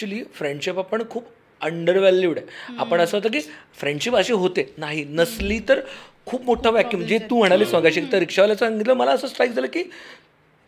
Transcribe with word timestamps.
Actually 0.00 0.22
friendship 0.34 0.78
आपण 0.78 1.02
खूप 1.10 1.24
under 1.60 1.96
valued 1.98 2.38
आहे. 2.38 2.76
आपण 2.78 3.00
असं 3.00 3.16
होतं 3.16 3.30
की 3.30 3.40
फ्रेंडशिप 3.78 4.16
अशी 4.16 4.32
होते. 4.34 4.64
नाही 4.78 5.04
नसली 5.10 5.58
तर 5.68 5.80
खूप 6.26 6.42
मोठा 6.44 6.70
व्हॅक्यूम 6.70 7.02
जे 7.04 7.18
तू 7.30 7.38
म्हणालीस 7.38 7.74
मगाशी 7.74 8.00
तर 8.12 8.18
रिक्षावाल्याचं 8.18 8.66
सांगितलं 8.66 8.94
मला 8.94 9.10
असं 9.10 9.26
स्ट्राईक 9.28 9.52
झालं 9.52 9.66
की 9.66 9.82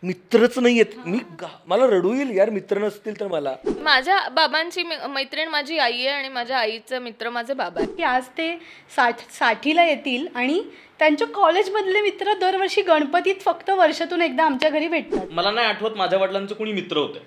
मित्रच 0.03 0.59
नाही 0.59 0.81
आहेत 0.81 0.97
मी 1.07 1.19
मला 1.67 1.87
रडू 1.87 2.13
येईल 2.15 2.31
यार 2.31 2.51
मित्र 2.51 2.79
नसतील 2.79 3.19
तर 3.21 3.27
मला. 3.27 3.55
माझ्या 3.81 4.19
बाबांची 4.31 4.83
मै- 4.83 5.07
मैत्रीण 5.09 5.49
माझी 5.49 5.79
आई 5.79 5.93
आहे 5.97 6.09
आणि 6.09 6.29
माझ्या 6.29 6.59
आईचं 6.59 7.03
मित्र 7.03 7.31
माझे 7.31 7.55
बाबा 7.55 7.81
आहे 7.81 7.93
की 7.97 8.03
आज 8.03 8.29
ते 8.39 8.53
साठ 8.97 9.21
साठीला 9.39 9.85
येतील 9.85 10.27
आणि 10.35 10.61
त्यांच्या 10.99 11.27
कॉलेजमधले 11.35 12.01
मित्र 12.01 12.35
दरवर्षी 12.41 12.83
गणपतीत 12.83 13.41
फक्त 13.41 13.71
वर्षातून 13.71 14.23
एकदा 14.23 14.45
आमच्या 14.45 14.71
घरी 14.71 14.89
भेटतात. 14.89 15.27
मला 15.31 15.51
नाही 15.51 15.67
आठवत 15.67 15.97
माझ्या 15.97 16.19
वडिलांचे 16.19 16.55
कोणी 16.55 16.73
मित्र 16.73 16.97
होते. 16.97 17.23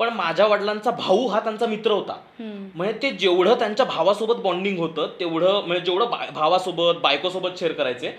पण 0.00 0.08
माझ्या 0.08 0.46
वडिलांचा 0.46 0.90
भाऊ 0.90 1.26
हा 1.26 1.40
त्यांचा 1.40 1.66
मित्र 1.66 1.90
होता 1.90 2.16
म्हणजे 2.40 2.92
ते 3.02 3.10
जेवढं 3.10 3.54
त्यांच्या 3.58 3.86
भावासोबत 3.86 4.40
बॉन्डिंग 4.42 4.78
होतं 4.78 5.10
तेवढं 5.20 5.60
म्हणजे 5.66 5.84
जेवढं 5.84 6.10
बा- 6.10 6.30
भावासोबत 6.34 7.00
बायकोसोबत 7.02 7.58
शेअर 7.58 7.72
करायचे 7.72 8.12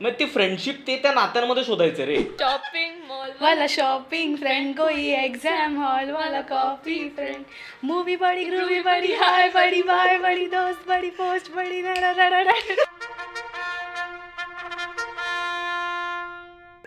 मग 0.00 0.10
ती 0.18 0.24
फ्रेंडशिप 0.26 0.76
ते 0.86 0.96
त्या 0.96 1.12
नात्यांमध्ये 1.12 1.64
शोधायचे 1.64 2.04
रे 2.06 2.16
शॉपिंग 2.40 2.94
मॉल 3.08 3.30
वाला 3.40 3.66
शॉपिंग 3.68 4.34
फ्रेंड 4.36 4.74
कोई 4.76 5.08
एग्जाम 5.14 5.76
हॉल 5.82 6.10
वाला 6.10 6.40
कॉपी 6.50 6.98
फ्रेंड 7.16 7.42
मूवी 7.82 8.16
बड़ी 8.16 8.44
ग्रूवी 8.44 8.80
बड़ी 8.82 9.12
हाय 9.14 9.48
बड़ी 9.54 9.82
बाय 9.82 10.16
बड़ी 10.18 10.46
दोस्त 10.46 10.88
बड़ी 10.88 11.10
पोस्ट 11.12 11.52
बड़ी 11.56 11.82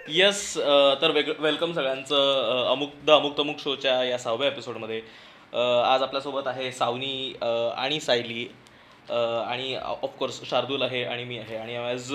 येस 0.07 0.55
तर 1.01 1.11
वेग 1.13 1.29
वेलकम 1.39 1.73
सगळ्यांचं 1.73 2.65
अमुक 2.71 2.91
द 3.05 3.11
अमुक 3.11 3.37
तमुक 3.37 3.59
शोच्या 3.59 4.03
या 4.03 4.17
सहाव्या 4.17 4.47
एपिसोडमध्ये 4.47 5.01
आज 5.85 6.01
आपल्यासोबत 6.03 6.47
आहे 6.47 6.71
सावनी 6.71 7.33
आणि 7.77 7.99
सायली. 7.99 8.45
आणि 9.11 9.75
ऑफकोर्स 9.75 10.39
शार्दूल 10.49 10.81
आहे 10.81 11.03
आणि 11.03 11.23
मी 11.23 11.37
आहे. 11.37 11.55
आणि 11.57 11.75
ॲज 11.77 12.11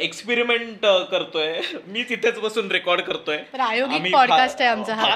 एक्सपेरिमेंट 0.00 0.86
करतोय. 1.10 1.60
मी 1.86 2.02
तिथेच 2.02 2.38
बसून 2.38 2.70
रेकॉर्ड 2.70 3.00
करतोय. 3.00 3.36
प्रायोगिक 3.36 4.14
आहे 4.60 4.70
आमचा 4.70 4.94
हा. 4.94 5.06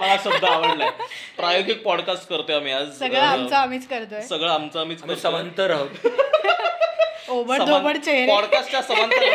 मला 0.00 0.16
शब्द 0.24 0.44
आवडलाय. 0.44 0.90
प्रायोगिक 1.36 1.82
पॉडकास्ट 1.82 2.28
करतोय 2.28 2.56
आम्ही 2.56 2.72
आज. 2.72 2.98
सगळं 2.98 3.20
आमचं 3.20 3.56
आम्हीच 3.56 3.88
करतोय. 3.88 4.20
सगळं 4.20 4.50
आमचं 4.50 4.80
आम्हीच 4.80 5.02
आम्ही. 5.02 5.16
समांतर 5.16 5.70
आहोत. 5.70 5.88
ओबड 7.28 7.62
धोबड 7.62 7.96
चेहरे. 7.96 8.26
पॉडकास्टच्या 8.26 8.82
समांतर 8.82 9.28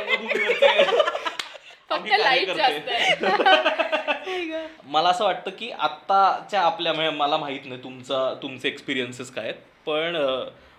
फक्त 1.90 2.10
लाइट 2.20 2.48
करतोय. 2.48 2.80
जास्त 2.80 2.90
आहे. 2.90 4.45
मला 4.86 5.10
असं 5.10 5.24
वाटतं 5.26 5.52
की 5.52 5.70
आत्ताच्या 5.72 6.62
आपल्या 6.62 6.94
मला 7.12 7.38
माहीत 7.38 7.66
नाही 7.66 7.84
तुमचा 7.84 8.34
तुमचे 8.44 8.68
एक्सपिरियन्सेस 8.68 9.32
काय 9.32 9.44
आहेत. 9.44 9.56
पण 9.86 10.16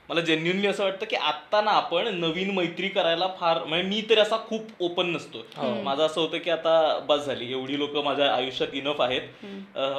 मला 0.09 0.21
जेन्युनली 0.21 0.67
असं 0.67 0.85
वाटतं 0.85 1.07
की 1.11 1.17
आत्ता 1.17 1.61
ना 1.61 1.71
आपण 1.71 2.09
नवीन 2.15 2.51
मैत्री 2.51 2.89
करायला 2.89 3.27
फार 3.41 3.59
म्हणजे 3.65 3.89
मी 3.89 4.01
तरी 4.11 4.21
असा 4.21 4.37
खूप 4.49 4.67
ओपन 4.81 5.07
नसतो. 5.07 5.39
माझं 5.83 6.07
असं 6.07 6.21
होतं 6.21 6.39
की 6.39 6.51
आता 6.51 6.99
बस 6.99 7.25
झाली. 7.27 7.51
एवढी 7.53 7.79
लोक 7.79 7.97
माझ्या 7.97 8.31
आयुष्यात 8.35 8.75
इनफ 8.75 9.01
आहेत. 9.01 9.23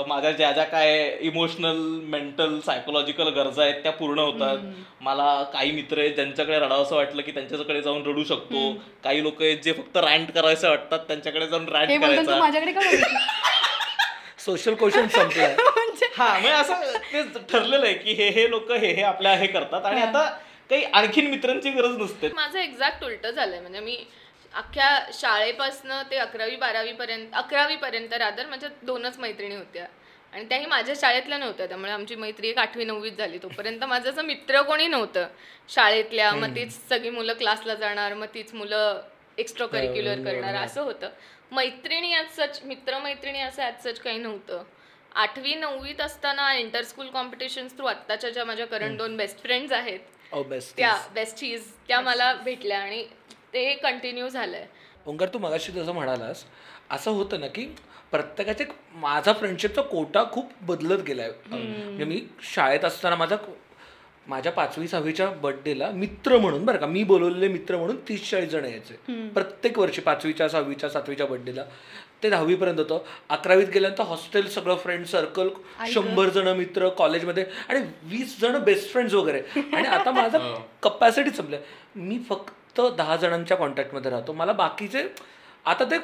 माझ्या 0.08 0.32
ज्या 0.32 0.52
ज्या 0.52 0.64
काय 0.64 1.18
इमोशनल 1.22 1.78
मेंटल 2.04 2.60
सायकोलॉजिकल 2.60 3.30
गरजा 3.30 3.64
आहेत 3.64 3.84
त्या 3.84 3.92
पूर्ण 3.92 4.20
होतात. 4.20 4.58
मला 5.02 5.44
काही 5.54 5.72
मित्र 5.72 6.00
आहेत 6.00 6.16
ज्यांच्याकडे 6.16 6.60
रडावं 6.60 6.84
असं 6.84 6.96
वाटलं 6.96 7.22
की 7.22 7.32
त्यांच्याकडे 7.32 7.82
जाऊन 7.82 8.02
रडू 8.06 8.24
शकतो. 8.24 8.72
काही 9.04 9.24
लोक 9.24 9.42
आहेत 9.42 9.58
जे 9.58 9.74
फक्त 9.74 9.98
रँट 9.98 10.32
करायचं 10.32 10.70
वाटतात 10.70 11.00
त्यांच्याकडे 11.00 11.48
जाऊन 11.48 11.68
हे 11.70 11.74
रँट 11.74 12.02
करायचा? 12.02 12.32
सोशल 14.48 14.76
क्वेश्चन 14.76 15.08
संपलाय. 15.08 15.56
हा 16.18 16.28
म्हणजे 16.32 16.50
असं 16.50 16.98
ते 17.14 17.40
ठरलेलं 17.52 17.86
आहे 17.86 17.94
की 17.94 18.12
हे 18.14 18.28
हे 18.30 18.50
लोक 18.50 18.72
हे 18.72 18.92
हे 18.94 19.02
आपल्या 19.04 19.34
हे 19.38 19.48
करतात. 19.48 19.86
आणि 19.86 20.02
आता 20.02 20.24
काही 20.70 20.84
आणखीन 20.84 21.30
मित्रांची 21.30 21.70
गरज 21.72 21.98
नसते. 21.98 22.30
माझं 22.36 22.60
एक्झॅक्ट 22.60 23.04
उलट 23.06 23.28
झालंय. 23.28 23.60
म्हणजे 23.60 23.80
मी 23.80 23.98
अख्ख्या 24.54 24.90
शाळेपासनं 25.14 26.02
ते 26.12 26.18
अकरावी 26.18 26.56
बारावी 26.56 26.92
पर्यंत 26.94 27.36
अकरावी 27.36 27.76
पर्यंत 27.76 28.14
रादर 28.14 28.46
माझ्या 28.46 28.70
दोनच 28.84 29.18
मैत्रिणी 29.20 29.56
होत्या. 29.56 29.86
आणि 30.34 30.46
त्याही 30.50 30.66
माझ्या 30.66 30.96
शाळेतल्या 30.98 31.38
नव्हत्या. 31.38 31.66
त्यामुळे 31.68 31.92
आमची 31.92 32.16
मैत्री 32.16 32.50
एक 32.50 32.58
आठवी 32.58 32.86
नववीत 32.86 33.18
झाली. 33.18 33.38
तोपर्यंत 33.38 33.84
माझं 33.84 34.10
असं 34.10 34.26
मित्र 34.26 34.62
कोणी 34.62 34.88
नव्हतं. 34.88 35.28
शाळेतल्या 35.70 36.32
मग 36.34 36.56
तीच 36.56 36.74
सगळी 36.90 37.10
मुलं 37.10 37.34
क्लासला 37.34 37.76
जाणार 37.76 38.14
मग 38.14 38.28
तीच 38.34 38.54
मुलं 38.54 39.02
एक्स्ट्रा 39.38 39.66
करिक्युलर 39.68 40.24
करणार 40.26 40.56
असं 40.56 40.82
होतं. 40.82 41.10
मैत्रिणी 41.52 42.14
ॲज 42.14 42.36
सच 42.36 42.60
मित्रमैत्रिणी 42.66 43.40
असं 43.40 43.64
ॲज 43.64 43.88
सच 43.88 44.00
काही 44.00 44.18
नव्हतं. 44.18 44.64
आठवी 45.16 45.54
नववीत 45.56 46.02
असताना 46.02 46.54
इंटर 46.54 46.84
स्कूल 46.84 47.08
कॉम्पिटिशन्स 47.10 47.76
थ्रू 47.78 47.86
आत्ताच्या 47.88 48.30
ज्या 48.30 48.44
माझ्या 48.46 48.66
करंट 48.68 48.98
दोन 48.98 49.16
बेस्ट 49.18 49.42
फ्रेंड्स 49.42 49.72
आहेत 49.74 50.34
बेस्ट 50.48 50.76
त्या 50.78 50.96
बेस्टीज 51.14 51.72
त्या 51.88 52.00
मला 52.02 52.34
भेटल्या 52.46 52.80
आणि 52.80 53.04
ते 53.54 53.74
कंटिन्यू 53.74 54.28
झालंय. 54.30 54.66
ओंकार 55.06 55.28
तू 55.34 55.40
मगाशी 55.40 55.72
जसं 55.72 55.94
म्हणालास 55.94 56.44
असं 56.92 57.12
होतं 57.12 57.40
ना 57.40 57.48
की 57.48 57.66
प्रत्येकाचे 58.12 58.66
माझा 58.94 59.34
फ्रेंडशिपचा 59.34 59.82
कोटा 59.82 60.24
खूप 60.32 60.52
बदलत 60.62 61.04
गेलाय. 61.08 61.32
म्हणजे 61.50 62.06
मी 62.06 62.22
शाळेत 62.54 62.86
असताना 62.86 63.16
माझा 63.16 63.36
माझ्या 64.28 64.52
पाचवी 64.52 64.88
सहावीच्या 64.88 65.30
बर्थडेला 65.42 65.90
मित्र 65.92 66.38
म्हणून 66.38 66.66
बरं 66.66 66.78
का 66.78 66.86
मी 66.88 67.04
बोलवलेले 67.04 67.48
मित्र 67.48 67.78
म्हणून 67.78 67.96
तीस 68.08 68.30
चाळीस 68.30 68.50
जण 68.50 68.66
यायचे. 68.66 68.96
प्रत्येक 69.34 69.80
वर्षी 69.80 70.02
पाचवीच्या 70.02 70.48
सहावीच्या 70.50 70.90
सातवीच्या 70.90 71.26
बर्थडेला 71.28 71.64
ते 72.24 72.30
दहावीपर्यंत 72.30 72.80
होतं. 72.80 73.00
अकरावीत 73.30 73.68
गेल्यानंतर 73.74 74.04
हॉस्टेल 74.04 74.48
सगळं 74.50 74.76
फ्रेंड 74.76 75.06
सर्कल 75.06 75.50
शंभर 75.94 76.30
जण 76.30 76.48
मित्र 76.58 76.90
कॉलेजमध्ये 76.98 77.46
आणि 77.70 77.80
वीस 78.10 78.40
जण 78.42 78.58
बेस्ट 78.64 78.92
फ्रेंड्स 78.92 79.14
वगैरे. 79.14 79.42
आणि 79.60 79.88
आता 79.88 80.12
माझा 80.12 80.40
कपॅसिटी 80.84 81.30
संपलं 81.30 81.58
मी 81.96 82.20
फक्त 82.30 82.82
दहा 82.98 83.16
जणांच्या 83.16 83.58
कॉन्टॅक्टमध्ये 83.58 84.12
राहतो. 84.12 84.34
मला 84.34 84.54
बाकीचे 84.54 85.08
आता 85.66 85.86
ते 85.92 85.98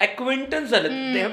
ॲक्वेंटन्स 0.00 0.70
झाले 0.70 0.88
ते 0.88 1.26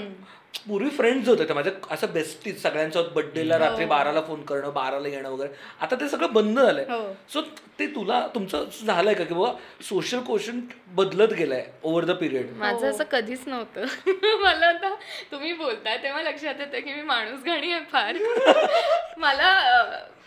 पूर्वी 0.53 0.89
फ्रेंड्स 0.89 1.27
होते 1.27 1.47
ते 1.47 1.53
माझे 1.53 1.71
असं 1.91 2.13
बेस्टीज 2.13 2.61
सगळ्यांसोबत 2.61 3.13
बर्थडेला 3.13 3.59
रात्री 3.59 3.85
बाराला 3.85 4.21
फोन 4.21 4.43
करणं 4.43 4.73
बाराला 4.73 5.07
येणं 5.07 5.29
वगैरे. 5.29 5.49
आता 5.81 5.95
ते 5.95 6.09
सगळं 6.09 6.33
बंद 6.33 6.59
झालंय. 6.59 7.13
सो 7.29 7.41
ते 7.79 7.87
तुला 7.87 8.27
तुमचं 8.35 8.65
झालंय 8.85 9.13
का 9.13 9.23
की 9.23 9.33
बाबा 9.33 9.83
सोशल 9.83 10.19
क्वेश्चन 10.19 10.59
बदलत 10.95 11.33
गेलाय 11.33 11.65
ओव्हर 11.83 12.05
द 12.05 12.11
पिरियड 12.19 12.57
माझं 12.57 12.89
असं 12.89 13.03
कधीच 13.11 13.47
नव्हतं. 13.47 13.85
मला 14.43 14.67
आता 14.67 14.95
तुम्ही 15.31 15.53
बोलताय 15.53 15.97
तेव्हा 16.03 16.21
लक्षात 16.21 16.55
येतं 16.59 16.79
की 16.79 16.93
मी 16.93 17.03
माणूस 17.03 17.43
घाणी 17.43 17.73
आहे 17.73 17.83
फार. 17.91 18.15
मला 19.17 19.49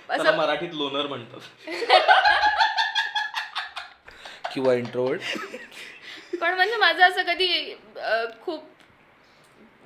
असं 0.09 0.36
मराठीत 0.36 0.75
लोनर 0.75 1.06
म्हणतात. 1.06 1.41
किंवा 4.54 4.75
इंट्रोवर्ड 4.75 5.20
पण 6.41 6.54
म्हणजे 6.54 6.76
माझं 6.76 7.04
असं 7.04 7.22
कधी 7.22 7.75
खूप 8.42 8.65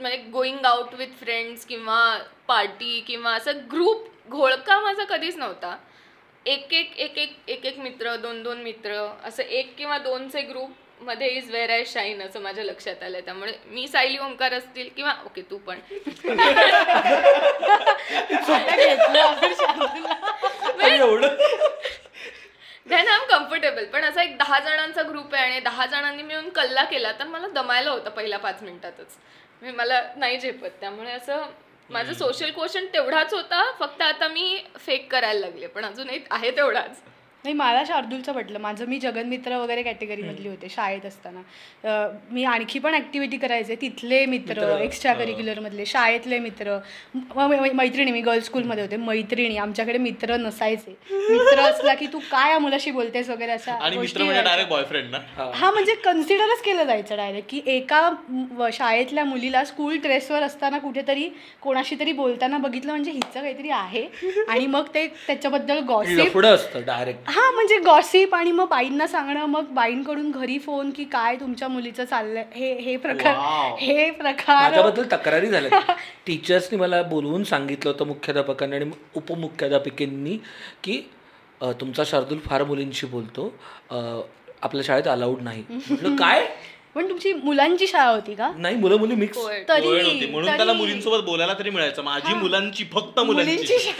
म्हणजे 0.00 0.16
गोईंग 0.32 0.64
आउट 0.64 0.94
विथ 0.94 1.18
फ्रेंड्स 1.20 1.64
किंवा 1.66 2.02
पार्टी 2.48 3.00
किंवा 3.06 3.32
असं 3.34 3.58
ग्रुप 3.72 4.06
घोळका 4.30 4.80
माझा 4.80 5.04
कधीच 5.04 5.36
नव्हता. 5.36 5.76
एक 6.46 6.72
एक 6.74 6.98
एक 6.98 7.18
एक 7.18 7.32
एक 7.48 7.64
एक 7.66 7.78
मित्र 7.78 8.14
दोन 8.16 8.42
दोन 8.42 8.60
मित्र 8.62 9.06
असं 9.24 9.42
एक 9.42 9.74
किंवा 9.78 9.98
दोनचे 9.98 10.42
ग्रुपमध्ये 10.42 11.28
इज 11.28 11.50
वेअर 11.50 11.70
आय 11.70 11.84
शाईन 11.86 12.22
असं 12.22 12.40
माझ्या 12.40 12.64
लक्षात 12.64 13.02
आलंय. 13.02 13.20
त्यामुळे 13.20 13.52
मी 13.66 13.86
सायली 13.88 14.18
ओंकार 14.18 14.52
असतील 14.54 14.88
किंवा 14.96 15.14
ओके 15.24 15.42
तू 15.50 15.58
पण. 15.66 15.78
देन 22.86 23.08
आय 23.08 23.14
एम 23.14 23.24
कम्फर्टेबल 23.30 23.84
पण 23.84 24.04
असा 24.04 24.22
एक 24.22 24.36
दहा 24.38 24.58
जणांचा 24.58 25.02
ग्रुप 25.08 25.34
आहे 25.34 25.44
आणि 25.44 25.60
दहा 25.60 25.86
जणांनी 25.86 26.22
मिळून 26.22 26.48
कल्ला 26.48 26.84
केला 26.84 27.12
तर 27.18 27.26
मला 27.26 27.46
दमायला 27.54 27.90
होतं 27.90 28.10
पहिल्या 28.10 28.38
पाच 28.38 28.62
मिनिटातच. 28.62 29.16
म्हणजे 29.60 29.76
मला 29.76 30.00
नाही 30.16 30.38
झेपत. 30.38 30.68
त्यामुळे 30.80 31.12
असं 31.12 31.46
माझं 31.90 32.12
सोशल 32.12 32.50
क्वेश्चन 32.50 32.86
तेवढाच 32.86 33.34
होता. 33.34 33.70
फक्त 33.78 34.02
आता 34.02 34.28
मी 34.28 34.64
फेक 34.78 35.12
करायला 35.12 35.40
लागले. 35.40 35.66
पण 35.66 35.84
अजूनही 35.84 36.20
आहे 36.30 36.50
तेवढाच. 36.50 37.02
नाही 37.44 37.54
मला 37.56 37.82
शार्दूलचं 37.86 38.32
पटलं. 38.32 38.58
माझं 38.58 38.84
मी 38.86 38.98
जगनमित्र 38.98 39.56
वगैरे 39.56 39.82
कॅटेगरीमधली 39.82 40.48
होते 40.48 40.68
शाळेत 40.68 41.04
असताना. 41.06 42.10
मी 42.30 42.44
आणखी 42.44 42.78
पण 42.78 42.94
ऍक्टिव्हिटी 42.94 43.36
करायचे 43.36 43.74
तिथले 43.74 44.24
मित्र 44.26 44.76
एक्स्ट्रा 44.78 45.12
करिक्युलर 45.14 45.60
मधले 45.60 45.86
शाळेतले 45.86 46.38
मित्र. 46.38 46.76
मैत्रिणी 47.74 48.10
मी 48.12 48.20
गर्ल्स 48.20 48.44
स्कूलमध्ये 48.46 48.82
होते 48.84 48.96
मैत्रिणी 48.96 49.56
आमच्याकडे 49.56 49.98
मित्र 49.98 50.36
नसायचे. 50.36 50.96
मित्र 51.10 51.58
असला 51.60 51.94
की 51.94 52.06
तू 52.06 52.18
काय 52.30 52.50
या 52.50 52.58
मुलाशी 52.58 52.90
बोलतेस 52.90 53.28
वगैरे 53.30 53.52
अशा 53.52 53.72
मित्र 53.72 54.24
म्हणजे. 54.24 54.42
डायरेक्ट 54.42 54.70
बॉयफ्रेंड 54.70 55.10
ना? 55.10 55.18
हा. 55.36 55.70
म्हणजे 55.70 55.94
कन्सिडरच 55.94 56.62
केलं 56.62 56.84
जायचं 56.84 57.16
डायरेक्ट 57.16 57.50
की 57.50 57.60
एका 57.66 58.10
म- 58.28 58.68
शाळेतल्या 58.72 59.24
मुलीला 59.24 59.64
स्कूल 59.64 59.96
ड्रेसवर 59.98 60.42
असताना 60.42 60.78
कुठेतरी 60.78 61.28
कोणाशी 61.60 61.96
तरी 62.00 62.12
बोलताना 62.12 62.58
बघितलं 62.58 62.90
म्हणजे 62.92 63.10
हिचं 63.10 63.40
काहीतरी 63.40 63.70
आहे. 63.70 64.06
आणि 64.48 64.66
मग 64.66 64.86
ते 64.94 65.06
त्याच्याबद्दल 65.26 65.78
गॉसिप 65.78 66.38
असतं 66.44 66.80
डायरेक्ट 66.86 67.28
हा 67.30 67.50
म्हणजे 67.50 67.76
गॉसिप 67.78 68.34
आणि 68.34 68.52
मग 68.52 68.68
बाईंना 68.68 69.06
सांगणं 69.06 69.44
मग 69.46 69.64
बाईंकडून 69.70 70.30
घरी 70.30 70.58
फोन 70.58 70.90
की 70.90 71.04
काय 71.04 71.36
तुमच्या 71.36 71.68
मुलीचं 71.68 72.04
चाललंय 72.04 72.44
हे 72.54 72.72
हे 72.80 72.96
प्रकार 72.96 73.34
Wow. 73.34 73.76
हे 73.80 74.10
प्रकार. 74.10 74.62
माझ्याबद्दल 74.62 75.04
तक्रारी 75.12 75.46
झाल्या 75.46 75.80
टीचर्सनी 76.26 76.78
मला 76.78 77.02
बोलवून 77.02 77.44
सांगितलं 77.44 77.90
होतं 77.90 78.06
मुख्याध्यापकांनी 78.06 78.76
आणि 78.76 78.90
उपमुख्याध्यापिकेंनी 79.16 80.36
की 80.84 81.00
अ, 81.60 81.70
तुमचा 81.72 82.02
शार्दूल 82.06 82.38
फार 82.38 82.62
मुलींशी 82.64 83.06
बोलतो. 83.06 83.42
अ, 83.90 83.96
आपल्या 84.62 84.82
शाळेत 84.84 85.08
अलाउड 85.08 85.40
नाही. 85.42 85.62
म्हटलं 85.90 86.16
काय? 86.16 86.46
पण 86.94 87.08
तुमची 87.08 87.32
मुलांची 87.32 87.86
शाळा 87.86 88.10
होती 88.10 88.34
का? 88.34 88.50
नाही 88.56 88.76
मुलं 88.76 88.96
मुली 88.96 89.14
मिक्स 89.14 89.38
होती. 89.38 90.26
म्हणून 90.26 90.46
त्याला 90.46 90.64
तरी- 90.64 90.76
मुलींसोबत 90.76 91.24
बोलायला 91.24 91.54
तरी 91.58 91.70
मिळायचं. 91.70 92.02
माझी 92.02 92.34
मुलांची 92.34 92.84
फक्त 92.92 93.20
मुलींची. 93.20 93.76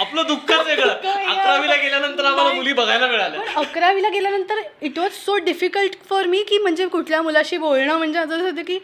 आपलं 0.00 0.22
दुःखच 0.26 0.66
वेगळं. 0.66 0.88
अकरावीला 0.88 1.74
गेल्यानंतर 1.76 2.24
आम्हाला 2.24 2.52
मुली 2.52 2.72
बघायला 2.72 3.06
मिळाल्या. 3.06 3.40
पण 3.40 3.48
अकरावीला 3.54 4.08
गेल्यानंतर 4.08 4.54
it 4.82 4.98
was 4.98 5.10
so 5.10 5.36
difficult 5.36 5.94
for 6.08 6.26
me 6.26 6.42
की 6.42 6.58
म्हणजे 6.58 6.86
कुठल्या 6.86 7.22
मुलाशी 7.22 7.56
बोलणं 7.58 7.96
म्हणजे 7.96 8.18
असं 8.18 8.40
होतं 8.40 8.62
की 8.62 8.78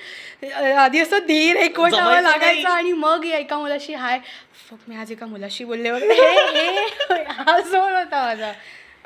आधी 0.62 1.00
असं 1.00 1.18
धीर 1.18 1.56
एकवटावं 1.56 2.20
लागायचं. 2.20 2.68
आणि 2.68 2.92
मग 2.92 3.24
या 3.24 3.38
एका 3.38 3.58
मुलाशी 3.58 3.94
हाय. 3.94 4.18
फक 4.70 4.76
मी 4.88 4.96
आज 4.96 5.12
एका 5.12 5.26
मुलाशी 5.26 5.64
बोलले 5.64 5.90
वगैरे. 5.90 6.14
हे 7.10 7.62
जोर 7.62 7.92
होता 7.92 8.24
माझा. 8.26 8.52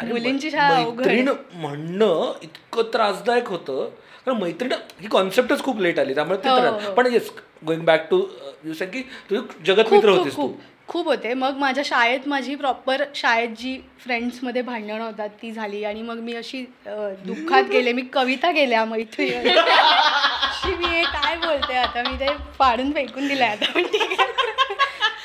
मुलींची 0.03 0.51
मैत्रीण 0.51 1.29
म्हणणं 1.53 2.33
इतकं 2.43 2.83
त्रासदायक 2.83 3.49
होतं. 3.49 3.89
कारण 4.27 4.39
मैत्रीण 4.39 4.73
ही 4.73 5.09
कॉन्सेप्टच 5.09 5.63
खूप 5.63 5.81
लेट 5.81 5.99
आली 5.99 6.15
त्यामुळे 6.15 6.39
ते 6.39 6.49
हो, 6.49 6.57
हो. 6.57 6.93
पण 6.95 7.07
येस 7.07 7.31
गोइंग 7.67 7.83
बॅक 7.83 8.07
टू 8.11 8.21
की 8.65 9.03
तुझी 9.31 9.41
जगत 9.67 9.85
खूप 9.85 9.93
मित्र 9.93 10.09
खूप 10.09 10.19
होतीस 10.19 10.37
तू. 10.37 10.43
खूप 10.43 10.59
खूप 10.89 11.07
होते. 11.07 11.35
मग 11.35 11.57
माझ्या 11.57 11.85
शाळेत 11.87 12.21
माझी 12.27 12.55
प्रॉपर 12.55 13.03
शाळेत 13.15 13.49
जी 13.49 13.81
फ्रेंड्समध्ये 13.99 14.63
भांडणं 14.63 15.05
होतात 15.05 15.29
ती 15.43 15.53
झाली. 15.53 15.85
आणि 15.85 16.03
मग 16.03 16.19
मी 16.19 16.35
अशी 16.35 16.65
दुःखात 16.87 17.63
गेले. 17.71 17.93
मी 17.93 18.03
कविता 18.03 18.53
केल्या 18.53 18.85
मैत्रिणी. 18.85 19.51
अशी 19.51 20.75
मी 20.75 20.87
हे 20.87 21.03
काय 21.03 21.37
बोलते 21.37 21.75
आता? 21.75 22.03
मी 22.03 22.17
ते 22.21 22.27
फाडून 22.59 22.93
फेकून 22.93 23.29
दिलंय 23.29 23.49
आता. 23.49 23.73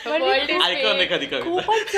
पण 0.10 0.22
ठीक 1.18 1.34
आहे. 1.34 1.42
खूपच 1.42 1.96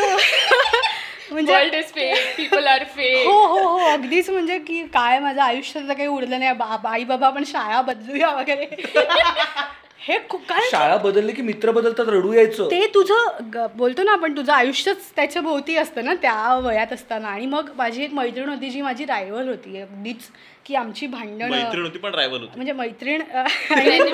म्हणजे 1.31 1.53
world 1.53 1.73
is 1.75 1.85
fake 1.85 2.37
people 2.37 2.67
are 2.67 2.83
fake 2.95 3.27
हो 3.27 3.45
हो 3.45 3.77
हो 3.77 3.85
अगदीच 3.85 4.29
म्हणजे 4.29 4.59
की 4.59 4.83
काय 4.83 5.19
माझं 5.19 5.41
आयुष्यात 5.41 5.83
काही 5.87 6.07
उरलं 6.07 6.39
नाही. 6.39 6.53
बा 6.53 6.77
आई 6.91 7.03
बाबा 7.03 7.27
आपण 7.27 7.43
शाळा 7.43 7.81
बदलूया 7.81 8.29
वगैरे. 8.29 8.65
हे 9.99 10.17
खूप 10.29 10.41
कारण 10.49 10.67
शाळा 10.71 10.97
बदलली 10.97 11.31
की 11.31 11.41
मित्र 11.41 11.71
बदलतात 11.71 12.05
रडू 12.09 12.33
यायचं. 12.33 12.67
ते 12.71 12.85
तुझं 12.93 13.67
बोलतो 13.75 14.03
ना 14.03 14.11
आपण 14.11 14.35
तुझं 14.37 14.53
आयुष्यच 14.53 15.11
त्याच्या 15.15 15.41
भोवती 15.41 15.75
असतं 15.77 16.05
ना 16.05 16.13
त्या 16.13 16.55
वयात 16.55 16.93
असताना. 16.93 17.27
आणि 17.27 17.45
मग 17.45 17.69
माझी 17.75 18.03
एक 18.03 18.13
मैत्रीण 18.13 18.49
होती 18.49 18.69
जी 18.69 18.81
माझी 18.81 19.05
रायवल 19.05 19.47
होती. 19.49 19.81
अगदीच 19.81 20.29
की 20.65 20.75
आमची 20.75 21.07
भांडणं. 21.07 21.49
मैत्रीण 21.49 21.83
होती 21.83 21.97
पण 21.97 22.13
रायवल 22.15 22.39
होती. 22.39 22.51
म्हणजे 22.55 22.73
मैत्रीण 22.73 23.21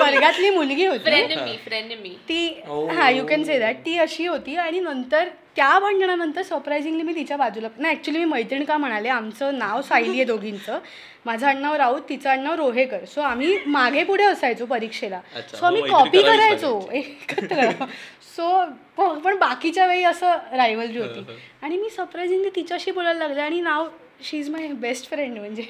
वर्गातली 0.00 0.50
मुलगी 0.50 0.86
होती. 0.86 2.16
ती 2.28 2.62
Oh. 2.70 2.90
हा 2.94 3.08
यू 3.10 3.26
कॅन 3.26 3.44
से 3.44 3.58
दॅट 3.58 3.76
ती 3.76 3.98
अशी 3.98 4.26
होती 4.26 4.56
आणि 4.56 4.80
नंतर 4.80 5.28
त्या 5.56 5.78
भांडणानंतर 5.78 6.42
सरप्राइझिंगली 6.42 7.02
मी 7.02 7.14
तिच्या 7.14 7.36
बाजूला 7.36 7.68
नाही 7.78 7.94
ॲक्च्युली 7.94 8.18
मी 8.18 8.24
मैत्रीण 8.24 8.64
का 8.64 8.76
म्हणाले 8.76 9.08
आमचं 9.08 9.58
नाव 9.58 9.80
सायली 9.82 10.10
आहे 10.10 10.24
दोघींचं. 10.24 10.78
माझं 11.26 11.46
आडनाव 11.46 11.74
राऊत 11.74 12.00
तिचं 12.08 12.30
आडनाव 12.30 12.54
रोहेकर. 12.54 13.04
सो 13.04 13.20
आम्ही 13.20 13.56
मागे 13.66 14.04
पुढे 14.04 14.24
असायचो 14.24 14.66
परीक्षेला. 14.66 15.20
सो 15.50 15.66
आम्ही 15.66 15.82
कॉपी 15.82 16.22
करायचो 16.22 16.80
एकत्र. 16.92 17.70
सो 18.36 18.64
पण 18.96 19.36
बाकीच्या 19.38 19.86
वेळी 19.86 20.04
असं 20.04 20.38
रायवलरी 20.52 20.98
होती. 20.98 21.24
आणि 21.62 21.76
मी 21.76 21.90
सरप्राइझिंगली 21.90 22.50
तिच्याशी 22.56 22.90
बोलायला 22.90 23.18
लागले 23.18 23.40
आणि 23.40 23.60
नाव 23.60 23.88
she 24.22 24.38
is 24.38 24.48
my 24.50 24.66
best 24.80 25.08
friend 25.10 25.38
म्हणजे. 25.38 25.62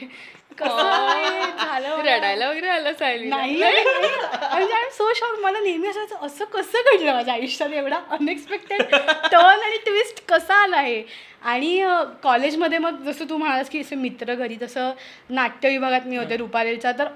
रडायला 0.61 2.49
वगैरे 2.49 2.69
आलं 2.69 2.93
सायली 2.93 3.29
नाही 3.29 3.57
म्हणजे 3.57 4.73
आय 4.75 4.89
सो 4.91 5.13
शॉक 5.17 5.39
मला 5.41 5.61
नेहमी 5.61 5.89
असायचं 5.89 6.27
असं 6.27 6.45
कसं 6.45 6.79
घडलं 6.87 7.13
माझ्या 7.13 7.35
आयुष्यात? 7.35 7.73
एवढा 7.73 7.99
अनएक्सपेक्टेड 8.11 8.83
टर्न 9.25 9.63
आणि 9.63 9.79
ट्विस्ट 9.85 10.23
कसा 10.29 10.55
आला 10.55 10.77
आहे 10.77 11.03
आणि 11.43 11.83
कॉलेजमध्ये 12.23 12.79
मग 12.79 13.03
जसं 13.03 13.29
तू 13.31 13.37
म्हणालास 13.37 13.71
की 13.71 13.81
असे 13.81 13.97
मित्र 13.97 14.35
घरी 14.35 14.57
तसं 14.63 14.91
नाट्य 15.31 15.69
विभागात 15.69 16.07
मी 16.07 16.17
होते 16.17 16.37
रुपारेलचा 16.37 16.93
तर 16.93 17.09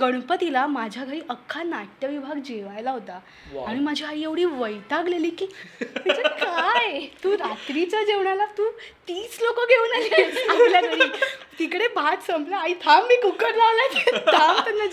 गणपतीला 0.00 0.66
माझ्या 0.66 1.04
घरी 1.04 1.20
अख्खा 1.28 1.62
नाट्य 1.62 2.08
विभाग 2.08 2.38
जेवायला 2.44 2.90
होता. 2.90 3.18
आणि 3.66 3.80
माझी 3.80 4.04
आई 4.04 4.22
एवढी 4.22 4.44
वैतागलेली 4.44 5.30
की 5.30 5.46
म्हणजे 5.80 6.22
काय? 6.22 7.00
तू 7.24 7.32
रात्रीच्या 7.36 8.02
जेवणाला 8.04 8.46
तू 8.58 8.68
तीस 9.08 9.38
लोक 9.42 9.60
घेऊन 9.68 9.94
आली 9.94 10.22
आपल्या 10.22 10.80
घरी. 10.80 11.08
तिकडे 11.58 11.88
भात 11.94 12.26
संपला. 12.26 12.56
आई 12.56 12.74
थांब 12.84 13.06
मी 13.08 13.16
कुकर 13.22 13.54
लावलाय. 13.54 13.88
थांब 14.32 14.64
त्यांना 14.64 14.84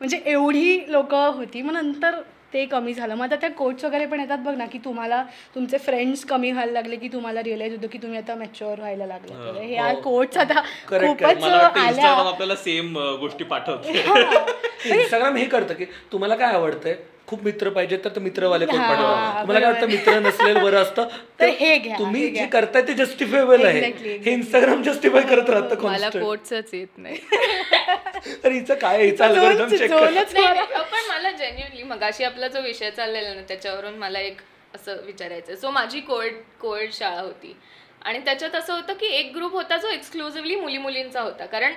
म्हणजे 0.00 0.20
एवढी 0.26 0.78
लोक 0.88 1.14
होती. 1.14 1.62
मग 1.62 1.72
नंतर 1.72 2.20
ते 2.52 2.64
कमी 2.66 2.94
झालं. 2.94 3.14
मग 3.14 3.24
आता 3.24 3.36
त्या 3.36 3.50
कोच 3.50 3.84
वगैरे 3.84 4.06
पण 4.06 4.20
येतात 4.20 4.38
बघ 4.38 4.54
ना 4.54 4.66
की 4.66 4.78
तुम्हाला 4.78 5.22
तुमचे 5.54 5.78
फ्रेंड्स 5.78 6.24
कमी 6.24 6.52
व्हायला 6.52 6.72
लागले 6.72 6.96
की 6.96 7.08
तुम्हाला 7.08 7.42
रिअलाइज 7.42 7.74
होतं 7.74 7.86
की 7.86 7.98
तुम्ही 7.98 8.18
आता 8.18 8.34
मॅच्युअर 8.34 8.78
व्हायला 8.78 9.06
लागले. 9.06 9.66
हे 9.66 9.78
हो. 9.78 10.00
कोच 10.00 10.36
आता 10.36 10.62
correct. 10.90 11.06
खूपच 11.08 11.44
आल्या. 11.44 11.88
इंस्टाग्राम 11.88 12.26
आपल्याला 12.26 12.56
सेम 12.56 12.98
गोष्टी 13.20 13.44
पाठवते. 13.44 13.92
इंस्टाग्राम 15.00 15.36
हे 15.36 15.44
करतं 15.44 15.74
की 15.74 15.84
तुम्हाला 16.12 16.36
काय 16.36 16.54
आवडतंय? 16.54 16.96
खूप 17.28 17.42
मित्र 17.44 17.70
पाहिजे 17.70 17.96
तर 17.96 18.08
ते 18.08 18.20
मित्रवाले 18.20 18.66
कोण 18.66 18.78
हा, 18.78 18.88
पाठवा 18.88 19.40
तुम्हाला 19.42 19.60
काय 19.60 19.72
वाटतं. 19.72 19.86
मित्र 19.86 20.18
नसलेलं 20.18 20.62
बरं 20.62 20.82
असतं? 20.82 21.08
तर 21.40 21.48
हे 21.48 21.76
घ्या, 21.78 21.98
तुम्ही 21.98 22.22
हे 22.22 22.28
जे. 22.30 22.46
करताय 22.46 22.82
ते 22.82 22.92
जस्टिफायबल 22.92 23.64
आहे. 23.64 23.80
हे 24.18 24.32
इंस्टाग्राम 24.32 24.82
जस्टिफाय 24.82 25.22
करत 25.22 25.50
राहतं 25.50 25.82
मला 25.82 26.06
constant. 26.08 26.24
कोटच 26.24 26.74
येत 26.74 26.98
नाही. 26.98 27.16
तर 28.44 28.50
हिचं 28.52 28.74
काय? 28.74 29.02
हिचं 29.02 29.34
मला- 29.34 30.82
पण 30.82 31.08
मला 31.08 31.30
जेन्युअनली 31.30 31.82
मगाशी 31.82 32.24
आपला 32.24 32.48
जो 32.48 32.60
विषय 32.60 32.90
चाललेला 32.90 33.34
ना 33.34 33.40
त्याच्यावरून 33.40 33.94
मला 33.94 34.20
एक 34.20 34.40
असं 34.74 34.96
विचारायचं 35.06 35.56
सो 35.56 35.70
माझी 35.70 36.00
कोविड 36.00 36.34
कोविड 36.60 36.92
शाळा 36.92 37.20
होती. 37.20 37.56
आणि 38.02 38.18
त्याच्यात 38.18 38.54
असं 38.54 38.74
होतं 38.74 38.92
की 38.92 39.06
एक 39.06 39.32
ग्रुप 39.36 39.52
होता 39.52 39.76
जो 39.76 39.88
एक्सक्लुझिव्हली 39.88 40.54
मुली 40.54 40.78
मुलींचा 40.78 41.20
होता. 41.20 41.46
कारण 41.46 41.72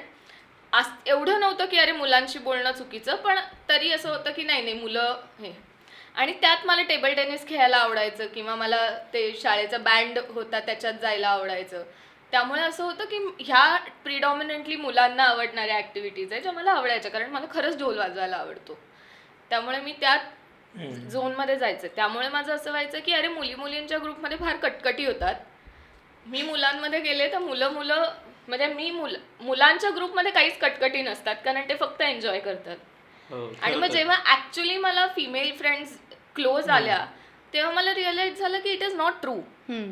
आस 0.74 0.90
एवढं 1.06 1.40
नव्हतं 1.40 1.66
की 1.66 1.78
अरे 1.78 1.92
मुलांशी 1.92 2.40
बोलणं 2.40 2.72
चुकीचं 2.72 3.16
पण 3.16 3.40
तरी 3.70 3.92
असं 3.92 4.10
होतं 4.10 4.32
की 4.32 4.44
नाही 4.44 4.62
नाही 4.62 4.74
मुलं 4.74 5.20
हे. 5.40 5.52
आणि 6.16 6.34
त्यात 6.42 6.66
मला 6.66 6.82
टेबल 6.82 7.14
टेनिस 7.14 7.48
खेळायला 7.48 7.78
आवडायचं 7.78 8.28
किंवा 8.28 8.56
मला 8.56 8.78
ते 9.14 9.32
शाळेचा 9.42 9.78
बँड 9.78 10.20
होता 10.30 10.60
त्याच्यात 10.60 10.94
जायला 11.02 11.28
आवडायचं. 11.28 11.84
त्यामुळे 12.32 12.62
असं 12.62 12.84
होतं 12.84 13.06
की 13.06 13.18
ह्या 13.40 13.78
प्रिडॉमिनंटली 14.04 14.76
मुलांना 14.76 15.24
आवडणाऱ्या 15.24 15.76
ॲक्टिव्हिटीज 15.76 16.32
आहे 16.34 16.42
ज्या 16.42 16.52
मला 16.52 16.72
आवडायच्या 16.72 17.12
कारण 17.12 17.30
मला 17.30 17.46
खरंच 17.52 17.78
ढोल 17.80 17.98
वाजवायला 17.98 18.38
आवडतो. 18.38 18.78
त्यामुळे 19.52 19.80
मी 19.80 19.94
त्यात 20.00 20.20
झोनमध्ये 21.12 21.56
जायचं. 21.56 21.88
त्यामुळे 21.96 22.30
माझं 22.30 22.54
असं 22.56 22.72
व्हायचं 22.72 23.00
की 23.00 23.14
अरे 23.14 23.28
मुली 23.28 23.56
मुलींच्या 23.56 23.98
ग्रुपमध्ये 23.98 24.38
फार 24.38 24.56
कटकटी 24.58 25.06
होतात. 25.06 25.36
मी 26.26 26.42
मुलांमध्ये 26.42 27.00
गेले 27.00 27.32
तर 27.32 27.40
मुलं 27.40 27.72
मुलं 27.74 28.14
म्हणजे 28.48 28.68
मी 28.68 28.90
मुल 28.92 29.16
मुलांच्या 29.42 29.90
ग्रुपमध्ये 29.90 30.32
काहीच 30.32 30.58
कटकटी 30.60 31.02
नसतात 31.02 31.36
कारण 31.46 31.68
ते 31.70 31.76
फक्त 31.76 32.02
एन्जॉय 32.02 32.40
करतात 32.40 32.78
हो, 33.30 33.48
आणि 33.62 33.76
मग. 33.76 33.88
जेव्हा 33.88 34.16
ऍक्च्युली 34.34 34.78
मला 34.78 35.08
फिमेल 35.08 35.52
फ्रेंड्स 35.58 35.98
क्लोज 36.36 36.70
आल्या 36.70 37.06
तेव्हा 37.54 37.72
मला 37.72 37.94
रिअलाइज 37.94 38.40
झालं 38.40 38.60
की 38.60 38.70
इट 38.70 38.84
इज 38.84 38.94
नॉट 38.96 39.14
ट्रू 39.22 39.34
हम्म. 39.70 39.90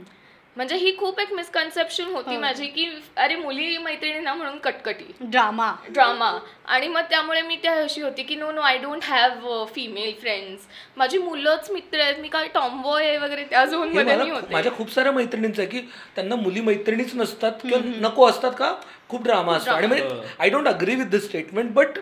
म्हणजे 0.60 0.76
ही 0.76 0.92
खूप 0.98 1.20
एक 1.20 1.32
मिसकन्सेप्शन 1.34 2.06
होती 2.06 2.34
हो. 2.36 2.40
माझी 2.42 2.66
की 2.68 2.86
अरे 3.16 3.36
मुली 3.36 3.78
मैत्रिणींना 3.78 4.34
म्हणून 4.34 4.58
कटकटी. 4.58 5.04
ड्रामा. 5.22 5.72
ड्रामा. 5.90 6.32
आणि 6.68 6.88
मग 6.88 7.02
त्यामुळे 7.10 7.42
मी 7.42 7.56
त्या 7.56 7.74
अशी 7.74 8.02
होती 8.02 8.24
की 8.24 8.36
no 8.36 8.52
no 8.52 8.62
I 8.62 8.78
don't 8.78 9.04
have 9.04 9.66
female 9.66 10.14
friends 10.22 10.66
माझी 10.98 11.18
मुलंच 11.18 11.70
मित्र 11.72 12.00
आहेत. 12.00 12.20
मी 12.20 12.28
काय 12.28 12.48
टॉम्बॉय 12.48 13.08
आहे 13.08 13.18
वगैरे 13.18 13.44
त्या 13.44 13.64
झोनमध्ये 13.66 14.16
मी 14.16 14.30
होते. 14.30 14.54
माझ्या 14.54 14.72
खूप 14.72 14.92
साऱ्या 14.94 15.12
मैत्रिणींचं 15.12 15.62
आहे 15.62 15.70
की 15.72 15.82
त्यांना 16.16 16.36
मुली 16.36 16.62
मैत्रिणीच 16.62 17.16
नसतात 17.16 17.52
किंवा 17.62 17.80
नको 18.00 18.28
असतात 18.30 18.52
का? 18.52 18.74
खूप 19.10 19.24
ड्रामा 19.24 19.56
असतो. 19.56 19.72
आणि 19.72 19.88
म्हणजे. 19.88 20.22
I 20.40 20.50
don't 20.50 20.68
agree 20.68 20.96
with 20.96 21.06
this 21.06 21.28
statement 21.28 21.72
but 21.74 22.00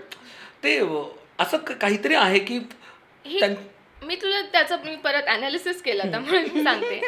ते 0.64 0.78
असं 1.40 1.58
काहीतरी 1.58 2.16
आहे 2.16 2.40
की 2.40 2.60
मी 4.04 4.16
तुला 4.16 4.42
त्याचं 4.42 4.78
मी 4.86 4.96
परत 4.96 5.28
अनालिसिस 5.28 5.82
केलं 5.82 6.12
त्यामुळे 6.12 6.44
मी 6.44 6.64
सांगते. 6.64 7.00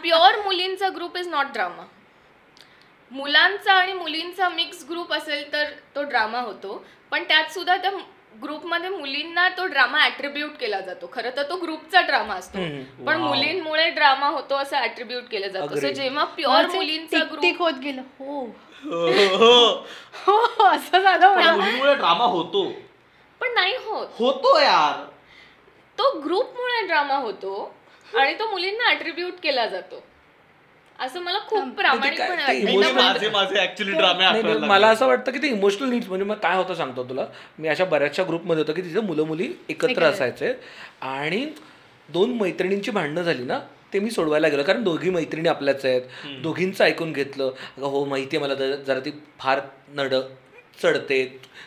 प्युअर 0.00 0.42
मुलींचा 0.42 0.88
ग्रुप 0.88 1.16
इज 1.16 1.28
नॉट 1.28 1.46
ड्रामा 1.52 1.84
मुलांचा 3.10 3.72
आणि 3.72 3.92
मुलींचा 3.92 4.48
मिक्स 4.48 4.84
ग्रुप 4.90 5.12
असेल 5.12 5.52
तर 5.52 5.64
तो 5.96 6.02
ड्रामा 6.02 6.40
होतो. 6.40 6.86
पण 7.10 7.24
त्यात 7.24 7.52
सुद्धा 7.52 7.76
त्या 7.76 7.90
ग्रुपमध्ये 8.42 8.88
मुलींना 8.88 9.48
तो 9.48 9.66
ड्रामा 9.66 10.04
ऍट्रिब्यूट 10.04 10.50
केला 10.60 10.80
जातो. 10.80 11.10
खरं 11.12 11.30
तर 11.36 11.42
तो 11.42 11.56
ग्रुपचा 11.56 12.00
ड्रामा 12.00 12.34
असतो. 12.34 12.58
पण. 13.06 13.16
मुलींमुळे 13.16 13.90
ड्रामा 13.90 14.26
होतो 14.26 14.54
असं 14.54 14.78
ऍट्रिब्यूट 14.78 15.22
केलं 15.30 15.48
जातं. 15.48 15.80
सो. 15.80 15.88
जेव्हा 15.88 16.24
प्युअर 16.24 16.66
मुलींचा 16.66 17.18
ग्रुप 17.18 17.42
टिक 17.42 17.58
होत 17.58 17.72
गेलं. 17.72 18.00
हो. 18.00 18.40
हो, 18.84 19.06
हो, 19.12 19.36
हो. 19.36 19.86
हो 20.26 20.64
असं 20.64 20.98
झालं 20.98 21.34
ड्रामा 21.96 22.24
होतो. 22.24 22.72
पण 23.40 23.54
नाही 23.54 23.76
होत. 23.76 24.08
होतो 24.18 24.58
यार. 24.60 25.15
तो 25.98 26.10
ग्रुपमुळे 26.20 26.86
ड्रामा 26.86 27.14
होतो 27.16 27.54
आणि 28.14 28.34
तो 28.38 28.50
मुलींना 28.50 28.90
ऍट्रिब्यूट 28.90 29.32
केला 29.42 29.66
जातो. 29.66 30.02
असं 30.98 31.20
मला 31.20 31.38
खूप 31.48 31.68
प्रामाणिकपणे 31.76 32.62
म्हणजे 32.62 32.92
माझे 32.92 33.28
माझे 33.30 33.58
ऍक्च्युली 33.62 33.92
ड्रामे 33.92 34.22
नाही, 34.24 34.32
नाही, 34.32 34.38
आठवायला 34.38 34.66
मला 34.66 34.88
असं 34.88 35.06
वाटतं 35.06 35.32
की 35.32 35.38
ते 35.38 35.48
इमोशनल 35.48 35.88
नीड्स 35.88 36.08
म्हणजे 36.08 36.24
मग 36.24 36.36
काय 36.42 36.56
होतं 36.56 36.74
सांगतो 36.74 37.04
तुला? 37.08 37.26
मी 37.58 37.68
अशा 37.68 37.84
बऱ्याचशा 37.84 38.22
ग्रुपमध्ये 38.22 38.62
होतो 38.62 38.72
की 38.72 38.82
तिथे 38.82 39.00
मुलं 39.00 39.26
मुली 39.26 39.52
एकत्र. 39.68 40.02
असायचे. 40.04 40.52
आणि 41.02 41.44
दोन 42.08 42.32
मैत्रिणींची 42.40 42.90
भांडणं 42.90 43.22
झाली 43.22 43.44
ना 43.44 43.58
ते 43.92 43.98
मी 44.00 44.10
सोडवायला 44.10 44.48
गेलो. 44.48 44.62
कारण 44.62 44.82
दोघी 44.82 45.10
मैत्रिणी 45.10 45.48
आपल्याच 45.48 45.84
आहेत. 45.84 46.02
दोघींचं 46.42 46.84
ऐकून 46.84 47.12
घेतलं. 47.12 47.50
अगं 47.76 47.86
हो 47.86 48.04
माहिती 48.04 48.36
आहे 48.36 48.44
मला 48.46 48.54
जरा 48.54 48.76
जरा 48.76 49.00
ती 49.00 49.10
फार 49.38 49.60
नड 49.94 50.14
चढते 50.82 51.24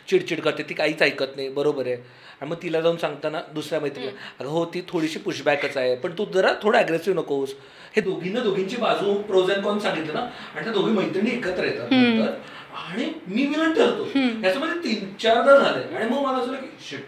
चिडचिड 0.08 0.40
करते. 0.40 0.62
ती 0.62 0.74
काहीच 0.74 1.02
ऐकत 1.02 1.36
नाही. 1.36 1.48
बरोबर 1.48 1.86
आहे. 1.86 1.96
आणि 2.40 2.50
मग 2.50 2.56
तिला 2.62 2.80
जाऊन 2.80 2.96
सांगताना 2.96 3.40
दुसऱ्या 3.54 3.80
मैत्रिणी 3.80 4.08
अगं 4.40 4.48
हो 4.48 4.64
ती 4.64 4.82
थोडीशी 4.88 5.18
पुशबॅकच 5.18 5.76
आहे 5.76 5.94
पण 5.96 6.12
तू 6.18 6.24
जरा 6.24 6.52
थोडं 6.62 6.78
अग्रेसिव्ह 6.78 7.18
नकोस 7.20 7.54
हे 7.96 8.00
दोघींना 8.00 8.40
दोघींची 8.40 8.76
बाजू 8.76 9.14
प्रोज 9.22 9.50
अँड 9.50 9.64
कॉन 9.64 9.78
सांगितलं 9.78 10.14
ना 10.14 10.20
आणि 10.20 10.64
त्या 10.64 10.72
दोघी 10.72 10.92
मैत्रिणी 10.92 11.30
एकत्र 11.30 11.64
येतात 11.64 11.92
नंतर. 11.92 12.32
आणि 12.72 13.12
मी 13.26 13.46
विलन 13.46 13.72
ठरतो. 13.72 14.04
याच्यामध्ये 14.44 14.82
तीन 14.84 15.12
चारदा 15.22 15.58
झाले. 15.58 15.96
आणि 15.96 16.08
मग 16.10 16.22
मला 16.22 16.38
असं 16.38 16.54
की 16.54 16.66
शिट 16.90 17.06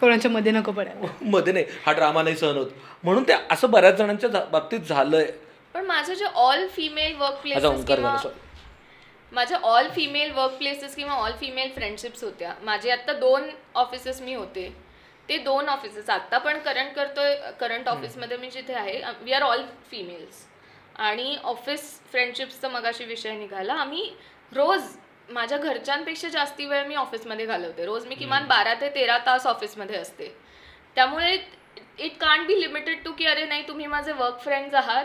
कोणाच्या 0.00 0.30
मध्ये 0.30 0.52
नको 0.52 0.72
पडायला. 0.72 1.06
मध्ये 1.22 1.52
नाही. 1.52 1.64
हा 1.86 1.92
ड्रामा 1.92 2.22
नाही 2.22 2.36
सहन 2.36 2.56
होत. 2.56 2.66
म्हणून 3.04 3.22
ते 3.22 3.32
असं 3.50 3.70
बऱ्याच 3.70 3.96
जणांच्या 3.98 4.30
बाबतीत 4.52 4.80
झालंय. 4.80 5.26
पण 5.74 5.84
माझं 5.86 6.14
जे 6.14 6.24
ऑल 6.24 6.66
फिमेल 6.66 7.12
वर्क 7.12 7.22
माझा 7.22 7.40
प्लेसेस 7.42 7.64
ओंकार 7.64 7.96
किंवा 7.96 8.10
झाला 8.10 8.22
sorry. 8.22 8.42
माझ्या 9.34 9.58
ऑल 9.64 9.88
फिमेल 9.94 10.30
वर्क 10.32 10.52
प्लेसेस 10.58 10.94
किंवा 10.96 11.14
ऑल 11.14 11.32
फिमेल 11.40 11.70
फ्रेंडशिप्स 11.74 12.24
होत्या. 12.24 12.54
माझे 12.62 12.90
आत्ता 12.90 13.12
दोन 13.12 13.50
ऑफिसेस 13.74 14.20
मी 14.22 14.34
होते. 14.34 14.68
ते 15.28 15.36
दोन 15.38 15.68
ऑफिसेस 15.68 16.10
आत्ता 16.10 16.38
पण 16.38 16.58
करंट 16.58 16.94
करतोय 16.94 17.34
करंट 17.60 17.88
ऑफिसमध्ये 17.88 18.36
मी 18.36 18.50
जिथे 18.50 18.74
आहे 18.74 19.00
वी 19.22 19.32
आर 19.32 19.42
ऑल 19.42 19.62
फिमेल्स 19.90 20.44
आणि 20.96 21.36
ऑफिस 21.44 21.82
फ्रेंडशिप्सचा 22.10 22.68
मगाशी 22.68 23.04
विषय 23.04 23.32
निघाला. 23.36 23.74
आम्ही 23.74 24.08
रोज 24.52 24.96
माझ्या 25.28 25.58
घरच्यांपेक्षा 25.58 26.28
जास्ती 26.28 26.64
वेळ 26.66 26.86
मी 26.86 26.94
ऑफिसमध्ये 26.94 27.46
घालवते. 27.46 27.84
रोज 27.84 28.06
मी 28.06 28.14
किमान 28.14 28.46
बारा 28.48 28.74
ते 28.80 28.88
तेरा 28.94 29.18
तास 29.26 29.46
ऑफिसमध्ये 29.46 29.96
असते. 29.96 30.34
त्यामुळे 30.96 31.36
it 31.98 32.16
can't 32.20 32.46
be 32.46 32.60
limited 32.60 33.02
to 33.04 33.12
की 33.12 33.26
अरे 33.26 33.46
नाही 33.46 33.66
तुम्ही 33.68 33.86
माझे 33.86 34.12
वर्क 34.12 34.38
फ्रेंड्स 34.40 34.74
आहात. 34.74 35.04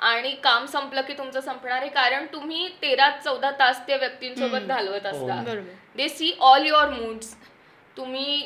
आणि 0.00 0.30
काम 0.42 0.66
संपलं 0.66 1.02
की 1.02 1.12
तुमचं 1.18 1.40
संपणार 1.40 1.80
आहे. 1.80 1.88
कारण 1.90 2.26
तुम्ही 2.32 2.68
तेरा 2.82 3.10
चौदा 3.24 3.50
तास 3.58 3.80
त्या 3.86 3.96
व्यक्तींसोबत 3.96 4.66
घालवत 4.68 5.06
असता. 5.06 5.42
बरोबर. 5.46 5.70
They 5.96 6.08
see 6.08 6.32
all 6.40 6.66
your 6.66 6.90
moods 6.90 7.34
तुम्ही 7.96 8.42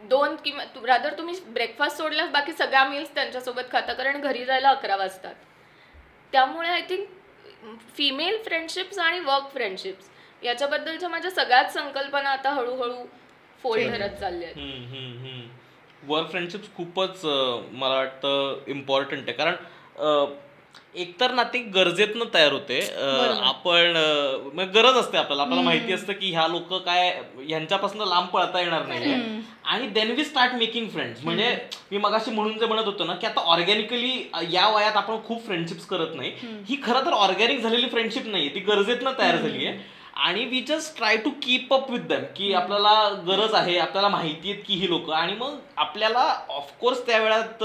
दोन 0.00 0.34
किंवा 0.44 0.64
रादर 0.86 1.18
तुम्ही 1.18 1.34
ब्रेकफास्ट 1.48 1.96
सोडल्यास 1.96 2.30
बाकी 2.30 2.52
सगळ्या 2.52 2.84
मील्स 2.84 3.14
त्यांच्यासोबत 3.14 3.70
खाता 3.72 3.92
कारण 3.92 4.20
घरी 4.20 4.44
जायला 4.44 4.68
अकरा 4.68 4.96
वाजतात. 4.96 5.34
त्यामुळे 6.32 6.68
आय 6.68 6.80
थिंक 6.88 7.08
फिमेल 7.96 8.42
फ्रेंडशिप्स 8.42 8.98
आणि 8.98 9.18
वर्क 9.20 9.52
फ्रेंडशिप्स 9.52 10.08
याच्याबद्दलच्या 10.42 11.08
माझ्या 11.08 11.30
सगळ्याच 11.30 11.72
संकल्पना 11.74 12.30
आता 12.30 12.50
हळूहळू 12.50 13.04
फोल्ड 13.62 13.90
करत 13.92 14.16
चालल्या 14.20 14.48
आहेत. 14.48 15.48
वर्क 16.08 16.30
फ्रेंडशिप 16.30 16.62
खूपच 16.76 17.24
मला 17.24 17.94
वाटतं 17.94 18.62
इम्पॉर्टंट 18.66 19.28
आहे. 19.28 19.32
कारण 19.32 19.54
एकतर 20.94 21.32
ना 21.34 21.42
ते 21.52 21.58
गरजेतनं 21.74 22.24
तयार 22.34 22.52
होते. 22.52 22.78
आपण 23.42 23.96
गरज 24.74 24.96
असते 24.96 25.16
आपल्याला. 25.18 25.42
आपल्याला 25.42 25.62
माहिती 25.62 25.92
असतं 25.92 26.12
की 26.12 26.30
ह्या 26.30 26.46
लोक 26.48 26.72
काय 26.74 27.08
ह्यांच्यापासून 27.38 28.08
लांब 28.08 28.26
पळता 28.28 28.60
येणार 28.60 28.86
नाही 28.86 29.12
आणि 29.64 29.86
then 29.90 30.10
we 30.10 30.24
start 30.24 30.54
making 30.54 30.88
friends 30.88 31.24
म्हणजे 31.24 31.54
मी 31.90 31.98
मगाशी 31.98 32.30
म्हणून 32.30 32.58
जे 32.58 32.66
म्हणत 32.66 32.84
होतो 32.84 33.04
ना 33.04 33.14
की 33.14 33.26
आता 33.26 33.40
ऑर्गॅनिकली 33.46 34.12
या 34.50 34.68
वयात 34.68 34.96
आपण 34.96 35.16
खूप 35.26 35.44
फ्रेंडशिप्स 35.46 35.86
करत 35.86 36.14
नाही. 36.14 36.32
ही 36.68 36.76
खरं 36.84 37.04
तर 37.06 37.12
ऑर्गॅनिक 37.14 37.60
झालेली 37.60 37.88
फ्रेंडशिप 37.88 38.26
नाही 38.26 38.48
ती 38.54 38.60
गरजेतनं 38.68 39.12
तयार 39.18 39.36
झाली 39.36 39.66
आहे 39.66 40.00
आणि 40.16 40.44
we 40.44 40.60
just 40.60 40.96
try 40.96 41.16
to 41.16 41.30
keep 41.42 41.72
up 41.74 41.90
with 41.90 42.00
them 42.08 42.22
की 42.36 42.52
आपल्याला 42.54 42.92
गरज 43.26 43.54
आहे 43.54 43.76
आपल्याला 43.78 44.08
माहिती 44.08 44.50
आहेत 44.50 44.62
की 44.66 44.74
ही 44.74 44.88
लोक. 44.88 45.10
आणि 45.10 45.34
मग 45.34 45.56
आपल्याला 45.76 46.24
ऑफकोर्स 46.48 47.06
त्या 47.06 47.18
वेळात 47.18 47.64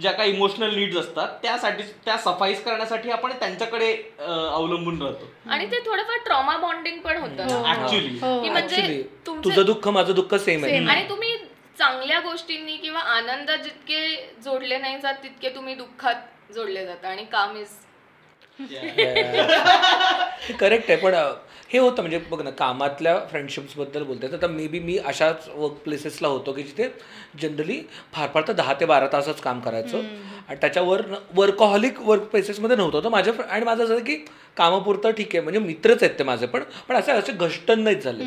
ज्या 0.00 0.12
काही 0.12 0.32
इमोशनल 0.32 0.74
नीड्स 0.74 0.96
असतात 0.96 1.28
त्यासाठी 1.42 1.82
त्या 2.04 2.16
सफाईस 2.18 2.62
करण्यासाठी 2.64 3.10
आपण 3.10 3.32
त्यांच्याकडे 3.40 3.92
अवलंबून 4.18 5.00
राहतो. 5.02 5.30
आणि 5.50 5.66
ते 5.66 5.80
थोडंफार 5.86 6.18
ट्रॉमा 6.24 6.56
बॉन्डिंग 6.56 6.98
पण 7.00 7.16
होतं. 7.16 7.64
ऍक्च्युली 7.70 8.08
की 8.08 8.50
म्हणजे 8.50 8.76
Actually, 8.76 9.02
तुमचे 9.26 9.44
तुझं 9.44 9.64
दुःख 9.66 9.88
माझं 9.88 10.14
दुःख 10.14 10.34
सेम 10.36 10.64
आहे. 10.64 10.84
आणि 10.86 11.08
तुम्ही 11.08 11.36
चांगल्या 11.78 12.20
गोष्टींनी 12.20 12.76
किंवा 12.76 13.00
आनंद 13.10 13.50
जितके 13.62 14.04
जोडले 14.44 14.78
नाही 14.78 14.98
जात 15.00 15.14
तितके 15.22 15.48
तुम्ही 15.54 15.74
दुःखात 15.74 16.52
जोडले 16.54 16.84
जातात 16.86 17.04
आणि 17.04 17.24
काम 17.24 17.56
इज 17.56 17.68
करेक्ट 20.58 20.90
आहे 20.90 20.96
पण 20.96 21.14
हे 21.72 21.78
होतं 21.78 22.02
म्हणजे 22.02 22.18
बघ 22.30 22.40
ना 22.42 22.50
कामातल्या 22.50 23.18
फ्रेंडशिप्सबद्दल 23.30 24.02
बोलते 24.02 24.28
तर 24.32 24.46
मे 24.50 24.66
बी 24.68 24.78
मी 24.80 24.96
अशाच 24.98 25.48
वर्क 25.54 25.74
प्लेसेसला 25.84 26.28
होतो 26.28 26.52
की 26.52 26.62
जिथे 26.62 26.88
जनरली 27.42 27.80
फार 28.12 28.28
फार 28.34 28.42
तर 28.48 28.52
दहा 28.52 28.74
ते 28.80 28.86
बारा 28.86 29.06
तासच 29.12 29.40
काम 29.40 29.60
करायचं. 29.60 30.02
आणि 30.48 30.56
त्याच्यावर 30.60 31.02
वर्कहॉलिक 31.34 32.00
वर्क 32.00 32.22
प्लेसेसमध्ये 32.22 32.76
नव्हतं. 32.76 33.04
तर 33.04 33.08
माझ्या 33.08 33.32
आणि 33.48 33.64
माझं 33.64 33.84
असं 33.84 33.98
की 33.98 34.16
कामापुरतं 34.56 35.10
ठीक 35.10 35.34
आहे 35.34 35.40
म्हणजे 35.40 35.60
मित्रच 35.60 36.02
आहेत 36.02 36.18
ते 36.18 36.24
माझे 36.24 36.46
पण 36.46 36.62
पण 36.88 36.96
असे 36.96 37.12
असे 37.12 37.32
घष्टन 37.32 37.80
नाहीच 37.80 38.04
झाले. 38.04 38.24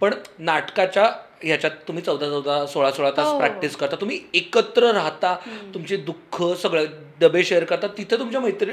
पण 0.00 0.14
नाटकाच्या 0.38 1.10
ह्याच्यात 1.42 1.70
तुम्ही 1.88 2.02
चौदा 2.04 2.26
चौदा 2.26 2.64
सोळा 2.66 2.90
सोळा 2.90 3.10
तास 3.10 3.36
प्रॅक्टिस 3.38 3.76
करता. 3.76 3.96
तुम्ही 3.96 4.20
एकत्र 4.34 4.92
राहता. 4.92 5.34
तुमचे 5.74 5.96
दुःख 5.96 6.42
सगळं 6.62 6.84
डबे 7.20 7.44
शेअर 7.44 7.64
करता. 7.64 7.86
तिथे 7.98 8.18
तुमच्या 8.18 8.40
मैत्री 8.40 8.72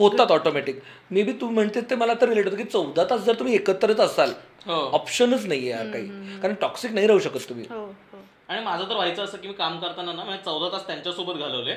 होतात 0.00 0.30
ऑटोमॅटिक 0.32 0.80
मे 1.10 1.22
बी 1.22 1.32
तू 1.40 1.48
म्हणते 1.50 1.80
ते 1.90 1.94
मला 1.94 2.14
तर 2.20 2.28
रिलेट 2.28 2.44
होतं 2.44 2.56
की 2.56 2.64
चौदा 2.64 3.04
तास 3.10 3.20
जर 3.20 3.38
तुम्ही 3.38 3.54
एकत्रच 3.54 4.00
असाल 4.00 4.32
हो. 4.66 4.74
ऑप्शनच 4.92 5.46
नाही 5.46 5.60
आहे 5.60 5.70
यार 5.70 5.92
काही. 5.92 6.38
कारण 6.40 6.54
टॉक्सिक 6.60 6.92
नाही 6.92 7.06
राहू 7.06 7.18
शकत 7.20 7.48
तुम्ही. 7.48 7.64
हो 7.70 7.80
हो. 7.80 8.18
आणि 8.48 8.62
माझं 8.64 8.88
तर 8.88 8.94
व्हायचं 8.94 9.24
असं 9.24 9.38
की 9.38 9.48
मी 9.48 9.54
काम 9.54 9.78
करताना 9.80 10.12
ना 10.12 10.24
म्हणजे 10.24 10.42
चौदा 10.44 10.68
तास 10.72 10.86
त्यांच्यासोबत 10.86 11.38
घालवले. 11.38 11.74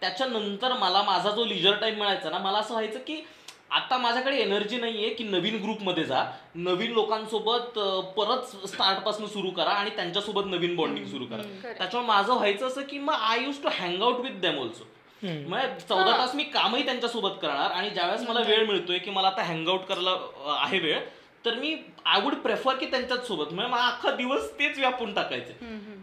त्याच्यानंतर 0.00 0.72
मला 0.78 1.02
माझा 1.02 1.30
जो 1.30 1.44
लिजर 1.44 1.74
टाइम 1.80 1.98
मिळायचा 1.98 2.30
ना 2.30 2.38
मला 2.38 2.58
असं 2.58 2.74
व्हायचं 2.74 2.98
की 3.06 3.22
आता 3.70 3.96
माझ्याकडे 3.98 4.36
एनर्जी 4.36 4.78
नाहीये 4.78 5.08
की 5.14 5.24
नवीन 5.24 5.56
ग्रुपमध्ये 5.62 6.04
जा. 6.04 6.24
नवीन 6.54 6.92
लोकांसोबत 6.92 7.78
परत 8.16 8.56
स्टार्टपासून 8.68 9.26
सुरू 9.26 9.50
करा 9.50 9.70
आणि 9.70 9.90
त्यांच्यासोबत 9.96 10.46
नवीन 10.46 10.74
बॉन्डिंग 10.76 11.06
सुरू 11.06 11.26
करा. 11.26 11.42
त्याच्यामुळे 11.62 12.06
माझं 12.06 12.32
व्हायचं 12.32 12.66
असं 12.66 12.82
की 12.90 12.98
मग 12.98 13.14
I 13.14 13.44
use 13.44 13.62
to 13.62 13.68
hang 13.72 14.02
out 14.02 14.20
with 14.20 14.40
them 14.40 14.58
also 14.60 14.84
म्हणजे 15.22 15.86
चौदा 15.88 16.16
तास 16.18 16.34
मी 16.34 16.44
कामही 16.44 16.84
त्यांच्यासोबत 16.84 17.38
करणार 17.42 17.70
आणि 17.70 17.90
ज्यावेळेस 17.90 18.22
मला 18.28 18.40
वेळ 18.46 18.66
मिळतोय 18.66 18.98
की 18.98 19.10
मला 19.10 19.28
आता 19.28 19.42
हँग 19.42 19.68
आउट 19.68 19.84
करायला 19.88 20.16
आहे 20.56 20.78
वेळ 20.80 20.98
तर 21.44 21.54
मी 21.54 21.74
आय 22.04 22.20
वुड 22.20 22.34
प्रेफर 22.42 22.74
की 22.76 22.86
त्यांच्याच 22.86 23.26
सोबत. 23.26 23.52
म्हणजे 23.52 23.70
मला 23.72 23.86
अख्खा 23.86 24.10
दिवस 24.16 24.50
तेच 24.58 24.78
व्यापून 24.78 25.14
टाकायचे 25.14 25.52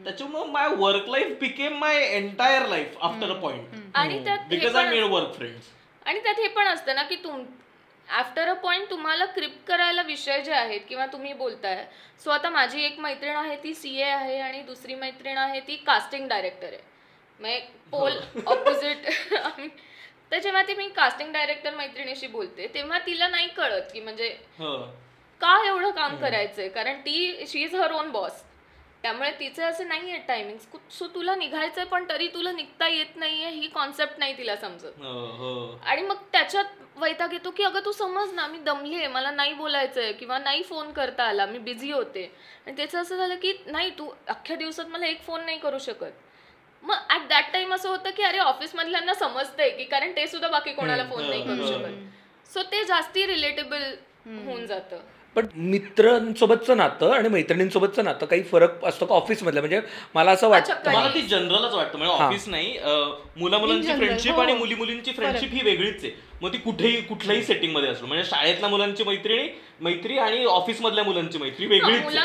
त्याच्यामुळे 0.03 0.43
my 0.51 0.67
work 0.77 1.09
life 1.09 1.37
became 1.41 1.77
my 1.79 1.97
entire 2.05 2.67
life 2.69 2.97
after 3.01 3.31
a 3.31 3.39
point 3.41 3.75
आणि 3.95 4.23
त्यात 4.25 4.47
because 4.49 4.75
I 4.75 4.89
made 4.89 5.03
work 5.11 5.33
friends 5.35 5.67
आणि 6.05 6.19
त्यात 6.23 6.39
हे 6.39 6.47
पण 6.47 6.67
असतं 6.67 6.95
ना 6.95 7.03
की 7.03 7.15
तुम 7.23 7.43
आफ्टर 8.07 8.47
अ 8.49 8.53
पॉइंट 8.61 8.89
तुम्हाला 8.89 9.25
क्रिप 9.25 9.57
करायला 9.67 10.01
विषय 10.01 10.41
जे 10.41 10.53
आहेत 10.53 10.81
किंवा 10.89 11.05
तुम्ही 11.05 11.33
बोलताय. 11.33 11.83
सो 12.23 12.29
आता 12.31 12.49
माझी 12.49 12.83
एक 12.85 12.99
मैत्रीण 12.99 13.35
आहे 13.35 13.55
ती 13.63 13.73
सी 13.73 13.95
ए 13.97 14.09
आहे 14.11 14.39
आणि 14.39 14.61
दुसरी 14.61 14.95
मैत्रीण 14.95 15.37
आहे 15.37 15.59
ती 15.59 15.75
कास्टिंग 15.87 16.27
डायरेक्टर 16.29 16.67
आहे. 16.67 16.81
म्हणजे 17.39 17.59
पोल 17.91 18.17
ऑपोजिट 18.47 19.07
तर 20.31 20.39
जेव्हा 20.39 20.61
ती 20.63 20.73
मी 20.75 20.87
कास्टिंग 20.95 21.31
डायरेक्टर 21.33 21.75
मैत्रिणीशी 21.75 22.27
बोलते 22.27 22.67
तेव्हा 22.73 22.99
तिला 23.05 23.27
नाही 23.27 23.47
कळत 23.47 23.91
की 23.93 23.99
म्हणजे 23.99 24.29
का 25.41 25.55
एवढं 25.67 25.89
काम 25.91 26.15
करायचंय? 26.21 26.67
कारण 26.69 26.99
ती 27.01 27.45
she 27.47 27.63
is 27.63 27.75
her 27.75 27.91
own 27.93 28.11
boss 28.11 28.41
त्यामुळे 29.03 29.31
तिचे 29.39 29.63
असे 29.63 29.83
नाही 29.83 30.11
आहेत 30.11 30.21
टायमिंग 30.27 30.57
सो 30.91 31.07
तुला 31.15 31.35
निघायचंय 31.35 31.85
पण 31.85 32.05
तरी 32.09 32.27
तुला 32.27 32.51
निघता 32.51 32.87
येत 32.87 33.15
नाहीये 33.15 33.49
ही 33.49 33.67
कॉन्सेप्ट 33.67 34.19
नाही 34.19 34.37
तिला 34.37 34.55
समजत. 34.55 35.01
आणि 35.85 36.01
मग 36.01 36.15
त्याच्यात 36.31 36.65
वैताग 36.97 37.33
येतो 37.33 37.51
की 37.51 37.63
अगं 37.63 37.85
तू 37.85 37.91
समज 37.91 38.33
ना 38.33 38.47
मी 38.47 38.57
दमली 38.57 38.95
आहे 38.95 39.07
मला 39.07 39.31
नाही 39.31 39.53
बोलायचंय 39.53 40.11
किंवा 40.13 40.37
नाही 40.39 40.63
फोन 40.63 40.91
करता 40.93 41.23
आला 41.23 41.45
मी 41.45 41.57
बिझी 41.59 41.91
होते. 41.91 42.23
आणि 42.65 42.75
त्याचं 42.77 43.01
असं 43.01 43.17
झालं 43.17 43.35
की 43.35 43.53
नाही 43.65 43.89
तू 43.99 44.09
अख्ख्या 44.27 44.55
दिवसात 44.55 44.85
मला 44.85 45.05
एक 45.07 45.21
फोन 45.21 45.45
नाही 45.45 45.57
करू 45.59 45.77
शकत. 45.79 46.11
मग 46.83 46.95
ॲट 47.09 47.27
दॅट 47.29 47.51
टाइम 47.53 47.73
असं 47.73 47.89
होतं 47.89 48.09
की 48.17 48.23
अरे 48.23 48.37
ऑफिस 48.39 48.75
मधल्यांना 48.75 49.13
समजतंय 49.13 49.69
की 49.69 49.83
कारण 49.85 50.11
ते 50.15 50.27
सुद्धा 50.27 50.47
बाकी 50.49 50.73
कोणाला 50.73 51.03
फोन 51.09 51.23
नाही 51.29 51.41
करू 51.43 51.67
शकत. 51.67 52.51
सो 52.51 52.61
ते 52.71 52.83
जास्ती 52.85 53.25
रिलेटेबल 53.27 53.83
होऊन 54.45 54.65
जातं. 54.67 54.97
पण 55.35 55.45
मित्रांसोबतचं 55.55 56.77
नातं 56.77 57.11
आणि 57.13 57.29
मैत्रिणींसोबतचं 57.29 58.03
नातं 58.03 58.25
काही 58.25 58.43
फरक 58.43 58.85
असतो 58.85 59.05
का 59.05 59.15
ऑफिसमधलं 59.15 59.59
म्हणजे 59.59 59.81
मला 60.15 60.31
असं 60.31 60.51
अच्छा, 60.51 60.73
वाटतं 60.73 60.91
मला 60.91 61.13
ती 61.13 61.21
जनरलच 61.23 61.73
वाटतं. 61.73 61.97
म्हणजे 61.97 62.13
ऑफिस 62.15 62.47
नाही 62.47 62.77
मुला 63.37 63.57
मुलांची 63.57 63.95
फ्रेंडशिप 63.95 64.33
हो. 64.33 64.41
आणि 64.41 64.53
मुली 64.53 64.75
मुलींची 64.75 65.11
फ्रेंडशिप 65.11 65.53
ही 65.53 65.61
वेगळीच 65.63 66.03
आहे. 66.03 66.11
मग 66.41 66.53
ती 66.53 66.57
कुठेही 66.57 67.01
कुठल्याही 67.01 67.43
सेटिंगमध्ये 67.43 67.89
असलो 67.89 68.07
म्हणजे 68.07 68.23
शाळेतल्या 68.29 68.69
मुलांची 68.69 69.03
मैत्रिणी 69.03 69.49
मैत्री 69.81 70.17
आणि 70.17 70.43
ऑफिस 70.47 70.81
मधल्या 70.81 71.03
मुलांची 71.03 71.37
मैत्री 71.37 71.65
वेगळीच 71.67 72.17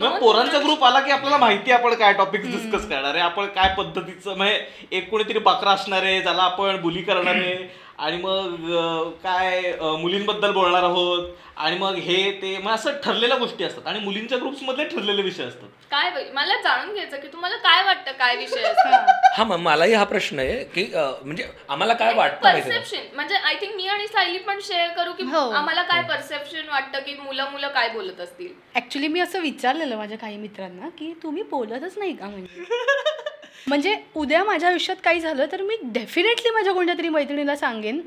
मग 0.00 0.18
पोरांचा 0.20 0.58
ग्रुप 0.58 0.84
आला 0.84 1.00
की 1.00 1.10
आपल्याला 1.10 1.36
माहिती 1.36 1.70
आहे 1.70 1.80
आपण 1.80 1.94
काय 1.94 2.12
टॉपिक 2.12 2.42
डिस्कस 2.42 2.88
करणार 2.88 3.14
आहे 3.14 3.22
आपण 3.22 3.46
काय 3.46 3.74
पद्धतीचं 3.78 4.36
म्हणजे 4.36 4.64
एक 4.92 5.08
कोणीतरी 5.10 5.38
बकरा 5.40 5.70
असणार 5.70 6.02
आहे 6.02 6.20
ज्याला 6.22 6.42
आपण 6.42 6.80
बुली 6.80 7.02
करणार 7.02 7.34
आहे 7.34 7.54
आणि 8.02 8.16
मग 8.16 9.10
काय 9.22 9.60
मुलींबद्दल 9.98 10.52
बोलणार 10.52 10.82
आहोत? 10.82 11.28
आणि 11.56 11.76
मग 11.78 11.94
हे 11.96 12.30
ते 12.32 12.56
मग 12.58 12.70
असं 12.72 12.92
ठरलेल्या 13.04 13.36
गोष्टी 13.38 13.64
असतात. 13.64 13.86
आणि 13.86 13.98
मुलींच्या 13.98 14.38
ग्रुप्समध्ये 14.38 14.84
ठरलेले 14.84 15.22
विषय 15.22 15.44
असतात. 15.44 15.68
काय 15.90 16.10
मला 16.34 16.56
जाणून 16.62 16.92
घ्यायचं 16.94 17.16
की 17.16 17.28
तुम्हाला 17.28 17.56
काय 17.58 17.82
वाटतं 17.84 18.12
काय 18.12 18.36
विषय 18.36 18.62
असतात 18.62 19.08
हा. 19.38 19.44
मग 19.44 19.56
मलाही 19.58 19.94
हा 19.94 20.04
प्रश्न 20.04 20.38
आहे 20.38 20.62
की 20.64 20.84
अं, 20.84 21.12
म्हणजे 21.24 21.46
आम्हाला 21.68 21.94
काय 21.94 22.14
वाटतं 22.14 22.42
माहिती? 22.42 22.68
परसेप्शन 22.70 23.14
म्हणजे 23.14 23.34
आय 23.36 23.54
थिंक 23.54 23.74
मी 23.76 23.86
आणि 23.88 24.06
सायली 24.06 24.38
पण 24.38 24.60
शेअर 24.62 24.88
करू 24.92 25.12
की 25.12 25.24
हो. 25.24 25.48
आम्हाला 25.50 25.82
काय 25.82 26.02
परसेप्शन 26.08 26.68
वाटतं 26.68 27.00
की 27.00 27.14
मुलं 27.16 27.50
मुलं 27.52 27.68
काय 27.68 27.88
बोलत 27.88 28.20
असतील? 28.20 28.52
ऍक्च्युली 28.76 29.08
मी 29.08 29.20
असं 29.20 29.40
विचारलेलं 29.40 29.96
माझ्या 29.96 30.18
काही 30.18 30.36
मित्रांना 30.36 30.88
की 30.98 31.12
तुम्ही 31.22 31.42
बोलतच 31.50 31.98
नाही 31.98 32.12
का 32.12 32.26
म्हणजे? 32.26 32.64
म्हणजे 33.66 33.94
उद्या 34.14 34.42
माझ्या 34.44 34.68
आयुष्यात 34.68 34.96
काही 35.04 35.20
झालं 35.20 35.46
तर 35.52 35.62
मी 35.62 35.76
डेफिनेटली 35.84 36.50
माझ्या 36.50 36.72
कोणत्या 36.72 36.94
तरी 36.98 37.08
मैत्रिणीला 37.08 37.56
सांगेन. 37.56 38.00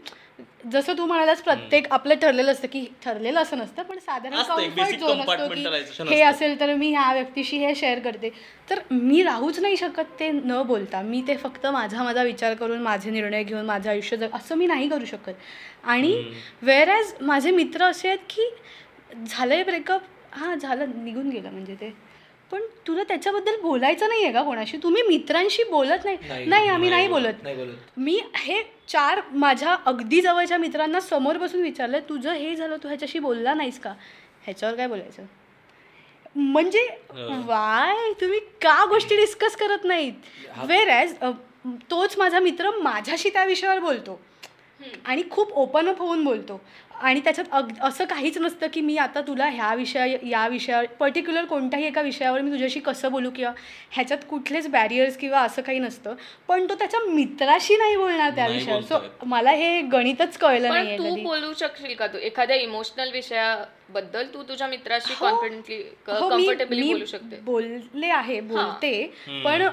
जसं 0.72 0.94
तू 0.98 1.06
म्हणालास 1.06 1.42
प्रत्येक 1.42 1.88
आपलं 1.94 2.16
ठरलेलं 2.22 2.52
असतं 2.52 2.68
की 2.68 2.86
ठरलेलं 3.04 3.40
असं 3.40 3.58
नसतं 3.58 3.84
पण 3.84 3.98
साधारण 4.00 4.36
असतो 4.36 4.56
की 4.56 6.10
हे. 6.10 6.22
असेल 6.22 6.60
तर 6.60 6.74
मी 6.76 6.90
ह्या 6.92 7.12
व्यक्तीशी 7.14 7.58
हे 7.58 7.74
शेअर 7.76 8.00
करते. 8.00 8.30
तर 8.70 8.80
मी 8.92 9.22
राहूच 9.24 9.60
नाही 9.60 9.78
शकत 9.78 10.20
ते 10.20 10.30
न 10.32 10.62
बोलता. 10.68 11.02
मी 11.02 11.22
ते 11.28 11.36
फक्त 11.38 11.66
माझा 11.68 12.04
माझा 12.04 12.24
विचार 12.24 12.54
करून 12.54 12.82
माझे 12.82 13.12
निर्णय 13.12 13.44
घेऊन 13.44 13.66
माझं 13.66 13.90
आयुष्य 13.90 14.18
जग 14.18 14.36
असं 14.36 14.56
मी 14.56 14.68
नाही 14.68 14.90
करू 14.90 15.06
शकत. 15.06 15.34
आणि 15.84 16.14
वेअर 16.62 16.90
ॲज 16.90 17.14
माझे 17.22 17.52
मित्र 17.52 17.86
असे 17.86 18.08
आहेत 18.08 18.26
की 18.30 18.50
झालंय 19.28 19.64
ब्रेकअप 19.64 20.02
हां 20.32 20.56
झालं 20.56 21.04
निघून 21.04 21.30
गेलं. 21.30 21.50
म्हणजे 21.52 21.76
ते 21.76 21.94
पण 22.52 22.62
तुला 22.88 23.04
त्याच्याबद्दल 23.04 23.56
बोलायचं 23.62 24.08
नाही 24.08 24.24
आहे 24.24 24.34
का 24.34 24.42
कोणाशी? 24.44 24.78
तुम्ही 24.84 25.02
मित्रांशी 25.04 25.64
बोलत 25.64 26.06
नाही. 26.06 26.46
नाही, 26.46 26.68
आम्ही 26.70 26.90
नाही 26.90 27.08
बोलत 27.08 27.44
नाही 27.44 27.56
बोलत. 27.56 27.76
मी 27.98 28.20
हे 28.38 28.62
चार 28.88 29.22
माझ्या 29.32 29.76
अगदी 29.86 30.22
जवळच्या 30.22 30.58
मित्रांना 30.58 31.00
समोर 31.00 31.38
बसून 31.38 31.62
विचारलं 31.62 32.00
तुझं 32.10 32.34
हे 32.34 32.56
झालं 32.56 32.78
तू 32.84 32.88
ह्याच्याशी 32.88 33.20
बोलला 33.20 33.54
नाहीस 33.54 33.80
का? 33.80 33.94
ह्याच्यावर 34.44 34.76
काय 34.76 34.88
बोलायचं? 34.88 35.24
म्हणजे 36.36 36.88
वाय 37.48 38.12
तुम्ही 38.22 38.40
का 38.62 38.84
गोष्टी 38.90 39.16
डिस्कस 39.16 39.56
करत 39.56 39.86
नाहीत? 39.86 40.14
वेर 40.68 40.90
ॲज 40.90 41.14
तोच 41.92 42.18
माझा 42.18 42.40
मित्र 42.40 42.72
माझ्याशी 42.82 43.30
त्या 43.30 43.46
विषयावर 43.46 43.80
बोलतो. 43.80 44.20
आणि 45.06 45.24
खूप 45.32 45.54
ओपन 45.54 45.90
अप 45.90 46.00
होऊन 46.00 46.24
बोलतो. 46.24 46.60
आणि 47.06 47.20
त्याच्यात 47.20 47.46
अग 47.52 47.68
असं 47.82 48.06
काहीच 48.06 48.38
नसतं 48.38 48.68
की 48.74 48.82
मी 48.82 48.98
आता 48.98 49.22
तुला 49.22 49.46
ह्या 49.46 49.74
विषया 49.74 50.06
या 50.24 50.48
विषयावर 50.48 50.86
पर्टिक्युलर 51.00 51.46
कोणत्याही 51.46 51.86
एका 51.86 52.02
विषयावर 52.02 52.42
मी 52.42 52.52
तुझ्याशी 52.52 52.80
कसं 52.80 53.12
बोलू 53.12 53.30
किंवा 53.30 53.52
ह्याच्यात 53.92 54.20
कुठलेच 54.30 54.68
बॅरियर्स 54.68 55.18
किंवा 55.18 55.40
असं 55.40 55.62
काही 55.62 55.80
नसतं. 55.80 56.16
पण 56.48 56.66
तो 56.70 56.76
त्याच्या 56.76 57.00
मित्राशी 57.00 57.78
नाही 57.78 57.96
बोलणार 57.98 58.32
त्या 58.36 58.48
नाही 58.48 58.58
विषयावर. 58.58 58.82
सो 58.82 59.26
मला 59.26 59.52
हे 59.52 59.82
गणितच 59.82 60.38
कळलं 60.38 60.70
पण 60.70 60.76
नाहीये 60.76 60.98
तू 60.98 61.16
बोलू 61.24 61.54
शकशील 61.54 61.96
का 61.96 62.08
तू? 62.08 62.18
एखाद्या 62.18 62.56
इमोशनल 62.56 63.12
विषयाबद्दल 63.90 64.28
तू 64.34 64.42
तुझ्या 64.44 64.68
मित्राशी 64.68 65.14
हो. 65.14 65.26
कॉन्फिडेंटली 65.26 65.76
हो, 66.10 66.20
मी- 66.20 66.30
कम्फर्टेबली 66.32 66.82
बोलू 66.84 67.06
शकते. 67.06 67.40
बोलले 67.44 68.08
आहे 68.12 68.40
बोलते. 68.44 68.94
पण 69.46 69.68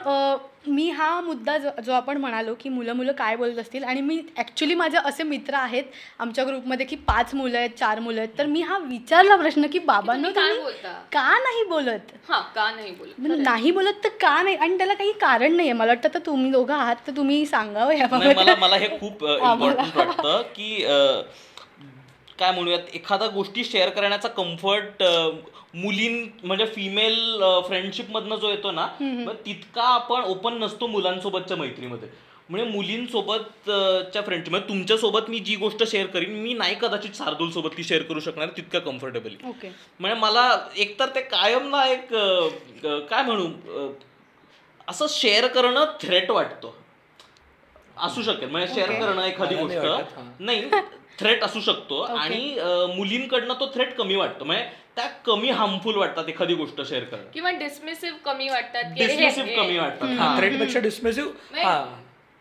मी 0.66 0.88
हा 0.90 1.21
मुद्दा 1.21 1.57
जो 1.59 1.92
आपण 1.92 2.16
म्हणालो 2.16 2.54
की 2.54 2.69
मुलं 2.69 2.92
मुलं 2.92 3.12
काय 3.12 3.37
बोलत 3.37 3.59
असतील 3.59 3.85
आणि 3.85 4.00
मी 4.00 4.21
ॲक्च्युली 4.37 4.75
माझे 4.75 4.99
असे 4.99 5.23
मित्र 5.23 5.54
आहेत 5.54 5.85
आमच्या 6.19 6.45
ग्रुपमध्ये 6.45 6.87
की 6.87 6.97
पाच 7.07 7.35
मुलं 7.35 7.59
आहेत 7.59 7.71
चार 7.71 8.00
मुलं 8.00 8.21
आहेत 8.21 8.38
तर 8.38 8.47
मी 8.47 8.61
हा 8.61 8.78
विचारला 8.78 9.37
प्रश्न 9.37 9.66
की 9.66 9.78
बाबांनो? 9.81 10.28
का 10.31 10.40
नाही 10.42 11.64
बोलत? 11.64 12.12
हा 12.28 12.40
का 12.54 12.71
नाही 12.71 12.90
बोलत? 12.90 13.14
म्हणजे 13.19 13.42
नाही 13.42 13.71
बोलत 13.71 14.04
तर 14.04 14.09
का 14.21 14.40
नाही? 14.42 14.57
आणि 14.57 14.78
त्याला 14.78 14.95
काही 14.95 15.12
कारण 15.12 15.57
नाही 15.57 15.69
आहे 15.69 15.78
मला 15.78 15.92
वाटतं 15.92 16.14
तर 16.14 16.19
तुम्ही 16.26 16.50
दोघं 16.50 16.75
आहात 16.75 16.97
तर 17.07 17.16
तुम्ही 17.16 17.45
सांगावं 17.47 17.87
मला 17.87 17.99
याबाबत 17.99 18.59
मला 18.61 18.76
हे 18.76 18.88
खूप 19.00 19.25
इम्पॉर्टंट 19.25 19.97
वाटतं 19.97 20.42
की 20.54 20.85
काय 22.39 22.53
म्हणूयात 22.53 22.95
एखादा 22.95 23.27
गोष्टी 23.27 23.65
शेअर 23.65 23.89
करण्याचा 23.91 24.29
कम्फर्ट 24.29 25.03
मुलीं 25.75 26.25
म्हणजे 26.45 26.67
फिमेल 26.67 27.17
फ्रेंडशिप 27.69 28.11
मधनं 28.11 28.37
जो 28.37 28.51
येतो 28.51 28.71
ना 28.71 28.87
मग 29.01 29.35
तितका 29.47 29.83
आपण 29.85 30.25
ओपन 30.25 30.59
नसतो 30.59 30.87
मुलांसोबतच्या 30.87 31.57
मैत्रीमध्ये. 31.57 32.09
म्हणजे 32.49 32.71
मुलींसोबत 32.71 33.69
अं, 33.71 34.03
च्या 34.12 34.23
फ्रेंडशिप 34.23 34.51
म्हणजे 34.51 34.69
तुमच्यासोबत 34.69 35.29
मी 35.29 35.39
जी 35.39 35.55
गोष्ट 35.57 35.83
शेअर 35.85 36.07
करीन 36.07 36.31
मी 36.43 36.53
नाही 36.55 36.75
कदाचित 36.75 37.14
शार्दूल 37.14 37.51
सोबत 37.51 37.77
ती 37.77 37.85
शेअर 37.85 38.03
करू 38.03 38.21
शकणार 38.21 38.49
तितका 38.57 38.79
कम्फर्टेबली 38.79 39.37
ओके 39.49 39.68
म्हणजे 40.01 40.18
मला 40.21 40.49
एकतर 40.77 41.14
ते 41.14 41.21
कायम 41.21 41.68
ना 41.68 41.85
एक 41.87 42.12
काय 43.11 43.23
म्हणू 43.23 43.88
असं 44.88 45.07
शेअर 45.11 45.47
करणं 45.47 45.85
थ्रेट 46.01 46.31
वाटतं. 46.31 46.71
असू 47.99 48.23
शकेल 48.23 48.49
म्हणजे 48.51 48.75
शेअर 48.75 48.88
Okay. 48.88 49.01
करणं 49.01 49.23
एखादी 49.23 49.55
गोष्ट. 49.55 50.21
नाही 50.40 50.62
थ्रेट 51.18 51.42
असू 51.44 51.61
शकतो 51.61 52.01
आणि 52.03 52.57
मुलींकडनं 52.96 53.55
तो 53.55 53.70
थ्रेट 53.75 53.94
कमी 53.96 54.14
वाटतो. 54.16 54.44
म्हणजे 54.44 54.64
त्या 54.96 55.07
कमी 55.27 55.51
हार्मफुल 55.51 55.96
वाटतात 55.96 56.29
एखादी 56.29 56.55
गोष्ट 56.55 56.81
शेअर 56.88 57.05
करणं. 57.05 57.31
किंवा 57.35 57.51
डिसमिसिव्ह 57.51 58.16
कमी 58.25 58.48
वाटतात 58.48 58.92
डिसमिसिव्ह 58.94 59.57
कमी 59.57 59.79
वाटतात. 59.79 60.09
हां. 60.18 60.38
थ्रेटपेक्षा 60.38 60.81
डिस्मेसिव्ह. 60.81 61.61
हा 61.62 61.85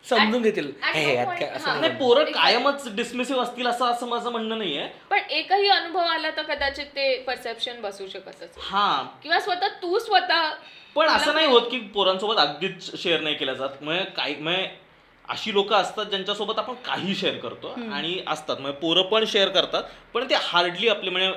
समजून 0.04 0.42
घेतील. 0.42 0.70
नाही. 0.82 1.88
पोरं 1.90 2.24
कायमच 2.24 2.88
डिसमिसिव्ह 2.96 3.42
असतील 3.42 3.66
असं 3.66 3.84
असं 3.86 4.08
माझं 4.08 4.30
म्हणणं 4.30 4.58
नाहीये. 4.58 4.86
पण 5.10 5.18
एकही 5.30 5.68
अनुभव 5.68 6.00
आला 6.00 6.30
तर 6.30 6.42
कदाचित 6.42 6.86
ते 6.86 7.16
परसेप्शन 7.26 7.80
बसू 7.80 8.06
शकत 8.06 8.44
हा. 8.60 9.02
किंवा 9.22 9.40
स्वतः 9.40 9.68
तू 9.82 9.98
स्वतः 9.98 10.50
पण 10.96 11.08
असं 11.08 11.34
नाही 11.34 11.46
होत 11.46 11.62
की 11.62 11.78
पोरांसोबत 11.94 12.38
अगदीच 12.38 13.02
शेअर 13.02 13.20
नाही 13.20 13.34
केल्या 13.34 13.54
जात. 13.54 13.82
म्हणजे 13.82 14.04
काही 14.16 14.34
म्हणजे 14.34 14.81
अशी 15.24 15.52
लोक 15.52 15.72
असतात 15.72 16.06
ज्यांच्यासोबत 16.06 16.58
आपण 16.58 16.74
काही 16.84 17.14
शेअर 17.14 17.36
करतो 17.38 17.68
आणि 17.92 18.18
असतात. 18.26 18.56
म्हणजे 18.56 18.78
पोरं 18.80 19.02
पण 19.04 19.24
शेअर 19.26 19.48
करतात 19.50 19.82
पण 20.14 20.28
ते 20.30 20.34
हार्डली 20.42 20.88
आपले 20.88 21.10
म्हणजे 21.10 21.32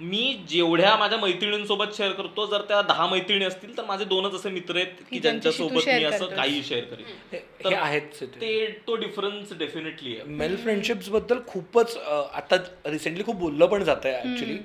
मी 0.00 0.32
जेवढ्या 0.48 0.94
माझ्या 0.96 1.18
मैत्रिणींसोबत 1.18 1.96
शेअर 1.96 2.12
करतो 2.12 2.46
जर 2.46 2.60
त्या 2.68 2.80
दहा 2.82 3.06
मैत्रिणी 3.06 3.44
असतील 3.44 3.76
तर 3.76 3.84
माझे 3.84 4.04
दोनच 4.04 4.34
असे 4.34 4.50
मित्र 4.50 4.76
आहेत 4.76 5.02
की 5.10 5.18
ज्यांच्यासोबत 5.18 5.88
मी 5.88 6.04
असं. 6.04 6.26
काही 6.26 6.62
शेअर 6.62 6.84
करेन 6.84 7.38
तर 7.64 7.74
आहेच 7.74 8.20
ते. 8.20 8.26
ते 8.26 8.96
डिफरन्स 8.96 9.52
डेफिनेटली 9.58 10.16
आहे. 10.16 10.24
मेल 10.28 10.56
फ्रेंडशिप्सबद्दल 10.56 11.38
खूपच 11.46 11.96
आता 11.98 12.56
रिसेंटली 12.86 13.24
खूप 13.24 13.36
बोललं 13.36 13.66
पण 13.66 13.84
जात 13.84 14.06
आहे 14.06 14.14
ऍक्च्युली 14.22 14.58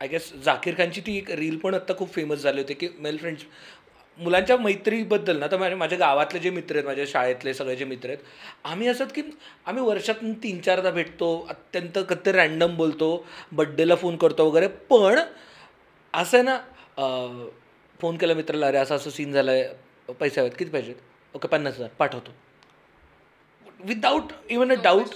आय 0.00 0.08
गेस 0.08 0.32
जाकीर 0.44 0.74
खानची 0.78 1.00
ती 1.00 1.16
एक 1.16 1.30
रील 1.32 1.56
पण 1.58 1.74
आता 1.74 1.94
खूप 1.98 2.12
फेमस 2.14 2.38
झाली 2.38 2.60
होती 2.60 2.74
की 2.74 2.88
मेल 2.98 3.18
फ्रेंड्स 3.18 3.42
मुलांच्या 4.18 4.56
मैत्रीबद्दल 4.56 5.38
ना 5.38 5.46
तर 5.46 5.56
माझ्या 5.58 5.76
माझ्या 5.76 5.98
गावातले 5.98 6.38
जे 6.40 6.50
मित्र 6.50 6.74
आहेत 6.76 6.86
माझ्या 6.86 7.04
शाळेतले 7.08 7.54
सगळे 7.54 7.76
जे 7.76 7.84
मित्र 7.84 8.08
आहेत 8.08 8.18
आम्ही 8.64 8.88
असत 8.88 9.12
की 9.14 9.22
आम्ही 9.66 9.82
वर्षातून 9.84 10.32
तीन 10.42 10.60
चारदा 10.60 10.90
भेटतो 10.90 11.34
अत्यंत 11.50 11.98
कधी 12.08 12.32
रॅन्डम 12.32 12.76
बोलतो 12.76 13.08
बड्डेला 13.52 13.94
फोन 13.96 14.16
करतो 14.16 14.48
वगैरे 14.48 14.66
पण 14.90 15.18
असं 16.14 16.36
आहे 16.36 16.42
ना 16.42 16.58
फोन 18.00 18.16
केला 18.16 18.34
मित्राला 18.34 18.66
अरे 18.66 18.78
असं 18.78 18.96
असं 18.96 19.10
सीन 19.10 19.32
झालं 19.32 19.50
आहे 19.50 20.12
पैसे 20.20 20.40
हवेत 20.40 20.52
किती 20.58 20.70
पाहिजेत 20.70 21.36
ओके 21.36 21.48
पन्नास 21.48 21.74
हजार 21.74 21.88
पाठवतो. 21.98 22.30
विदाऊट 23.84 24.32
इवन 24.50 24.72
अ 24.72 24.74
डाऊट 24.82 25.14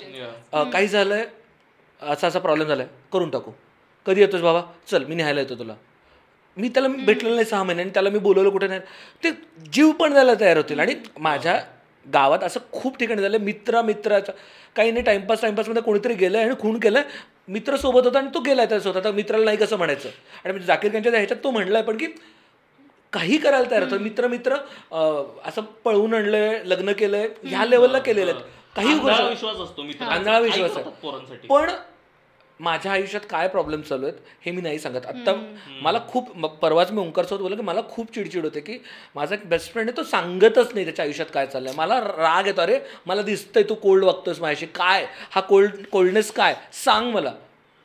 काही 0.73 0.89
झालंय 0.89 1.25
असा 2.03 2.27
असा 2.27 2.39
प्रॉब्लेम 2.39 2.69
झालाय 2.69 2.87
करून 3.13 3.31
टाकू. 3.31 3.51
कधी 4.07 4.21
येतोस 4.21 4.41
बाबा? 4.41 4.63
चल 4.91 5.05
मी 5.05 5.15
न्यायला 5.15 5.41
येतो 5.41 5.59
तुला. 5.59 5.75
मी 6.59 6.69
त्याला 6.69 6.89
भेटलेलं 6.89 7.35
नाही 7.35 7.47
सहा 7.47 7.63
महिने 7.63 7.83
आणि 7.83 7.91
त्याला 7.95 8.11
मी 8.11 8.19
बोलवलं 8.19 8.51
कुठे 8.51 8.67
नाही. 8.69 8.81
ते 9.25 9.31
जीव 9.73 9.91
पण 10.01 10.13
द्यायला 10.13 10.35
तयार 10.41 10.57
होतील. 10.57 10.81
आणि 10.81 10.95
माझ्या 11.19 11.61
गावात 12.07 12.45
असं 12.45 12.61
खूप 12.73 12.99
ठिकाणी 12.99 13.23
झालं 13.23 13.39
मित्र 13.41 13.83
मित्राचा 13.83 14.33
काही 14.77 14.91
नाही 14.91 15.05
टाइमपास 15.05 15.41
टाइमपासमध्ये 15.43 15.83
कोणीतरी 15.83 16.15
गेलंय 16.15 16.43
आणि 16.43 16.55
खून 16.61 16.79
केलंय. 16.81 17.03
मित्र 17.49 17.77
सोबत 17.77 18.05
होता 18.05 18.19
आणि 18.19 18.29
तो 18.35 18.41
गेलाय 18.41 18.67
त्यासोबत 18.67 18.97
आता 18.97 19.11
मित्राला 19.13 19.45
नाही 19.45 19.57
कसं 19.57 19.77
म्हणायचं. 19.77 20.09
आणि 20.45 20.53
म्हणजे 20.53 20.67
जाकीर 20.67 20.93
खानच्या 20.93 21.13
ह्याच्यात 21.13 21.43
तो 21.45 21.51
म्हणलाय 21.51 21.83
पण 21.83 21.97
की 21.97 22.07
काही 23.13 23.37
करायला 23.39 23.71
तयार 23.71 23.83
होतं. 23.83 23.99
मित्र 24.03 24.27
मित्र 24.29 24.57
असं 25.49 25.63
पळवून 25.85 26.15
आणलंय 26.15 26.61
लग्न 26.65 26.93
केलंय 26.93 27.29
ह्या 27.45 27.65
लेवलला 27.67 27.99
केलेलं 27.99 28.31
आहेत. 28.33 28.43
काही 28.77 28.95
विश्वास 29.29 29.57
असतो 29.61 29.83
आंधळा 30.05 30.39
विश्वास 30.39 30.77
आहे. 30.77 31.47
पण 31.49 31.71
माझ्या 32.61 32.93
आयुष्यात 32.93 33.27
काय 33.31 33.49
प्रॉब्लेम 33.49 33.81
चालू 33.81 34.07
आहेत 34.07 34.17
हे 34.47 34.51
मी 34.51 34.61
नाही 34.63 34.79
सांगत. 34.79 35.07
आत्ता 35.07 35.33
मला 35.83 35.99
खूप 36.09 36.31
परवाच 36.63 36.91
मी 36.93 37.01
ओंकार 37.01 37.25
सोबत 37.25 37.41
बोललो 37.43 37.57
की 37.57 37.63
मला 37.63 37.81
खूप 37.91 38.15
चिडचिड 38.15 38.45
होते 38.45 38.61
की 38.61 38.79
माझा 39.15 39.35
एक 39.35 39.49
बेस्ट 39.49 39.73
फ्रेंड 39.73 39.89
आहे 39.89 39.97
तो 39.97 40.03
सांगतच 40.03 40.75
नाही 40.75 40.85
त्याच्या 40.87 41.05
आयुष्यात 41.05 41.27
काय 41.35 41.47
चाललंय. 41.47 41.73
मला 41.77 42.01
राग 42.01 42.47
येतो 42.47 42.61
अरे 42.61 42.79
मला 43.07 43.23
दिसतंय 43.23 43.63
तू 43.63 43.75
कोल्ड 43.75 44.05
वागतोस 44.05 44.41
माझ्याशी. 44.41 44.67
काय? 44.67 45.07
हा 45.31 45.41
कोल्ड 45.41 45.85
कोल्डनेस 45.93 46.31
काय? 46.33 46.55
सांग 46.85 47.13
मला. 47.15 47.33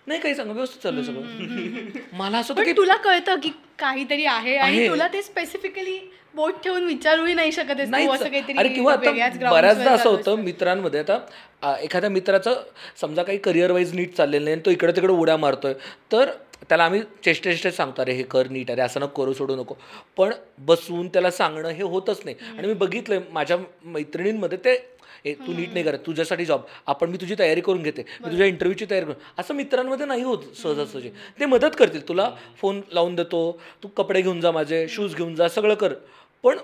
नाही 0.08 0.20
काही 0.20 0.36
सांग 0.36 0.50
व्यवस्थित 0.52 0.82
चाललंय 0.84 1.04
सगळं. 1.04 2.00
मला 2.14 2.38
असं 2.38 2.64
की 2.64 2.72
तुला 2.72 2.96
कळतं 2.96 3.40
की 3.40 3.52
काहीतरी 3.80 4.26
आहे 4.26 4.56
आणि. 4.58 4.88
तुला 4.90 5.08
ते 5.08 5.22
स्पेसिफिकली 5.22 5.98
बोट 6.36 6.54
ठेवून 6.64 6.84
विचारूही 6.84 7.34
नाही 7.34 7.52
शकत. 7.52 7.82
नाही 7.88 8.08
असं 8.08 8.30
काहीतरी 8.30 8.58
अरे 8.58 8.70
किंवा 8.70 8.96
बऱ्याचदा 8.96 9.92
असं 9.92 10.10
होतं 10.10 10.36
मित्रांमध्ये 10.36 11.00
आता 11.00 11.18
एखाद्या 11.64 12.10
मित्राचं 12.10 12.62
समजा 13.02 13.24
काही 13.24 13.38
करिअर 13.38 13.72
वाईज 13.72 13.94
नीट 13.96 14.16
चाललेलं 14.16 14.44
नाही 14.44 14.54
आणि 14.54 14.66
तो 14.66 14.72
इकडे 14.72 14.92
तिकडे 14.96 15.14
उड्या 15.14 15.38
मारतोय 15.38 15.74
तर 16.12 16.30
त्याला 16.70 16.84
आम्ही 16.84 17.02
चेष्टे 17.26 17.52
चेष्टे 17.52 17.72
सांगतो 17.72 18.02
अरे 18.02 18.14
हे 18.14 18.24
कर 18.24 18.48
नीट 18.50 18.72
अरे 18.72 18.82
असं 18.82 19.00
नको 19.02 19.22
करू 19.24 19.34
सोडू 19.34 19.56
नको. 19.56 19.76
पण 20.18 20.32
बसून 20.66 21.08
त्याला 21.08 21.32
सांगणं 21.32 21.70
हे 21.70 21.84
होतच 21.84 22.22
नाही. 22.26 22.36
आणि 22.58 22.68
मी 22.68 22.74
बघितलंय 22.74 23.20
माझ्या 23.32 23.58
मैत्रिणींमध्ये 23.86 24.58
ते 24.66 24.76
ए 25.26 25.34
तू 25.36 25.54
नीट 25.54 25.74
नाही 25.74 25.84
करत 25.86 26.00
तुझ्यासाठी 26.06 26.46
जॉब 26.46 26.62
आपण 26.88 27.10
मी 27.10 27.18
तुझी 27.18 27.36
तयारी 27.40 27.62
करून 27.62 27.82
घेते 27.84 28.04
मी 28.22 28.32
तुझ्या 28.32 28.46
इंटरव्ह्यूची 28.48 28.86
तयारी 28.90 29.06
करून 29.06 29.22
असं 29.40 29.54
मित्रांमध्ये 29.56 30.06
नाही 30.06 30.24
होत 30.24 30.44
सहजासहजी. 30.62 31.10
ते 31.40 31.46
मदत 31.46 31.76
करतील 31.80 32.08
तुला 32.08 32.30
फोन 32.62 32.82
लावून 32.92 33.16
देतो 33.16 33.42
तू 33.84 33.88
कपडे 33.98 34.22
घेऊन 34.22 34.42
जा 34.42 34.52
माझे 34.52 34.86
शूज 34.90 35.16
घेऊन 35.16 35.36
जा 35.36 35.48
सगळं 35.50 35.74
कर. 35.76 35.94
पण 36.44 36.58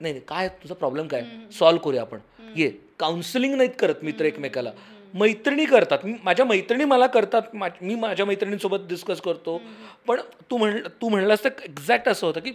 नाही 0.00 0.12
नाही 0.12 0.20
काय 0.28 0.48
तुझा 0.62 0.74
प्रॉब्लेम 0.74 1.06
काय? 1.06 1.22
सॉल्व्ह 1.58 1.82
करूया 1.84 2.02
आपण. 2.02 2.18
ये. 2.56 2.70
काउन्सिलिंग 3.02 3.54
नाहीत 3.54 3.70
करत 3.78 3.94
मित्र 4.02 4.24
एकमेकाला. 4.24 4.70
मैत्रिणी 5.14 5.64
करतात. 5.64 5.98
मी- 6.04 6.16
माझ्या 6.24 6.46
मैत्रिणी 6.46 6.84
मला 6.84 7.06
करतात. 7.06 7.42
मा- 7.54 7.70
मी 7.82 7.94
माझ्या 7.94 8.26
मैत्रिणींसोबत 8.26 8.76
डिस्कस 8.88 9.20
करतो. 9.20 9.58
पण 10.06 10.20
तू 10.50 10.56
म्हण 10.56 10.80
तू 10.86 11.08
म्हणलास 11.08 11.44
तर 11.44 11.48
एक्झॅक्ट 11.64 12.08
असं 12.08 12.26
होतं 12.26 12.40
की 12.40 12.50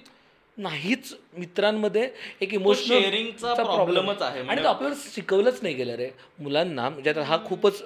नाहीच 0.58 1.18
मित्रांमध्ये 1.38 2.10
एक 2.42 2.54
इमोशनल 2.54 2.98
sharingचा 2.98 3.54
problemच 3.76 4.22
आहे. 4.22 4.40
आणि 4.40 4.64
तो 4.64 4.68
आपल्याला 4.70 4.96
शिकवलंच 5.16 5.60
नाही 5.62 5.76
गेलं 5.76 5.96
रे. 5.96 6.10
मुलांना 6.40 6.90
म्हणजे 6.90 7.10
आता 7.10 7.22
हा 7.22 7.38
खूपच 7.46 7.84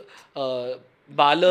बाल 1.10 1.44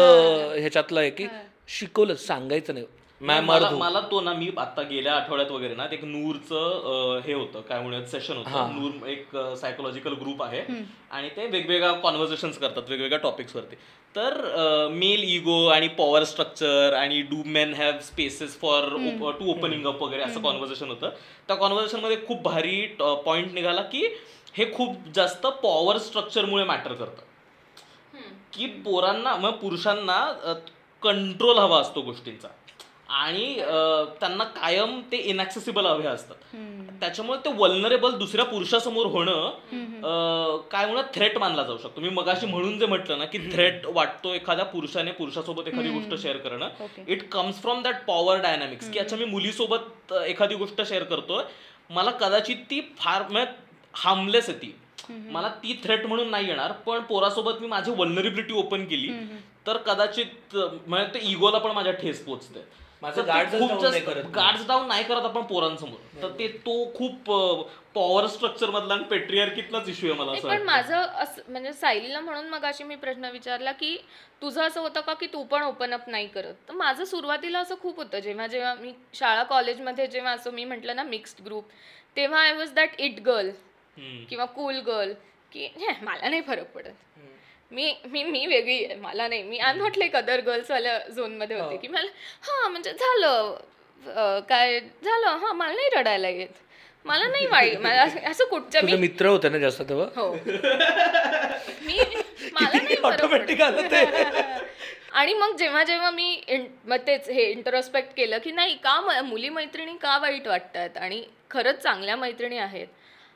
ह्याच्यातला 0.58 1.00
आहे 1.00 1.10
की 1.10 1.26
शिकवलं 1.68 2.14
सांगायचं 2.14 2.74
नाही. 2.74 2.86
मॅम 3.20 3.44
मला 3.44 3.68
मला 3.70 4.00
तो 4.10 4.20
ना 4.20 4.32
मी 4.32 4.50
आता 4.58 4.82
गेल्या 4.82 5.14
आठवड्यात 5.14 5.50
वगैरे 5.50 5.74
ना 5.74 5.86
एक 5.92 6.04
नूरचं 6.04 7.20
हे 7.24 7.32
होतं 7.32 7.60
काय 7.60 7.80
म्हणूयात 7.80 8.06
सेशन 8.08 8.36
होतं. 8.36 8.70
नूर 8.74 9.08
एक 9.08 9.36
सायकोलॉजिकल 9.60 10.12
ग्रुप 10.20 10.42
आहे. 10.42 10.60
आणि 11.10 11.28
ते 11.36 11.46
वेगवेगळ्या 11.46 11.92
कॉन्व्हर्सेशन 12.02 12.50
करतात 12.50 12.88
वेगवेगळ्या 12.88 13.18
टॉपिक्स 13.18 13.56
वरती. 13.56 13.76
तर 14.16 14.88
मेल 14.92 15.22
इगो 15.24 15.66
आणि 15.66 15.88
पॉवर 15.98 16.24
स्ट्रक्चर 16.24 16.92
आणि 16.92 17.20
do 17.22 17.42
men 17.46 17.74
have 17.74 17.98
spaces 18.02 18.58
for 18.60 18.88
to 19.38 19.50
opening 19.50 19.86
up 19.86 20.02
वगैरे 20.02 20.22
असं 20.22 20.42
कॉन्व्हर्सेशन 20.42 20.88
होतं. 20.88 21.10
त्या 21.48 21.56
कॉन्व्हर्सेशनमध्ये 21.56 22.16
खूप 22.26 22.42
भारी 22.42 22.80
पॉइंट 23.26 23.52
निघाला 23.54 23.82
की 23.82 24.06
हे 24.56 24.72
खूप 24.74 24.96
जास्त 25.14 25.46
पॉवर 25.62 25.98
स्ट्रक्चरमुळे 25.98 26.64
मॅटर 26.64 26.92
करतं. 26.92 27.22
की 28.52 28.66
पोरांना 28.84 29.36
मग 29.36 29.50
पुरुषांना 29.58 30.24
कंट्रोल 31.02 31.58
हवा 31.58 31.80
असतो 31.80 32.00
गोष्टींचा. 32.00 32.48
आणि 33.10 33.54
त्यांना 34.20 34.44
कायम 34.44 35.00
ते 35.12 35.16
इनॅक्सेसिबल 35.30 35.86
हवे 35.86 36.06
असतात. 36.06 36.34
त्याच्यामुळे 37.00 37.38
ते 37.44 37.50
वल्नरेबल 37.56 38.16
दुसऱ्या 38.18 38.44
पुरुषासमोर 38.44 39.06
होणं 39.06 40.58
काय 40.70 40.86
म्हणून 40.86 41.04
थ्रेट 41.14 41.38
मानला 41.38 41.62
जाऊ 41.62 41.78
शकतो. 41.78 42.00
मी 42.00 42.08
मगाशी 42.08 42.46
म्हणून 42.46 42.78
जे 42.78 42.86
म्हटलं 42.86 43.18
ना 43.18 43.24
की 43.24 43.38
थ्रेट 43.52 43.86
वाटतो 43.86 44.34
एखाद्या 44.34 44.64
पुरुषाने 44.64 45.12
पुरुषासोबत 45.12 45.68
एखादी 45.68 45.88
गोष्ट 45.90 46.14
शेअर 46.22 46.36
करणं. 46.36 46.68
It 47.06 47.28
comes 47.32 47.60
from 47.62 47.82
that 47.82 48.04
power 48.06 48.40
dynamics 48.40 48.90
की 48.92 48.98
अच्छा 48.98 49.16
मी 49.16 49.24
मुलीसोबत 49.24 50.12
एखादी 50.26 50.54
गोष्ट 50.54 50.82
शेअर 50.88 51.04
करतोय. 51.04 51.44
मला 51.90 52.10
कदाचित 52.20 52.56
ती 52.70 52.80
फार 52.98 53.22
हार्मलेस 53.94 54.48
आहे 54.48 54.58
ती. 54.58 54.74
मला 55.08 55.48
ती 55.62 55.80
थ्रेट 55.84 56.04
म्हणून 56.06 56.28
नाही 56.30 56.46
येणार 56.48 56.72
पण 56.86 57.00
पोरासोबत 57.02 57.60
मी 57.60 57.66
माझी 57.68 57.92
वल्नरेबिलिटी 57.96 58.52
ओपन 58.54 58.84
केली 58.84 59.08
तर 59.66 59.76
कदाचित 59.76 60.56
म्हणजे 60.56 61.06
ते 61.14 61.20
इगोला 61.30 61.58
पण 61.58 61.70
माझ्या 61.70 61.92
ठेस 61.92 62.24
पोचते 62.24 62.60
माझं. 63.02 63.22
गार्ड्स 64.34 64.66
डाऊन 64.66 64.86
नाही 64.88 65.04
करत 65.04 65.24
आपण 65.24 65.42
पोरांसमोर 65.42 66.22
तर 66.22 66.30
ते 66.38 66.48
तो 66.66 66.72
खूप 66.94 67.30
पॉवर 67.94 68.26
स्ट्रक्चर 68.26 68.70
मधला 68.70 68.94
आणि 68.94 69.04
पेट्रियार्कीतलाच 69.04 69.88
इश्यू 69.88 70.10
आहे 70.10 70.18
मला 70.18 70.32
असं 70.32 70.48
पण. 70.50 70.62
माझं 70.64 70.96
असं 71.16 71.42
म्हणजे 71.48 71.72
सायलीला 71.72 72.20
म्हणून 72.20 72.48
मग 72.48 72.64
अशी 72.64 72.84
मी 72.84 72.96
प्रश्न 72.96 73.30
विचारला 73.30 73.72
की 73.72 73.96
तुझं 74.42 74.60
असं 74.62 74.80
होतं 74.80 75.00
का 75.00 75.14
की 75.14 75.26
तू 75.26 75.42
पण 75.44 75.62
ओपन 75.62 75.94
अप 75.94 76.08
नाही 76.08 76.26
करत 76.26 76.54
तर 76.68 76.74
माझं 76.74 77.04
सुरुवातीला 77.04 77.58
असं 77.58 77.74
खूप 77.82 77.96
होतं 77.96 78.18
जेव्हा 78.18 78.46
जेव्हा 78.46 78.74
मी 78.74 78.92
शाळा 79.14 79.42
कॉलेजमध्ये 79.44 80.06
जेव्हा 80.06 80.32
असं 80.32 80.52
मी 80.52 80.64
म्हटलं 80.64 80.96
ना 80.96 81.02
मिक्स्ड 81.02 81.44
ग्रुप 81.44 81.68
तेव्हा 82.16 82.40
I 82.40 82.52
was 82.52 82.72
that 82.72 83.00
it 83.00 83.20
girl. 83.20 83.50
किंवा 84.28 84.44
कूल 84.46 84.78
गर्ल 84.80 85.12
की 85.52 85.64
"हे, 85.76 85.92
मला 86.02 86.28
नाही 86.28 86.42
फरक 86.42 86.70
पडत 86.72 87.18
मी 87.70 87.92
मी 88.06 88.22
मी 88.24 88.46
वेगळी 88.46 88.84
आहे 88.84 88.94
मला 88.94 89.26
नाही. 89.28 89.42
मी 89.42 89.58
आय 89.58 89.72
नॉट 89.74 89.98
लाईक 89.98 90.16
अदर 90.16 90.40
गर्ल्सवाल्या 90.40 90.98
झोनमध्ये 91.08 91.58
होते. 91.60 91.76
की 91.76 91.88
मला 91.88 92.08
हां 92.42 92.70
म्हणजे 92.70 92.92
झालं 92.92 94.40
काय 94.48 94.78
झालं 94.80 95.26
हां 95.36 95.54
मला 95.54 95.72
नाही 95.72 95.88
रडायला 95.94 96.28
येत. 96.28 96.48
मला 97.04 97.26
नाही 97.26 97.46
वाईट 97.46 97.78
मला 97.80 98.02
असं- 98.30 98.48
कुठच्या 98.48 98.82
मी 98.82 98.96
मित्र 98.96 99.26
होते 99.26 99.48
ना 99.48 99.58
जास्त 99.58 99.82
तेव्हा? 99.82 100.06
हो. 100.16 100.32
मी 101.82 101.98
मला 102.52 102.82
नाही. 102.82 102.96
ऑटोमॅटिक 103.04 103.62
आलं 103.62 103.90
ते. 103.90 104.04
आणि 105.12 105.34
मग 105.34 105.56
जेव्हा 105.56 105.82
जेव्हा 105.84 106.10
मी 106.10 106.40
मग 106.84 106.96
तेच 107.06 107.28
हे 107.28 107.44
इंटरोस्पेक्ट 107.44 108.14
केलं 108.16 108.38
की 108.38 108.50
नाही 108.52 108.74
का 108.74 109.00
म- 109.00 109.24
मुली 109.24 109.48
मैत्रिणी 109.48 109.96
का 109.96 110.16
वाईट 110.18 110.46
वाटतात? 110.48 110.96
आणि 110.96 111.22
खरंच 111.50 111.82
चांगल्या 111.82 112.16
मैत्रिणी 112.16 112.58
आहेत. 112.58 112.86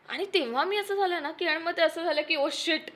आणि 0.08 0.24
तेव्हा 0.34 0.64
मी 0.64 0.76
असं 0.76 0.94
झालं 0.94 1.22
ना 1.22 1.30
की 1.30 1.46
आणि 1.46 1.58
मग 1.58 1.76
ते 1.76 1.82
असं 1.82 2.04
झालं 2.04 2.22
की 2.22 2.36
ओ 2.36 2.48
शिट 2.52 2.90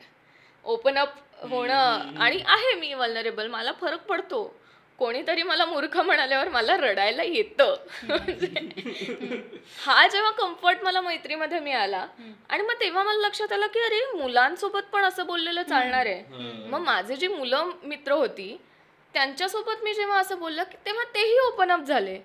ओपन 0.64 0.98
अप 0.98 1.14
होणं. 1.42 2.18
आणि 2.20 2.42
आहे 2.46 2.74
मी 2.74 2.94
वल्नरेबल 2.94 3.46
मला 3.46 3.72
फरक 3.72 3.98
पडतो. 3.98 4.54
कोणीतरी 4.98 5.42
मला 5.42 5.64
मूर्ख 5.64 5.96
म्हणाल्यावर 5.98 6.48
मला 6.48 6.76
रडायला 6.76 7.22
येतं. 7.22 7.74
हा 9.84 10.06
जेव्हा 10.08 10.30
कम्फर्ट 10.30 10.82
मला 10.82 11.00
मैत्रीमध्ये 11.00 11.58
मिळाला 11.60 12.06
आणि 12.48 12.62
मग 12.62 12.80
तेव्हा 12.80 13.02
मला 13.02 13.26
लक्षात 13.26 13.52
आलं 13.52 13.66
की 13.66 13.80
अरे 13.80 14.00
मुलांसोबत 14.18 14.82
पण 14.92 15.04
असं 15.04 15.26
बोललेलं 15.26 15.62
चालणार 15.62 16.06
आहे. 16.06 16.22
मग 16.68 16.80
माझे 16.80 17.16
जी 17.16 17.28
मुलं 17.28 17.70
मित्र 17.82 18.12
होती 18.12 18.56
त्यांच्यासोबत 19.14 19.84
मी 19.84 19.94
जेव्हा 19.94 20.18
असं 20.18 20.38
बोललं 20.38 20.62
की 20.62 20.76
तेव्हा 20.86 21.04
तेही 21.04 21.38
ओपन 21.38 21.70
अप 21.72 21.80
झाले. 21.80 22.18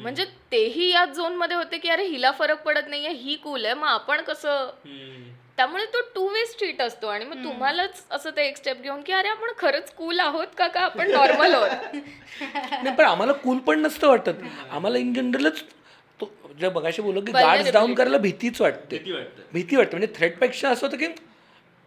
म्हणजे 0.00 0.24
तेही 0.52 0.90
या 0.90 1.04
झोनमध्ये 1.04 1.56
होते 1.56 1.78
की 1.78 1.88
अरे 1.88 2.04
हिला 2.04 2.30
फरक 2.30 2.62
पडत 2.62 2.88
नाहीये 2.88 3.10
ही 3.10 3.34
कूल 3.36 3.64
आहे. 3.64 3.74
मग 3.74 3.88
आपण 3.88 4.20
कसं. 4.20 4.70
त्यामुळे 5.58 5.84
तो 5.86 6.00
टू 6.14 6.28
वे 6.28 6.44
स्ट्रीट 6.46 6.80
असतो 6.82 7.06
आणि 7.06 7.24
मग 7.24 7.42
तुम्हालाच 7.44 8.02
असं 8.10 8.30
ते 8.30 8.46
एक 8.46 8.56
स्टेप 8.56 8.80
घेऊन 8.82 9.00
की 9.02 9.12
अरे 9.12 9.28
आपण 9.28 9.50
खरंच 9.58 9.90
कूल 9.94 10.20
आहोत 10.20 10.46
का 10.58 10.66
का? 10.68 10.80
आपण 10.80 11.10
नॉर्मल 11.10 11.54
आहोत. 11.54 11.94
नाही 12.82 12.94
पण 12.96 13.04
आम्हाला 13.04 13.32
कूल 13.32 13.58
पण 13.58 13.80
नसतं 13.80 14.08
वाटत. 14.08 14.42
आम्हाला 14.70 14.98
इन 14.98 15.12
जनरलच 15.14 15.62
तो 16.20 16.30
जे 16.60 16.68
बघाशी 16.68 17.02
बोललो 17.02 17.20
की 17.20 17.32
गार्ड्स 17.32 17.70
डाऊन 17.72 17.94
करायला 17.94 18.18
भीतीच 18.18 18.60
वाटते. 18.60 18.98
भीती 19.52 19.76
वाटते. 19.76 19.96
म्हणजे 19.96 20.12
थ्रेटपेक्षा 20.16 20.70
असं 20.70 20.86
होतं 20.86 20.96
की 20.96 21.06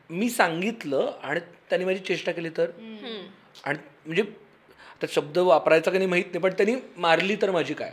मी 0.10 0.30
सांगितलं 0.30 1.12
आणि 1.24 1.40
त्यांनी 1.70 1.86
माझी 1.86 2.00
चेष्टा 2.00 2.32
केली 2.32 2.50
तर. 2.50 2.70
आणि 3.64 3.78
म्हणजे 4.06 4.22
आता 4.92 5.06
शब्द 5.10 5.38
वापरायचा 5.38 5.92
की 5.92 5.98
नाही 5.98 6.10
माहीत 6.10 6.26
नाही 6.26 6.40
पण 6.40 6.54
त्यांनी 6.54 6.76
मारली 6.98 7.36
तर 7.42 7.52
माझी 7.52 7.74
काय? 7.74 7.92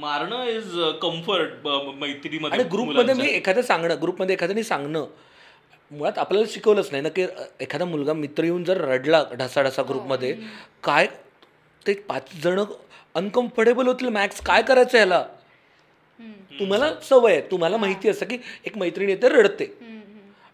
मारणं 0.00 0.44
इज 0.46 0.78
कम्फर्ट 1.02 1.66
मैत्रीमध्ये 1.98 2.58
आणि 2.58 2.68
ग्रुपमध्ये 2.68 3.14
मी. 3.14 3.26
एखादं 3.28 3.62
सांगणं 3.62 3.96
ग्रुपमध्ये 4.02 4.34
एखाद्याने 4.34 4.62
सांगणं 4.62 5.06
मुळात 5.90 6.18
आपल्याला 6.18 6.46
शिकवलंच 6.50 6.88
नाही 6.90 7.02
ना 7.02 7.08
की 7.08 7.26
एखादा 7.60 7.84
मुलगा 7.84 8.12
मित्र 8.12 8.44
येऊन 8.44 8.64
जर 8.64 8.80
रडला 8.80 9.22
ढासाढासा 9.38 9.82
ग्रुपमध्ये 9.82 10.32
काय 10.84 11.06
ते 11.86 11.94
पाच 12.08 12.30
जण 12.42 12.60
अनकम्फर्टेबल 13.14 13.86
होतील 13.86 14.08
मॅक्स 14.08 14.40
काय 14.46 14.62
करायचं 14.62 14.96
ह्याला? 14.96 15.22
तुम्हाला 16.58 16.92
सवय 17.02 17.32
आहे. 17.32 17.40
तुम्हाला 17.50 17.76
माहिती 17.76 18.08
असतं 18.08 18.26
की 18.26 18.38
एक 18.66 18.76
मैत्रीण 18.78 19.08
येते 19.08 19.28
रडते. 19.28 19.64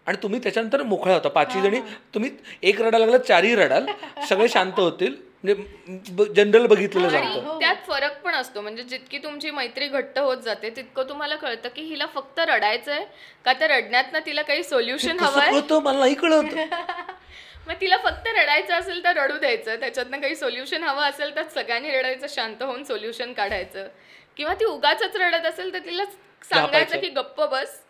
आणि 0.06 0.16
तुम्ही 0.22 0.40
त्याच्यानंतर 0.42 0.82
मोकळा 0.82 1.14
होता. 1.14 1.28
पाचही 1.28 1.62
जणी 1.62 1.80
तुम्ही 2.14 2.30
एक 2.62 2.80
रडायला 2.80 3.06
लागला 3.06 3.18
चारही 3.18 3.54
रडाल. 3.56 3.87
सगळे 4.28 4.48
शांत 4.48 4.78
होतील. 4.78 5.14
म्हणजे 5.44 6.25
जनरल 6.35 6.66
बघितलेलं 6.66 7.09
जातं. 7.09 7.25
आणि 7.25 7.59
त्यात 7.61 7.77
फरक 7.87 8.20
पण 8.22 8.35
असतो. 8.35 8.61
म्हणजे 8.61 8.83
जितकी 8.83 9.18
तुमची 9.18 9.51
मैत्री 9.51 9.88
घट्ट 9.88 10.18
होत 10.18 10.37
जाते 10.37 10.70
तितकं 10.70 11.09
तुम्हाला 11.09 11.37
कळतं 11.37 11.68
की 11.68 11.83
हिला 11.83 12.07
फक्त 12.07 12.40
रडायचंय. 12.40 13.05
का 13.44 13.53
तर 13.53 13.70
रडण्यात 13.70 14.16
तिला 14.27 14.42
काही 14.42 14.62
सोल्युशन 14.64 15.20
हवंय? 15.20 15.51
कळतं 15.51 15.83
मला 15.83 15.99
नाही 15.99 16.14
कळत. 16.14 16.42
मग 17.66 17.75
तिला 17.81 17.96
फक्त 17.96 18.27
रडायचं 18.27 18.75
असेल 18.75 19.05
तर 19.05 19.16
रडू 19.16 19.38
द्यायचं. 19.38 19.77
त्याच्यातनं 19.81 20.20
काही 20.20 20.37
सोल्युशन 20.37 20.85
हवं 20.85 21.03
असेल 21.03 21.37
तर 21.37 21.42
सगळ्यांनी 21.42 21.90
रडायचं 21.90 22.27
शांत 22.29 22.62
होऊन 22.62 22.85
सोल्युशन 22.85 23.33
काढायचं. 23.33 23.88
किंवा 24.37 24.55
ती 24.55 24.64
उगाच 24.64 25.03
रडत 25.03 25.46
असेल 25.46 25.72
तर 25.72 25.79
तिला 25.79 26.05
सांगायचं 26.44 27.01
की 27.01 27.09
गप्प 27.09 27.40
बस. 27.42 27.81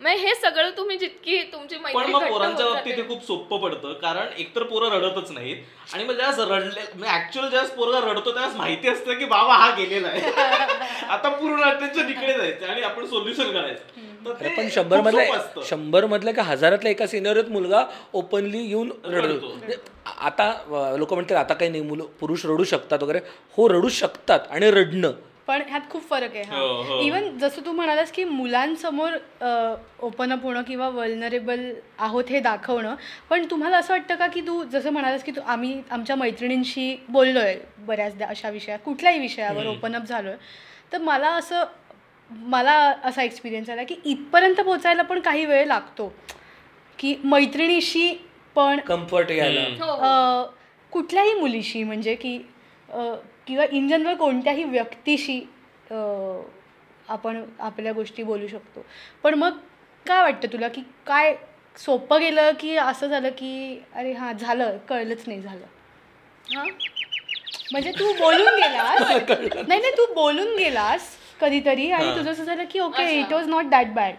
मग 0.00 0.16
हे 0.18 0.34
सगळं 0.34 0.70
तुम्ही 0.76 0.96
जितकी 0.98 1.36
तुमची 1.52 1.76
पण 1.76 1.82
मैत्री 1.84 2.12
मग 2.12 2.20
घट्ट 2.20 2.30
पोरांच्या 2.30 2.64
होत 2.66 2.74
बाबतीत 2.74 2.92
जाते. 2.92 3.02
हे 3.02 3.08
खूप 3.08 3.26
सोपं 3.26 3.58
पडतं 3.60 3.92
कारण 3.94 4.28
एकतर 4.36 4.62
पोरं 4.62 4.88
रडतच 4.90 5.30
नाहीत 5.30 5.92
आणि 5.94 6.04
मग 6.04 6.14
ज्यावेळेस 6.14 6.38
रडले 6.42 6.80
म्हणजे 6.94 7.14
ऍक्च्युअल 7.14 7.48
ज्यावेळेस 7.50 7.74
पोरगा 7.74 8.00
रडतो 8.02 8.30
त्यावेळेस 8.30 8.56
माहिती 8.56 8.88
असतं 8.88 9.18
की 9.18 9.24
बाबा 9.24 9.54
हा 9.54 9.70
गेलेला 9.76 10.08
आहे. 10.08 10.20
आता 11.08 11.28
पूर्ण 11.30 11.62
अटेन्शन 11.62 12.08
इकडे 12.10 12.32
जायचं 12.32 12.66
आणि 12.66 12.82
आपण 12.82 13.06
सोल्युशन 13.06 13.52
काढायचं 13.52 14.00
तर 14.24 14.30
अरे 14.32 14.48
ते 14.48 14.54
पण 14.56 14.68
शंभर 14.70 14.96
खूप 14.96 15.04
सोपं 15.04 15.16
मधल्या 15.16 15.38
असतं. 15.38 15.62
शंभर 15.64 16.06
मधल्या 16.06 16.34
का 16.34 16.42
हजारातल्या 16.42 16.90
एका 16.92 17.06
सिनियरत 17.06 17.48
मुलगा 17.50 17.84
ओपनली 18.14 18.66
येऊन 18.68 18.90
रडतो. 19.04 19.46
म्हणजे 19.48 19.76
आता 20.06 20.52
लोक 20.98 21.12
म्हणतात 21.14 21.36
आता 21.36 21.54
काही 21.54 21.70
नाही 21.70 21.82
मुलं 21.82 22.04
पुरुष 22.20 22.44
रडू 22.46 22.64
शकतात 22.64 23.02
वगैरे. 23.02 23.20
हो 23.58 23.68
रडू 23.68 23.88
शकतात 23.96 24.50
आणि 24.50 24.70
रडणं. 24.70 25.12
पण 25.52 25.62
ह्यात 25.68 25.80
खूप 25.90 26.02
फरक 26.08 26.36
आहे 26.36 26.44
हो, 26.50 26.66
हो. 26.66 26.82
हा. 26.82 27.00
इवन 27.00 27.38
जसं 27.38 27.64
तू 27.66 27.72
म्हणालास 27.72 28.12
की 28.12 28.24
मुलांसमोर 28.24 29.12
ओपन 30.00 30.32
अप 30.32 30.42
होणं 30.42 30.62
किंवा 30.62 30.88
वल्नरेबल 30.88 31.72
आहोत 31.98 32.24
हे 32.28 32.40
दाखवणं 32.40 32.94
पण 33.30 33.44
तुम्हाला 33.50 33.76
असं 33.76 33.94
वाटतं 33.94 34.14
का 34.14 34.26
की 34.26 34.40
तू 34.40 34.64
जसं 34.64 34.90
म्हणालास 34.90 35.24
की 35.24 35.32
तू 35.32 35.40
आम्ही 35.46 35.80
आमच्या 35.90 36.16
मैत्रिणींशी 36.16 36.96
बोललोय 37.08 37.56
बऱ्याचदा 37.78 38.26
अशा 38.26 38.50
विषयात 38.50 38.78
कुठल्याही 38.84 39.18
विषयावर 39.18 39.66
ओपन 39.66 39.96
अप 39.96 40.02
झालोय 40.02 40.34
तर 40.92 40.98
मला 40.98 41.30
असं 41.30 41.64
मला 42.30 42.72
असा 43.04 43.22
एक्सपिरियन्स 43.22 43.70
आला 43.70 43.82
की 43.82 43.96
इथपर्यंत 44.04 44.60
पोचायला 44.60 45.02
पण 45.02 45.20
काही 45.20 45.44
वेळ 45.44 45.66
लागतो. 45.66 46.12
की 46.98 47.14
मैत्रिणीशी 47.24 48.08
पण 48.56 48.80
कम्फर्ट 48.80 49.30
यायला. 49.30 49.60
हो 49.84 49.90
अ, 49.92 50.50
कुठल्याही 50.92 51.34
मुलीशी 51.34 51.84
म्हणजे 51.84 52.14
की 52.14 52.36
अ, 52.92 52.98
किंवा 53.52 53.64
इन 53.70 53.88
जनरल 53.88 54.14
कोणत्याही 54.14 54.62
व्यक्तीशी 54.64 55.38
आपण 57.08 57.42
आपल्या 57.60 57.92
गोष्टी 57.92 58.22
बोलू 58.22 58.46
शकतो. 58.46 58.84
पण 59.22 59.34
मग 59.34 59.56
काय 60.06 60.20
वाटतं 60.22 60.52
तुला 60.52 60.68
की 60.68 60.80
काय 61.06 61.34
सोपं 61.76 62.20
गेलं 62.20 62.50
की 62.60 62.76
असं 62.76 63.06
झालं 63.06 63.28
की 63.28 63.82
अरे 63.94 64.12
हां 64.12 64.32
झालं 64.32 64.76
कळलंच 64.88 65.24
नाही 65.26 65.40
झालं? 65.40 65.64
हा? 66.54 66.64
म्हणजे 67.72 67.90
तू 67.90 68.12
बोलून 68.12 68.54
गेलास. 68.54 69.00
नाही. 69.30 69.66
नाही 69.68 69.92
तू 69.92 70.12
बोलून 70.14 70.56
गेलास 70.56 71.08
कधीतरी 71.40 71.90
आणि. 71.90 72.16
तुझं 72.16 72.30
असं 72.32 72.44
झालं 72.44 72.64
की 72.70 72.80
okay. 72.80 73.10
It 73.20 73.32
was 73.32 73.48
not 73.48 73.64
that 73.64 73.92
bad 73.94 74.14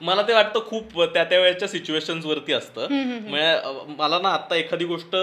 मला 0.00 0.22
ते 0.22 0.32
वाटतं 0.32 0.60
खूप 0.66 1.00
त्या 1.04 1.22
त्या 1.24 1.38
वेळेच्या 1.40 1.68
सिच्युएशन्स 1.68 2.24
वरती 2.26 2.52
असतं. 2.52 2.86
म्हणजे 2.90 3.94
मला 3.98 4.18
ना 4.18 4.28
आता 4.28 4.56
एखादी 4.56 4.84
गोष्ट 4.84 5.16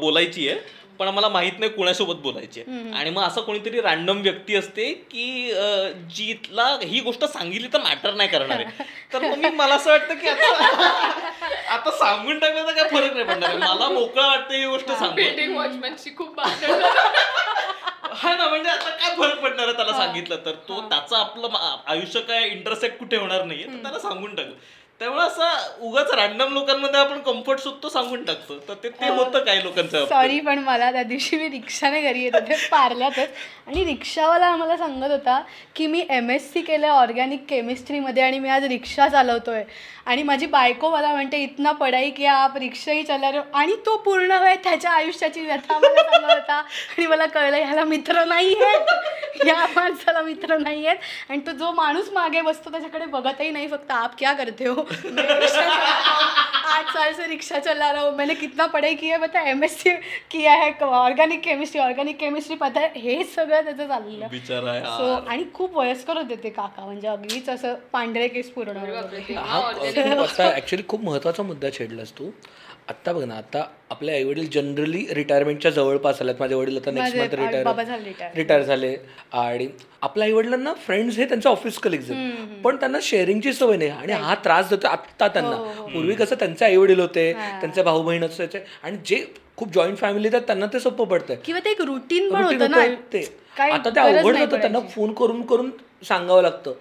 बोलायची 0.00 0.48
आहे. 0.48 0.60
पण 0.98 1.08
मला 1.08 1.28
माहीत 1.28 1.58
नाही 1.58 1.70
कोणासोबत 1.72 2.14
बोलायची. 2.14 2.60
आणि 2.94 3.10
मग 3.10 3.22
असं 3.22 3.40
कोणीतरी 3.40 3.80
रॅन्डम 3.80 4.20
व्यक्ती 4.20 4.56
असते 4.56 4.92
की 5.10 5.50
अं, 5.50 6.08
जिथला 6.08 6.66
ही 6.82 7.00
गोष्ट 7.00 7.24
सांगितली 7.24 7.68
तर 7.72 7.80
मॅटर 7.80 8.14
नाही 8.14 8.28
करणार. 8.28 8.58
आहे 8.58 8.84
तर 9.12 9.18
मग 9.20 9.36
मी 9.38 9.50
मला 9.50 9.74
असं 9.74 9.90
वाटतं 9.90 10.14
की 10.14 10.28
आता 10.28 10.86
आता 11.68 11.90
सांगून 11.90 12.38
टाकलं 12.38 12.66
तर 12.66 12.72
काय 12.72 12.88
फरक 12.90 13.12
नाही 13.12 13.24
पडणार. 13.24 13.56
मला 13.56 13.88
मोकळं 13.88 14.26
वाटतं 14.26 14.54
ही 14.54 14.64
गोष्ट 14.66 14.90
सांगून. 14.90 15.14
खूप. 16.18 16.40
हा 18.12 18.34
ना 18.36 18.46
म्हणजे 18.48 18.70
आता 18.70 18.90
काय 18.90 19.14
फरक 19.16 19.40
पडणार 19.40 19.66
आहे 19.66 19.76
त्याला 19.76 19.92
सांगितलं 19.92 20.36
तर? 20.46 20.52
तो 20.68 20.80
त्याचं 20.80 21.16
आपलं 21.16 21.48
आयुष्य 21.86 22.20
काय 22.20 22.46
इंटरसेक्ट 22.48 22.98
कुठे 22.98 23.16
होणार 23.16 23.44
नाहीये 23.44 23.66
तर 23.66 23.82
त्याला 23.82 23.98
सांगून 23.98 24.34
टाकू. 24.34 24.52
त्यामुळे 25.00 25.26
असं 25.26 25.80
उगाच 25.80 26.10
रॅन्डम 26.10 26.52
लोकांमध्ये 26.52 27.00
आपण 27.00 27.18
कम्फर्ट 27.18 27.60
शोधतो 27.62 27.88
सांगून 27.88 28.24
टाकतो. 28.24 28.54
तर 28.68 28.74
ते 28.82 28.88
ते 28.88 29.08
होतं 29.08 29.44
काही 29.44 29.62
लोकांचं 29.64 30.06
सॉरी 30.06 30.40
पण 30.40 30.58
मला 30.58 30.90
त्या 30.92 31.02
दिवशी 31.02 31.36
मी 31.36 31.48
रिक्षाने 31.48 32.00
घरी 32.00 32.22
येत 32.22 32.34
होते 32.34 32.54
पार्ल्यातच. 32.70 33.28
आणि 33.66 33.84
रिक्षावाला 33.84 34.46
आम्हाला 34.46 34.76
सांगत 34.76 35.10
होता 35.10 35.40
की 35.76 35.86
मी 35.86 36.04
एम 36.10 36.30
एस 36.30 36.52
सी 36.52 36.62
केलं 36.62 36.88
ऑर्गॅनिक 36.88 37.44
केमिस्ट्रीमध्ये 37.48 38.22
आणि 38.22 38.38
मी 38.38 38.48
आज 38.48 38.64
रिक्षा 38.64 39.08
चालवतोय. 39.08 39.62
आणि 40.06 40.22
माझी 40.22 40.46
बायको 40.46 40.90
मला 40.90 41.12
म्हणते 41.12 41.38
इतना 41.42 41.72
पडाई 41.72 42.10
की 42.10 42.26
आप 42.26 42.56
रिक्षाही 42.56 43.02
चला 43.02 43.28
हो. 43.28 43.40
आणि 43.54 43.74
तो 43.86 43.96
पूर्ण 43.96 44.38
वेळ 44.42 44.54
त्याच्या 44.64 44.90
आयुष्याची 44.90 45.40
व्यथा 45.40 45.78
मला 45.78 46.02
सांगत 46.02 46.30
होता. 46.30 46.54
आणि 46.54 47.06
मला 47.06 47.26
कळलं 47.26 47.56
ह्याला 47.56 47.84
मित्र 47.84 48.24
नाही 48.24 48.54
आहेत. 48.62 49.46
या 49.46 49.66
माणसाला 49.76 50.22
मित्र 50.22 50.58
नाही 50.58 50.86
आहेत. 50.86 50.98
आणि 51.28 51.40
तो 51.46 51.52
जो 51.52 51.72
माणूस 51.72 52.10
मागे 52.12 52.40
बसतो 52.40 52.70
त्याच्याकडे 52.70 53.06
बघतही 53.06 53.50
नाही 53.50 53.68
फक्त 53.68 53.90
आप 53.90 54.18
क्या 54.18 54.32
करते 54.32 54.68
हो? 54.68 54.87
मैं 55.06 55.38
रिक्शा. 55.40 55.62
आठ 56.68 56.92
साल 56.92 57.12
से 57.14 57.26
रिक्शा 57.26 57.58
चला 57.58 57.90
रहा 57.92 58.02
हूँ 58.02 58.12
मैंने 58.16 58.34
कितना 58.34 58.66
पढ़ाई 58.66 58.94
की 58.94 59.06
है 59.08 59.16
पता 59.18 59.40
एम 59.50 59.64
एस 59.64 59.76
सी 59.82 59.90
किया 60.30 60.52
है 60.54 60.70
ऑर्गॅनिक 60.82 61.40
केमिस्ट्री 61.44 61.80
ऑर्गॅनिक 61.80 62.18
केमिस्ट्री 62.20 62.56
पता 62.56 62.80
है 62.80 62.90
हे 62.96 63.22
सगळं 63.36 63.64
त्याचं 63.64 63.86
चाललेलं. 63.88 64.26
सो 64.96 65.12
आणि 65.28 65.44
खूप 65.54 65.76
वयस्कर 65.78 66.16
होते 66.16 66.36
ते 66.42 66.50
काका 66.50 66.84
म्हणजे 66.84 67.08
अगदीच 67.08 67.48
असं 67.48 67.74
पांढरे 67.92 68.28
केस 68.28 68.50
पूर्ण 68.50 68.76
हा 69.36 69.60
खूप 69.72 70.40
ऍक्च्युली 70.40 70.82
खूप 70.88 71.04
महत्त्वाचा 71.04 71.42
मुद्दा 71.42 71.68
छेडलास 71.78 72.12
तू 72.18 72.30
आत्ता 72.88 73.12
बघ 73.12 73.22
ना 73.24 73.34
आता 73.36 73.62
आपले 73.90 74.12
आई 74.12 74.22
वडील 74.24 74.48
जनरली 74.50 75.04
रिटायरमेंटच्या 75.14 75.70
जवळपास 75.70 76.20
आल्यात 76.22 76.36
माझे 76.40 76.54
वडील 76.54 76.76
आता 76.76 76.90
नेक्स्ट 76.90 77.16
मंथ 77.16 77.34
रिटायर. 77.34 78.30
रिटायर 78.36 78.62
झाले 78.62 78.94
आणि 79.32 79.68
आपल्या 80.02 80.26
आई 80.26 80.32
वडिलांना 80.32 80.72
फ्रेंड्स 80.86 81.16
हे 81.18 81.24
त्यांचे 81.28 81.48
ऑफिस 81.48 81.78
कलिग्स 81.78 82.10
आहेत. 82.10 82.62
पण 82.64 82.76
त्यांना 82.76 82.98
शेअरिंगची 83.02 83.52
सवय 83.52 83.76
नाही. 83.76 83.90
आणि 83.90 84.12
हा 84.12 84.34
त्रास 84.44 84.70
देतो 84.70 84.88
आत्ता 84.88 85.28
त्यांना. 85.28 85.56
पूर्वी 85.92 86.14
कसं 86.14 86.36
त्यांचे 86.38 86.64
आई 86.64 86.76
वडील 86.76 87.00
होते 87.00 87.32
त्यांचे 87.32 87.82
भाऊ 87.82 88.02
बहीण 88.02 88.24
असायचे. 88.24 88.64
आणि 88.82 88.96
जे 89.06 89.24
खूप 89.56 89.72
जॉईंट 89.74 89.96
फॅमिली 89.98 90.28
आहेत 90.28 90.46
त्यांना 90.46 90.66
ते 90.72 90.80
सोपं 90.80 91.04
पडतं 91.08 91.34
किंवा 91.44 91.60
ते 91.64 91.70
एक 91.70 91.80
रुटीन 91.82 92.32
पण 92.34 92.42
होतं 92.44 92.70
ना. 92.70 92.84
ते. 93.12 93.24
आता 93.60 93.90
ते 93.90 94.00
अवघड 94.00 94.36
होतं 94.36 94.60
त्यांना. 94.60 94.80
फोन 94.90 95.12
करून 95.12 95.42
करून 95.46 95.70
सांगावं 96.08 96.42
लागतं. 96.42 96.72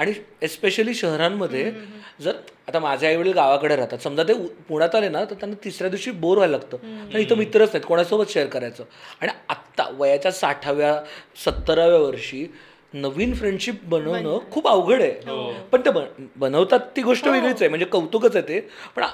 आणि 0.00 0.12
एस्पेशली 0.42 0.94
शहरांमध्ये 0.94 1.72
जर 2.20 2.32
आता 2.68 2.78
माझे 2.78 3.06
आई 3.06 3.16
वडील 3.16 3.32
गावाकडे 3.32 3.76
राहतात 3.76 3.98
समजा 3.98 4.22
ते 4.22 4.46
पुण्यात 4.46 4.94
आले 4.94 5.08
ना 5.08 5.24
तर 5.24 5.34
त्यांना 5.34 5.64
तिसऱ्या 5.64 5.90
दिवशी 5.90 6.10
बोर 6.10 6.36
व्हायला 6.36 6.56
लागतं. 6.56 6.76
कारण 6.76 7.20
इथं 7.20 7.36
मित्रच 7.36 7.68
नाहीत 7.68 7.86
कोणासोबत 7.88 8.24
शेअर 8.28 8.46
करायचं? 8.46 8.84
आणि 9.20 9.32
आत्ता 9.48 9.84
वयाच्या 9.92 10.32
साठाव्या 10.32 11.02
सत्तराव्या 11.44 11.98
वर्षी 11.98 12.54
नवीन 12.92 13.34
फ्रेंडशिप 13.34 13.84
बनवणं 13.84 14.38
खूप 14.52 14.68
अवघड 14.68 15.02
आहे. 15.02 15.12
पण 15.72 15.80
ते 15.80 15.90
बन- 15.90 16.26
बनवतात 16.36 16.80
ती 16.96 17.02
गोष्ट 17.02 17.26
वेगळीच 17.26 17.62
आहे 17.62 17.68
म्हणजे 17.68 17.86
कौतुकच 17.86 18.36
आहे 18.36 18.48
ते. 18.48 18.60
पण 18.96 19.04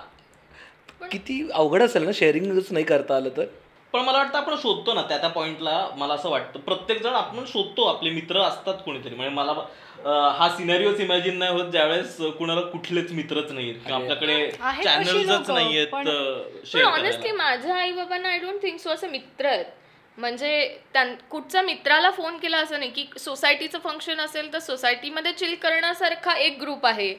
किती 1.10 1.50
अवघड 1.54 1.82
असेल 1.82 2.02
ना 2.02 2.10
शेअरिंगच 2.14 2.66
नाही 2.70 2.84
करता 2.84 3.16
आलं 3.16 3.28
तर? 3.28 3.44
पण 3.92 4.00
मला 4.00 4.18
वाटतं 4.18 4.38
आपण 4.38 4.54
शोधतो 4.54 4.94
ना 4.94 5.02
त्या 5.02 5.18
त्या 5.18 5.30
पॉइंटला 5.30 5.88
मला 5.96 6.14
असं 6.14 6.28
वाटतं. 6.28 6.60
प्रत्येक 6.60 7.02
जण 7.02 7.10
आपण 7.10 7.44
शोधतो 7.46 7.82
आपले 7.84 8.10
मित्र 8.10 8.40
असतात 8.40 8.74
कोणीतरी. 8.74 9.14
म्हणजे 9.14 9.34
मला 9.34 9.52
हा 10.04 10.48
सिनारिओच 10.56 11.00
इमॅजिन 11.00 11.38
नाही 11.38 11.52
होत 11.52 11.70
ज्यावेळेस 11.72 12.16
कुणाला 12.38 12.60
कुठलेच 12.60 13.10
मित्रच 13.12 13.50
नाहीत 13.52 13.74
किंवा 13.86 13.98
आपल्याकडे 14.00 14.34
लोकं, 15.34 15.54
नाहीयेत 15.54 15.94
ऑनेस्टली 16.84 17.30
माझ्या 17.32 17.76
आई 17.76 17.92
बाबांना 17.92 18.28
आय 18.28 18.38
डोंट 18.38 18.62
थिंक 18.62 18.80
सो 18.80 18.90
असे 18.90 19.08
मित्र 19.08 19.46
आहेत. 19.46 19.64
म्हणजे 20.18 20.50
त्यां 20.92 21.06
कुठचा 21.30 21.62
मित्राला 21.62 22.10
फोन 22.10 22.36
केला 22.38 22.58
असं 22.58 22.78
नाही 22.78 22.90
की 22.90 23.06
सोसायटीचं 23.20 23.78
फंक्शन 23.78 24.20
असेल 24.20 24.52
तर 24.52 24.58
सोसायटीमध्ये 24.58 25.32
चिल 25.32 25.54
करण्यासारखा 25.62 26.36
एक 26.36 26.58
ग्रुप 26.60 26.86
आहे. 26.86 27.12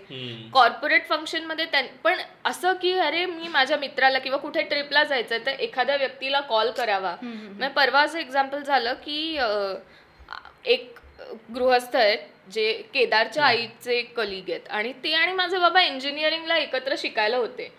कॉर्पोरेट 0.53 1.07
फंक्शनमध्ये 1.09 1.65
त्यां 1.65 1.83
पण 2.03 2.21
असं 2.45 2.73
की 2.81 2.93
अरे 2.99 3.25
मी 3.25 3.47
माझ्या 3.47 3.77
मित्राला 3.77 4.19
किंवा 4.19 4.37
कुठे 4.37 4.61
ट्रिपला 4.61 5.03
जायचं 5.03 5.45
तर 5.45 5.59
एखाद्या 5.59 5.95
व्यक्तीला 5.95 6.39
कॉल 6.49 6.71
करावा. 6.71 7.15
म्हणजे 7.23 7.67
परवा 7.75 8.01
असं 8.01 8.19
एक्झाम्पल 8.19 8.61
झालं 8.61 8.93
की 9.05 9.37
एक 10.65 10.95
गृहस्थ 11.55 11.95
आहेत 11.95 12.51
जे 12.53 12.71
केदारच्या 12.93 13.43
आईचे 13.45 14.01
कलिग 14.17 14.49
आहेत. 14.49 14.67
आणि 14.69 14.91
ते 15.03 15.13
आणि 15.13 15.31
माझे 15.33 15.57
बाबा 15.57 15.81
इंजिनिअरिंगला 15.81 16.57
एकत्र 16.57 16.95
शिकायला 16.97 17.37
होते. 17.37 17.71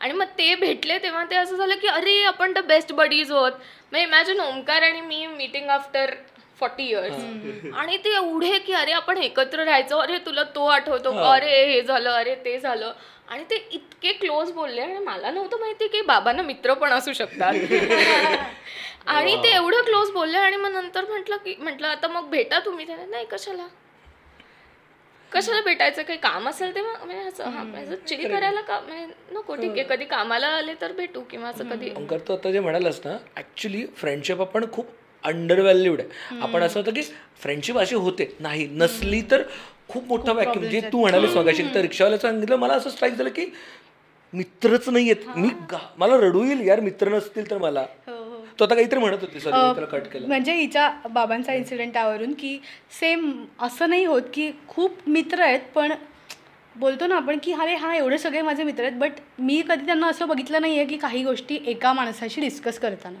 आणि 0.00 0.12
मग 0.12 0.26
ते 0.38 0.54
भेटले 0.54 0.98
तेव्हा 1.02 1.24
ते 1.30 1.36
असं 1.36 1.56
झालं 1.56 1.74
की 1.80 1.88
अरे 1.88 2.22
आपण 2.24 2.52
द 2.52 2.58
बेस्ट 2.66 2.92
बडीज 2.92 3.30
होत 3.32 3.52
मग 3.92 3.98
इमॅजिन 3.98 4.40
ओमकार 4.40 4.82
आणि 4.82 5.00
मी 5.00 5.26
मीटिंग 5.26 5.68
आफ्टर 5.70 6.14
फॉर्टी 6.60 6.84
इयर्स 6.84 7.74
आणि 7.74 7.96
ते 8.04 8.10
एवढे 8.14 8.58
की 8.58 8.72
अरे 8.72 8.92
आपण 8.92 9.18
एकत्र 9.18 9.64
राहायचो. 9.64 9.96
अरे 9.98 10.18
तुला 10.26 10.42
तो 10.54 10.66
आठवतो. 10.66 11.12
का? 11.12 11.32
अरे 11.32 11.64
हे 11.66 11.80
झालं. 11.82 12.10
अरे 12.10 12.34
ते 12.44 12.58
झालं. 12.58 12.92
आणि 13.32 13.44
ते 13.50 13.56
इतके 13.72 14.12
क्लोज 14.12 14.50
बोलले 14.52 14.80
आणि 14.80 14.98
मला 14.98 15.30
नव्हतं 15.30 15.60
माहिती 15.60 15.86
की 15.88 16.00
बाबांना 16.00 16.42
मित्र 16.42 16.74
पण 16.74 16.92
असू 16.92 17.12
शकतात. 17.12 17.52
आणि 19.06 19.36
ते 19.36 19.48
एवढं 19.48 19.82
क्लोज 19.82 20.10
बोलले 20.10 20.38
आणि 20.38 20.56
मग 20.56 20.72
नंतर 20.72 21.04
म्हटलं 21.08 21.36
की 21.36 21.54
म्हटलं 21.58 21.86
आता 21.88 22.08
मग 22.08 22.28
भेटा 22.30 22.58
तुम्ही 22.58 22.86
त्याने. 22.86 23.06
नाही 23.06 23.26
कशाला? 23.30 23.66
कशाला 25.32 25.60
भेटायचं? 25.60 26.02
काही 26.02 26.18
काम 26.18 26.48
असेल 26.48 26.74
ते 26.74 26.80
मग 26.80 27.04
म्हणजे 27.04 27.28
असं 27.28 27.94
चिल 28.06 28.28
करायला 28.28 28.60
का 28.60 28.80
म्हणजे 28.80 29.06
नको 29.32 29.54
ठीक 29.54 29.70
आहे 29.70 29.82
कधी 29.82 30.04
कामाला 30.04 30.46
आले 30.48 30.74
तर 30.80 30.92
भेटू 30.92 31.20
किंवा 31.20 31.48
असं 31.48 31.68
कधी. 31.70 31.90
ओंकार 31.96 32.18
तू 32.28 32.32
आता 32.32 32.50
जे 32.50 32.60
म्हणालास 32.60 33.00
ना 33.04 33.16
ऍक्च्युली 33.36 33.84
फ्रेंडशिप 33.96 34.40
आपण 34.40 34.66
खूप 34.72 34.90
अंडर 35.24 35.60
व्हॅल्यूड 35.60 36.00
आहे 36.00 36.40
आपण 36.40 36.62
असं 36.62 36.80
होतं 36.80 36.94
की 36.94 37.02
फ्रेंडशिप 37.40 37.78
अशी 37.78 37.94
होते 37.94 38.24
नाही 38.40 38.66
नसली 38.72 39.20
तर 39.30 39.42
खूप 39.92 40.04
मोठा 40.08 40.32
व्हॅक्युम 40.32 40.64
जे 40.64 40.80
तू 40.92 41.00
म्हणालीस 41.00 41.36
मगाशी 41.36 41.62
तर 41.74 41.80
रिक्षावाला 41.80 42.18
सांगितलं 42.18 42.56
मला 42.56 42.74
असं 42.74 42.90
स्ट्राईक 42.90 43.14
झालं 43.14 43.30
की 43.30 43.46
मित्रच 44.32 44.88
नाही 44.88 45.10
आहेत 45.10 45.36
मी 45.38 45.48
मला 45.98 46.16
रडू 46.16 46.42
येईल 46.44 46.60
यार 46.60 46.80
मित्र 46.80 47.08
नसतील 47.08 47.50
तर 47.50 47.58
मला. 47.58 47.80
हो 48.06 48.12
हो. 48.14 48.38
तो 48.58 48.64
आता 48.64 48.74
काहीतरी 48.74 49.00
म्हणत 49.00 49.18
होती 49.20 49.40
सॉरी 49.40 49.84
कट 49.86 50.06
केलं. 50.12 50.26
म्हणजे 50.26 50.52
हिच्या 50.54 50.88
बाबांचा 51.10 51.54
इन्सिडेंट 51.54 51.92
त्यावरून 51.92 52.32
की 52.32 52.58
सेम 53.00 53.30
असं 53.60 53.88
नाही 53.90 54.04
होत 54.04 54.22
की 54.34 54.50
खूप 54.68 55.08
मित्र 55.08 55.42
आहेत 55.42 55.60
पण 55.74 55.92
बोलतो 56.76 57.06
ना 57.06 57.16
आपण 57.16 57.38
की 57.42 57.52
अरे 57.52 57.74
हा 57.74 57.94
एवढे 57.96 58.18
सगळे 58.18 58.42
माझे 58.42 58.62
मित्र 58.64 58.84
आहेत 58.84 58.96
बट 58.98 59.12
मी 59.38 59.60
कधी 59.68 59.86
त्यांना 59.86 60.06
असं 60.06 60.28
बघितलं 60.28 60.60
नाही 60.60 60.76
आहे 60.76 60.86
की 60.86 60.96
काही 60.96 61.22
गोष्टी 61.24 61.58
एका 61.66 61.92
माणसाशी 61.92 62.40
डिस्कस 62.40 62.78
करताना. 62.78 63.18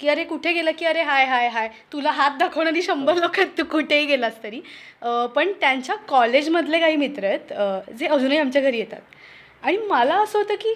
की 0.00 0.08
अरे 0.08 0.24
कुठे 0.24 0.52
गेलं 0.52 0.72
की 0.72 0.84
अरे 0.84 1.02
हाय 1.02 1.24
हाय 1.26 1.48
हाय. 1.48 1.68
तुला 1.92 2.10
हात 2.10 2.36
दाखवणारी 2.38 2.82
शंभर 2.82 3.14
लोक 3.14 3.38
आहेत 3.38 3.56
तू 3.58 3.64
कुठेही 3.64 4.06
गेलास 4.06 4.42
तरी. 4.42 4.60
पण 5.36 5.52
त्यांच्या 5.60 5.94
कॉलेजमधले 6.08 6.80
काही 6.80 6.96
मित्र 6.96 7.24
आहेत 7.24 7.92
जे 7.92 8.06
अजूनही 8.06 8.38
आमच्या 8.38 8.62
घरी 8.62 8.78
येतात. 8.78 9.00
आणि 9.62 9.76
मला 9.88 10.14
असं 10.14 10.38
होतं 10.38 10.54
की 10.54 10.74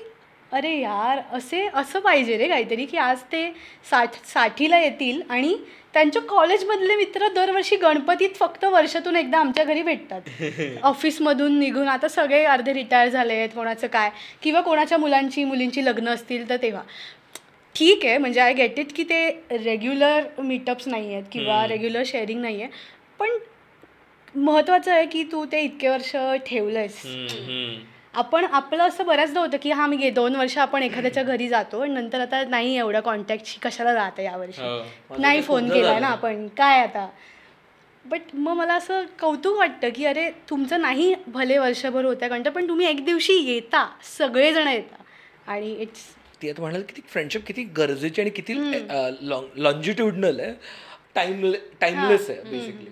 अरे 0.53 0.71
यार 0.81 1.21
असे 1.33 1.67
असं 1.75 2.01
पाहिजे 2.01 2.37
रे 2.39 2.49
काहीतरी 2.49 2.85
की 2.87 2.97
आज 2.97 3.21
ते 3.33 3.49
साठ 3.91 4.15
साठीला 4.27 4.79
येतील 4.81 5.21
आणि 5.31 5.55
त्यांच्या 5.95 6.23
कॉलेजमधले 6.23 6.97
मित्र 6.97 7.29
दरवर्षी 7.29 7.77
गणपतीत 7.77 8.35
फक्त 8.37 8.65
वर्षातून 8.65 9.17
एकदा 9.17 9.39
आमच्या 9.39 9.65
घरी 9.65 9.83
भेटतात. 9.83 10.21
ऑफिसमधून 10.83 11.59
निघून 11.59 11.89
आता 11.89 12.09
सगळे 12.09 12.45
अर्धे 12.45 12.73
रिटायर 12.73 13.09
झाले 13.09 13.35
आहेत 13.35 13.49
कोणाचं 13.55 13.87
काय? 13.87 14.11
किंवा 14.43 14.61
कोणाच्या 14.61 14.99
मुलांची 14.99 15.45
मुलींची 15.45 15.85
लग्न 15.85 16.09
असतील 16.09 16.49
तर 16.49 16.57
तेव्हा. 16.63 16.83
ठीक 17.75 18.05
आहे 18.07 18.17
म्हणजे 18.19 18.41
आय 18.41 18.53
गेट 18.53 18.79
इट 18.79 18.93
की 18.95 19.05
ते 19.05 19.29
रेग्युलर 19.55 20.25
मीटअप्स 20.41 20.89
नाही 20.89 21.13
आहेत 21.13 21.25
किंवा 21.33 21.67
रेग्युलर 21.67 22.03
शेअरिंग 22.07 22.41
नाही 22.41 22.63
आहे 22.63 22.71
पण 23.19 23.39
महत्त्वाचं 24.35 24.93
आहे 24.93 25.07
की 25.07 25.23
तू 25.33 25.45
ते 25.45 25.61
इतके 25.61 25.89
वर्ष 25.89 26.15
ठेवलंयस 26.47 27.01
हम्म, 27.05 27.27
हम्म. 27.41 27.75
आपण 28.15 28.45
आपलं 28.47 28.83
असं 28.83 29.07
बऱ्याचदा 29.07 29.41
होतं 29.41 29.57
की 29.57 29.71
हा 29.71 29.87
मी 29.87 30.11
दोन 30.13 30.37
वर्ष 30.37 30.57
आपण 30.59 30.83
एखाद्याच्या 30.83 31.23
घरी 31.23 31.49
जातो 31.49 31.81
आणि 31.81 31.93
नंतर 31.93 32.21
आता 32.21 32.43
नाही 32.47 32.77
एवढ्या 32.79 33.01
कॉन्टॅक्टशी 33.03 33.59
कशाला 33.63 33.93
जात 33.95 34.13
आहे 34.17 34.25
यावर्षी 34.25 34.63
हो. 34.63 35.17
नाही 35.19 35.43
फोन 35.43 35.69
झाला. 35.69 35.99
ना 35.99 36.07
आपण 36.09 36.47
काय 36.57 36.81
आता 36.81 37.07
बट 38.05 38.35
मग 38.35 38.57
मला 38.57 38.75
असं 38.75 39.05
कौतुक 39.21 39.57
वाटतं 39.59 39.89
की 39.95 40.05
अरे 40.07 40.31
तुमचं 40.51 40.81
नाही 40.81 41.15
भले 41.29 41.59
वर्षभर 41.59 42.05
होत्या 42.05 42.29
कंट 42.29 42.49
पण 42.49 42.69
तुम्ही 42.69 42.87
एक 42.87 43.05
दिवशी 43.05 43.35
येता 43.45 43.87
सगळेजण 44.09 44.69
येता 44.69 45.03
आणि 45.47 45.73
इट्स 45.75 46.05
ती 46.43 46.51
आता 46.51 46.63
म्हणाल 46.63 46.83
किती 46.89 47.01
फ्रेंडशिप 47.09 47.47
किती 47.47 47.63
गरजेची 47.77 48.21
आणि 48.21 48.31
किती 48.31 48.55
लॉन्जिट्युडनल 49.63 50.41
आहे. 50.41 50.53
टाइम 51.15 51.53
टाइमलेस 51.81 52.29
आहे 52.31 52.41
बेसिकली 52.51 52.91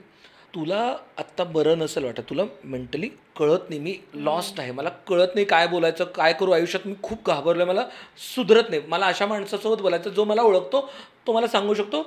तुला 0.55 0.79
आत्ता 1.19 1.45
बरं 1.45 1.79
नसेल 1.79 2.05
वाटत 2.05 2.23
तुला 2.31 2.43
मेंटली 2.65 3.09
कळत 3.37 3.69
नाही 3.69 3.81
मी 3.81 3.95
लॉस्ट 4.15 4.61
आहे. 4.61 4.71
मला 4.73 4.89
कळत 5.09 5.35
नाही 5.35 5.47
काय 5.47 5.67
बोलायचं 5.67 6.05
काय 6.17 6.33
करू 6.41 6.51
आयुष्यात 6.53 6.87
मी 6.87 6.95
खूप 7.03 7.27
घाबरलोय 7.31 7.65
मला 7.67 7.87
सुधरत 8.35 8.71
नाही. 8.71 8.83
मला 8.89 9.07
अशा 9.07 9.27
माणसासोबत 9.27 9.83
बोलायचं 9.83 10.11
जो 10.11 10.25
मला 10.25 10.43
ओळखतो 10.43 10.89
तो 11.27 11.33
मला 11.33 11.47
सांगू 11.47 11.75
शकतो 11.75 12.03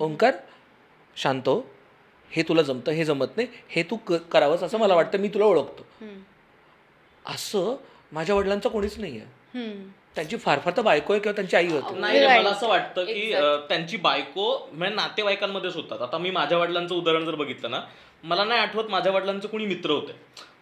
ओंकार 0.00 0.32
शांत 1.16 1.48
हो. 1.48 1.60
हे 2.30 2.42
तुला 2.48 2.62
जमतं 2.62 2.92
हे 2.92 3.04
जमत 3.04 3.36
नाही. 3.36 3.48
हे 3.68 3.82
तू 3.90 3.96
क 4.06 4.12
करावंस 4.32 4.62
असं 4.62 4.78
मला 4.78 4.94
वाटतं 4.94 5.18
मी 5.20 5.28
तुला 5.34 5.44
ओळखतो. 5.44 5.86
असं 7.24 7.74
माझ्या 8.12 8.34
वडिलांचं 8.34 8.68
कोणीच 8.68 8.98
नाही 8.98 9.20
आहे 9.20 9.72
त्यांची 10.16 10.36
फार 10.36 10.58
फार 10.58 10.72
तर 10.76 10.82
बायको 10.82 11.12
आहे 11.12 11.20
किंवा 11.22 11.34
त्यांची 11.36 11.56
आई 11.56 11.68
होती. 11.68 11.98
नाही 12.00 12.20
मला 12.28 12.50
असं 12.50 12.68
वाटतं 12.68 13.04
की 13.04 13.32
अं, 13.32 13.56
त्यांची 13.68 13.96
बायको 13.96 14.68
म्हणजे 14.72 14.94
नातेवाईकांमध्येच 14.94 15.74
होतात. 15.76 16.02
आता 16.02 16.18
मी 16.18 16.30
माझ्या 16.30 16.58
वडिलांचं 16.58 16.94
उदाहरण 16.94 17.24
जर 17.24 17.34
बघितलं 17.34 17.70
ना 17.70 17.80
मला 18.24 18.44
नाही 18.44 18.60
आठवत 18.60 18.90
माझ्या 18.90 19.12
वडिलांचे 19.12 19.48
कोणी 19.48 19.66
मित्र 19.66 19.90
होते. 19.90 20.12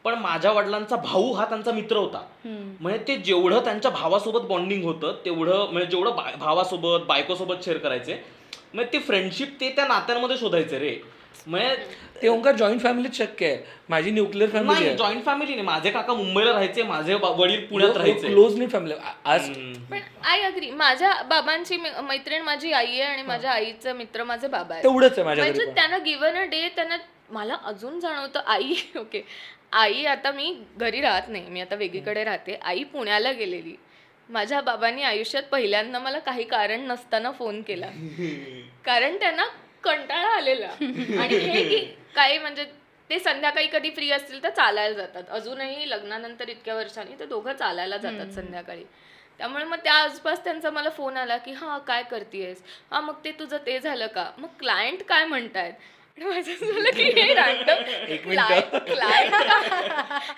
पण 0.04 0.14
माझ्या 0.14 0.50
वडिलांचा 0.52 0.96
भाऊ 0.96 1.32
हा 1.32 1.44
त्यांचा 1.44 1.72
मित्र 1.72 1.96
होता. 1.96 2.20
म्हणजे 2.44 2.98
ते 3.08 3.16
जेवढं 3.16 3.64
त्यांच्या 3.64 3.90
भावासोबत 3.90 4.40
बॉन्डिंग 4.40 4.84
होतं 4.84 5.16
तेवढं 5.24 5.66
म्हणजे 5.72 5.90
जेवढं 5.90 6.16
बा- 6.16 6.36
भावासोबत 6.38 7.06
बायकोसोबत 7.06 7.64
शेअर 7.64 7.78
करायचे 7.78 8.14
म्हणजे 8.74 8.92
ते 8.92 8.98
फ्रेंडशिप 8.98 9.56
ते 9.60 9.70
त्या 9.70 9.86
नात्यांमध्ये 9.86 10.36
शोधायचे 10.36 10.78
रे. 10.78 10.94
म्हणजे 11.46 11.74
ते 12.22 12.28
ओंकार 12.28 12.54
जॉईंट 12.54 12.80
फॅमिलीत 12.82 13.10
शक्य 13.14 13.46
आहे. 13.46 13.58
माझी 13.88 14.10
न्यूक्लिअर 14.10 14.50
फॅमिली 14.50 14.72
नाही 14.72 14.86
आहे. 14.86 14.96
जॉईंट 14.96 15.24
फॅमिली 15.24 15.52
नाही. 15.52 15.64
माझे 15.66 15.90
काका 15.90 16.14
मुंबईला 16.14 16.52
राहायचे 16.52 16.82
माझे 16.82 17.16
बा- 17.16 17.30
वडील 17.36 17.64
पुण्यात 17.66 17.96
राहायचे. 17.96 18.26
क्लोज 18.28 18.56
नाही 18.56 18.68
फॅमिली 18.70 18.94
आज 19.24 19.48
पण 19.90 19.98
आय 20.24 20.42
अग्री 20.42 20.70
माझ्या 20.70 21.12
बाबांची 21.22 21.76
मी- 21.76 21.92
मैत्रीण 22.02 22.42
माझी 22.42 22.72
आई 22.72 22.86
आहे 22.86 23.02
आणि 23.02 23.22
माझ्या 23.22 23.50
आईचा 23.50 23.92
मित्र 23.92 24.24
माझे 24.24 24.48
बाबा 24.48 24.74
आहेत. 24.74 24.84
तेवढंच 24.84 25.12
आहे 25.12 25.24
माझ्या 25.24 25.44
म्हणजे 25.44 25.64
पण. 25.66 25.74
त्यांना 25.74 25.98
गिवन 25.98 26.36
अ 26.36 26.42
डे 26.42 26.68
त्यांना 26.68 26.96
मला 27.30 27.56
अजून 27.64 28.00
जाणवतं. 28.00 28.40
आई 28.46 28.74
ओके 28.96 29.22
आई 29.72 30.04
आता 30.04 30.30
मी 30.32 30.54
घरी 30.76 31.00
राहत 31.00 31.28
नाही. 31.28 31.48
मी 31.48 31.60
आता 31.60 31.74
वेगळीकडे 31.74 32.24
राहते. 32.24 32.58
आई 32.62 32.82
पुण्याला 32.84 33.32
गेलेली. 33.32 33.74
माझ्या 34.28 34.60
बाबांनी 34.60 35.02
आयुष्यात 35.02 35.42
पहिल्यांदा 35.42 35.98
मला 35.98 36.18
काही 36.18 36.44
कारण 36.44 36.80
नसताना 36.80 37.30
फोन 37.30 37.62
केला. 37.62 37.86
कारण 38.84 39.16
त्यांना 39.16 39.44
कंटाळा 39.84 40.28
आलेला. 40.28 40.66
आणि 41.22 41.36
हे 41.36 41.62
की 41.62 41.96
काही 42.14 42.38
म्हणजे 42.38 42.64
ते 43.10 43.18
संध्याकाळी 43.18 43.66
कधी 43.66 43.90
फ्री 43.90 44.10
असतील 44.10 44.42
तर 44.42 44.50
चालायला 44.50 44.94
जातात. 44.94 45.22
अजूनही 45.30 45.90
लग्नानंतर 45.90 46.48
इतक्या 46.48 46.74
वर्षांनी 46.74 47.18
ते 47.18 47.26
दोघं 47.26 47.52
चालायला 47.52 47.96
जातात 47.96 48.32
संध्याकाळी. 48.32 48.84
त्यामुळे 49.38 49.64
मग 49.64 49.76
त्या 49.76 49.94
आसपास 49.94 50.44
त्यांचा 50.44 50.70
मला 50.70 50.90
फोन 50.90 51.16
आला 51.16 51.36
की 51.36 51.52
हा 51.52 51.78
काय 51.78 52.02
करतेयस? 52.02 52.62
हा 52.92 53.00
मग 53.00 53.14
ते 53.24 53.30
तुझं 53.30 53.56
ते 53.66 53.78
झालं 53.80 54.06
का? 54.06 54.30
मग 54.38 54.48
क्लायंट 54.58 55.02
काय 55.02 55.24
म्हणतायत? 55.24 55.72
झालं 56.20 56.90
की 56.90 57.02
हे 57.02 57.34
रॅन्डम 57.34 57.82
क्लायंट 58.22 58.76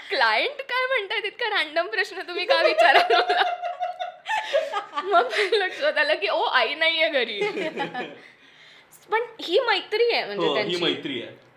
क्लायंट 0.08 0.60
काय 0.60 0.86
म्हणतायत? 0.86 1.24
इतका 1.24 1.48
रॅन्डम 1.48 1.86
प्रश्न 1.86 2.20
तुम्ही 2.28 2.44
का 2.44 2.62
विचारा? 2.62 3.02
मग 5.02 5.28
लक्षात 5.52 5.98
आलं 5.98 6.14
की 6.14 6.28
ओ 6.28 6.42
आई 6.42 6.74
नाहीये 6.74 7.08
घरी. 7.08 7.40
पण 9.10 9.20
ही 9.40 9.60
मैत्री 9.60 10.10
आहे 10.12 10.24
म्हणजे 10.24 10.46
हो 10.46 10.54
ही 10.54 10.60
त्यांची. 10.60 10.82
मैत्री 10.84 11.22
आहे. 11.22 11.50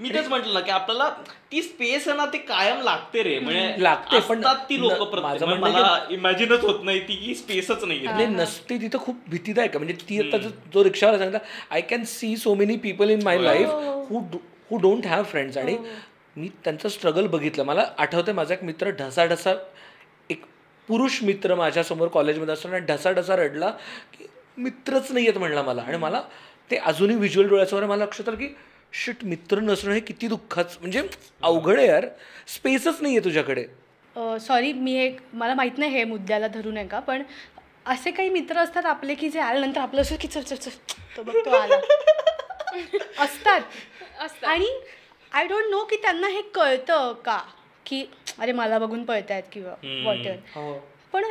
मी 0.00 0.08
तेच 0.08 0.28
म्हंटल 0.28 0.52
ना 0.52 0.60
की 0.60 0.70
आपल्याला 0.70 1.08
ती 1.52 1.62
स्पेस 1.62 2.08
आहे 2.08 2.16
ना 2.16 2.26
ती 2.26 2.38
कायम 2.38 2.80
लागते 2.80 3.22
रे. 3.22 3.38
म्हणजे 3.38 3.74
लागते, 3.78 4.20
पण 4.20 4.38
असतात 4.38 4.56
ती 4.56 4.80
लोक 4.80 4.92
न- 4.92 4.96
माझं 4.98 5.10
प्रत्येक. 5.10 5.48
म्हणणं 5.48 5.78
मला 5.78 6.06
इमॅजिनच 6.10 6.60
होत 6.60 6.78
नाही 6.82 7.00
ती 7.00 7.16
की 7.16 7.34
स्पेसच 7.34 7.84
नाही 7.84 8.00
नाही 8.00 8.26
नसते 8.26 8.76
तिथं 8.76 8.98
खूप 8.98 9.16
भीतीदायक 9.28 9.70
आहे. 9.70 9.78
म्हणजे 9.78 9.94
ती 10.08 10.18
आता 10.18 10.38
जो- 10.38 10.52
जो 10.74 10.84
रिक्षावाला 10.84 11.18
सांगता 11.18 11.38
I 11.70 11.80
can 11.80 12.04
see 12.04 12.36
so 12.36 12.54
many 12.54 12.76
people 12.76 13.10
in 13.10 13.20
my 13.24 13.38
life 13.38 13.68
who. 13.68 14.18
Who 14.70 14.76
don't 14.76 15.06
have 15.06 15.22
friends 15.22 15.56
आणि 15.56 15.76
मी 16.36 16.48
त्यांचं 16.64 16.88
स्ट्रगल 16.88 17.26
बघितलं. 17.26 17.64
मला 17.64 17.84
आठवतं 17.98 18.32
माझा 18.32 18.54
एक 18.54 18.64
मित्र 18.64 18.90
ढसा 18.90 19.24
ढसा 19.26 19.54
एक 20.30 20.42
पुरुष 20.88 21.22
मित्र 21.22 21.54
माझ्यासमोर 21.54 22.08
कॉलेजमध्ये 22.08 22.54
असताना 22.54 22.78
ढसा 22.78 23.12
ढसा 23.12 23.36
रडला 23.36 23.70
की 24.12 24.26
मित्रच 24.58 25.12
नाही 25.12 25.26
आहेत 25.26 25.38
म्हणला 25.38 25.62
मला. 25.62 25.82
आणि 25.82 25.96
मला 25.96 26.22
ते 26.70 26.76
अजूनही 26.78 27.16
व्हिज्युअल 27.16 27.48
डोळ्यासमोर 27.48 27.84
मला 27.84 28.04
लक्षात 28.04 28.28
आलं 28.28 28.38
की 28.38 28.48
शिट 28.92 29.24
मित्र 29.24 29.60
नसणं 29.60 29.92
हे 29.92 30.00
किती 30.00 30.26
दुःखाचं 30.28 30.80
म्हणजे 30.80 31.02
अवघड 31.42 31.78
आहे 31.78 31.86
यार. 31.86 32.06
स्पेसच 32.48 33.00
नाही 33.02 33.14
आहे 33.16 33.24
तुझ्याकडे 33.24 33.64
सॉरी 34.40 34.72
मी 34.72 34.94
एक 34.96 35.18
मला 35.32 35.54
माहीत 35.54 35.78
नाही 35.78 35.92
हे 35.92 36.04
मुद्द्याला 36.04 36.48
धरून 36.48 36.76
आहे 36.76 36.86
का 36.86 36.98
पण 37.00 37.22
असे 37.86 38.10
काही 38.10 38.28
मित्र 38.28 38.58
असतात 38.58 38.86
आपले 38.86 39.14
की 39.14 39.28
जे 39.28 39.40
आल्यानंतर 39.40 39.80
आपलं 39.80 40.00
असं 40.00 40.16
की 40.20 40.28
चल 40.28 40.42
चल 40.42 40.56
चल 40.56 40.70
तो 41.16 41.22
बघ 41.22 41.34
तो 41.44 41.50
आला. 41.50 41.76
असतात. 43.18 43.60
असतात. 44.20 44.44
आणि 44.44 44.66
आय 45.32 45.46
डोंट 45.46 45.70
नो 45.70 45.82
की 45.84 45.96
त्यांना 45.96 46.28
हे 46.28 46.42
कळतं 46.54 47.12
का 47.24 47.38
की 47.86 48.04
अरे 48.38 48.52
मला 48.52 48.78
बघून 48.78 49.04
पळतायत 49.04 49.42
किंवा 49.52 49.74
वॉटर 50.04 50.34
पण 51.12 51.24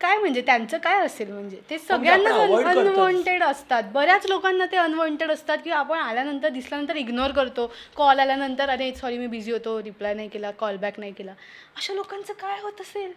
काय 0.00 0.18
म्हणजे 0.18 0.40
त्यांचं 0.40 0.78
काय 0.78 1.04
असेल 1.04 1.32
म्हणजे? 1.32 1.60
ते 1.70 1.78
सगळ्यांना. 1.78 2.30
अनवॉन्टेड 2.70 3.42
असतात. 3.42 3.82
बऱ्याच 3.92 4.26
लोकांना 4.26 4.64
ते 4.72 4.76
अनवॉन्टेड 4.76 5.30
असतात 5.30 5.58
की 5.64 5.70
आपण 5.70 5.98
आल्यानंतर 5.98 6.48
दिसल्यानंतर 6.48 6.96
इग्नोर 6.96 7.30
करतो. 7.30 7.72
कॉल 7.96 8.18
आल्यानंतर 8.18 8.68
अरे 8.68 8.92
सॉरी 8.94 9.18
मी 9.18 9.26
बिझी 9.26 9.52
होतो. 9.52 9.82
रिप्लाय 9.82 10.14
नाही 10.14 10.28
केला. 10.28 10.50
कॉल 10.50 10.76
बॅक 10.76 11.00
नाही 11.00 11.12
केला. 11.12 11.32
अशा 11.76 11.94
लोकांचं 11.94 12.32
काय 12.32 12.60
होत 12.60 12.80
असेल? 12.80 13.12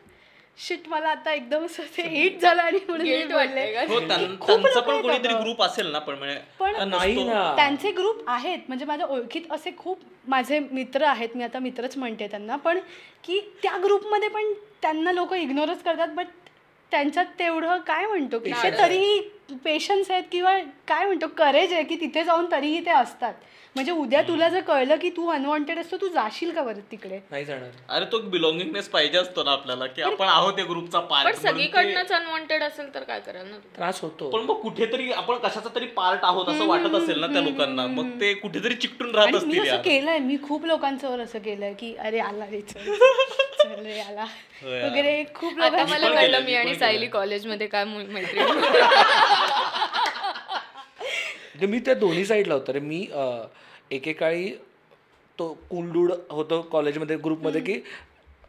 शिट 0.57 0.87
मला 0.87 1.09
आता 1.09 1.33
एकदम 1.33 1.65
असं 1.65 1.83
ते 1.97 2.01
हिट 2.01 2.41
झालं 2.41 2.61
आणि. 2.61 2.79
का? 2.79 3.81
हो. 3.81 5.41
ग्रुप 5.41 5.61
असेल 5.63 5.91
ना 5.91 5.99
पण 5.99 6.17
म्हणजे 6.17 6.39
पण 6.59 6.89
नाही 6.89 7.23
ना. 7.23 7.55
त्यांचे 7.55 7.91
ग्रुप 7.91 8.23
आहेत. 8.27 8.59
म्हणजे 8.67 8.85
माझ्या 8.85 9.07
ओळखीत 9.07 9.51
असे 9.51 9.71
खूप 9.77 9.99
माझे 10.27 10.59
मित्र 10.59 11.03
आहेत. 11.03 11.29
मी 11.35 11.43
आता 11.43 11.59
मित्रच 11.59 11.97
म्हणते 11.97 12.27
त्यांना. 12.27 12.55
पण 12.55 12.79
की 13.23 13.39
त्या 13.63 13.77
ग्रुपमध्ये 13.77 14.29
पण 14.29 14.53
त्यांना 14.81 15.11
लोक 15.11 15.33
इग्नोरच 15.33 15.83
करतात 15.83 16.07
बट 16.07 16.25
त्यांच्यात 16.91 17.25
तेवढं 17.39 17.77
काय 17.77 18.05
म्हणतो 18.05 18.39
की 18.39 18.51
तरीही 18.77 19.19
पेशन्स 19.63 20.11
आहेत 20.11 20.23
किंवा 20.31 20.57
काय 20.87 21.05
म्हणतो 21.05 21.27
करेज 21.27 21.73
आहे 21.73 21.83
की 21.83 21.95
तिथे 21.95 22.23
जाऊन 22.23 22.51
तरीही 22.51 22.85
ते 22.85 22.91
असतात. 22.91 23.33
म्हणजे 23.77 23.91
उद्या 23.93 24.21
तुला 24.21 24.47
जर 24.49 24.59
कळलं 24.61 24.95
की 24.95 25.09
तू 25.09 25.27
अनवॉन्टेड 25.29 25.79
असतो 25.79 25.97
तू 25.97 26.07
जाशील 26.09 26.51
का 26.51 26.61
बरं 26.63 26.79
तिकडे? 26.91 27.19
नाही 27.31 27.43
जाणार. 27.45 27.69
अरे 27.89 28.05
तो 28.05 28.19
बिलॉंगिंगनेस 28.29 28.87
पाहिजे 28.89 29.17
असतो 29.17 29.43
ना 29.43 29.51
आपल्याला 29.51 29.85
की 29.87 30.01
आपण 30.01 30.27
आहोत 30.27 30.59
या 30.59 30.65
ग्रुपचा 30.65 30.99
पण 30.99 31.07
पार्ट 31.07 31.35
सगळीकडनंच 31.37 32.11
अनवॉन्टेड 32.11 32.63
असेल 32.63 32.93
तर 32.95 33.03
काय 33.03 33.19
कराल 33.19 33.45
ना? 33.47 33.57
त्रास 33.75 34.01
होतो. 34.01 34.29
पण 34.29 34.41
मग 34.41 34.59
कुठेतरी 34.61 35.11
आपण 35.13 35.37
कशाचा 35.39 35.69
तरी 35.75 35.85
पार्ट 35.95 36.23
आहोत 36.23 36.49
असं 36.49 36.65
वाटत 36.67 36.95
असेल 36.95 37.19
ना 37.19 37.27
त्या 37.27 37.41
लोकांना. 37.41 37.85
मग 37.89 38.09
ते 38.21 38.33
कुठेतरी 38.35 38.75
चिकटून 38.77 39.13
राहत 39.15 39.27
आणि 39.27 39.45
मी 39.45 39.57
असतील 39.57 39.69
असं. 39.69 39.81
केलंय 39.81 40.19
मी 40.21 40.37
खूप 40.43 40.65
लोकांसमोर 40.65 41.19
असं 41.19 41.39
केलंय 41.39 41.73
की 41.73 41.93
अरे 41.99 42.19
आला 42.21 42.45
रे 42.45 42.61
चल 42.63 42.91
चल 43.59 43.85
रे 43.85 43.99
आला. 43.99 44.23
हो 44.63 44.69
यार. 44.69 44.85
वगैरे 44.85 45.23
खूप 45.35 45.51
आता 45.53 45.65
लोकांना 45.67 45.83
मला 45.87 46.07
पण 46.07 46.15
कळलं 46.15 46.21
केलंय, 46.21 46.39
मी 46.39 46.45
मी 46.45 46.53
आणि 46.55 46.71
पण 46.71 46.77
सायली. 46.77 47.07
कॉलेजमध्ये 47.09 47.67
काय 47.67 47.83
मु- 47.85 48.05
मैत्री 48.09 48.39
म्हणजे 51.49 51.67
मी 51.67 51.79
त्या 51.79 51.93
दोन्ही 51.95 52.25
साईडला 52.25 52.53
होतो. 52.53 52.73
रे 52.73 52.79
मी 52.81 53.05
अं, 53.13 53.45
एकेकाळी 53.91 54.49
तो 55.39 55.57
कुलडूड 55.69 56.11
होतो 56.29 56.61
कॉलेजमध्ये 56.61 57.15
ग्रुपमध्ये 57.15 57.61
की 57.61 57.79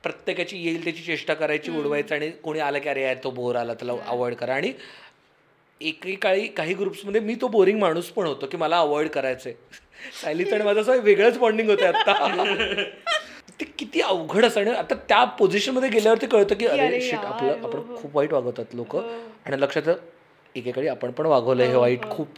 प्रत्येकाची 0.03 0.57
येईल 0.64 0.85
त्याची 0.85 1.03
चेष्टा 1.03 1.35
करायची 1.35 1.70
उडवायचं 1.70 2.14
आणि 2.14 2.31
कोणी 2.31 2.61
आलं 2.61 2.79
की 2.79 2.88
अरे 2.88 3.03
यार 3.03 3.16
तो 3.24 3.31
बोर 3.31 3.57
आला 3.57 3.74
त्याला 3.74 3.92
अवॉइड 4.07 4.35
करा. 4.35 4.55
आणि 4.55 4.72
एकेकाळी 5.81 6.46
काही 6.46 6.74
ग्रुप्समध्ये 6.74 7.20
मी 7.20 7.35
तो 7.35 7.48
बोरिंग 7.48 7.79
माणूस 7.79 8.08
पण 8.10 8.27
होतो 8.27 8.46
की 8.46 8.56
मला 8.56 8.79
अवॉइड 8.79 9.08
करायचंय. 9.08 9.52
सायलीचं 10.23 10.54
आणि 10.54 10.65
माझं 10.65 10.81
असं 10.81 11.00
वेगळंच 11.00 11.38
बॉन्डिंग 11.38 11.71
होतं 11.71 11.87
आता. 11.87 12.85
ते 13.60 13.65
किती 13.79 14.00
अवघड 14.00 14.44
असं 14.44 14.60
आणि 14.60 14.71
आता 14.71 14.94
त्या 15.08 15.25
पोझिशनमध्ये 15.25 15.88
गेल्यावरती 15.88 16.27
कळतं 16.27 16.54
की 16.54 16.67
अरे 16.67 17.00
शिट 17.00 17.19
आपलं 17.19 17.52
हो, 17.52 17.69
आपण 17.69 17.79
हो. 17.79 17.96
खूप 17.96 18.17
वाईट 18.17 18.33
वागवतात 18.33 18.75
लोक. 18.75 18.96
आणि 18.96 19.60
लक्षात 19.60 19.88
एकेकाळी 20.54 20.88
आपण 20.88 21.10
पण 21.10 21.27
वागवलंय 21.27 21.67
हे 21.67 21.75
वाईट 21.75 22.10
खूप 22.10 22.29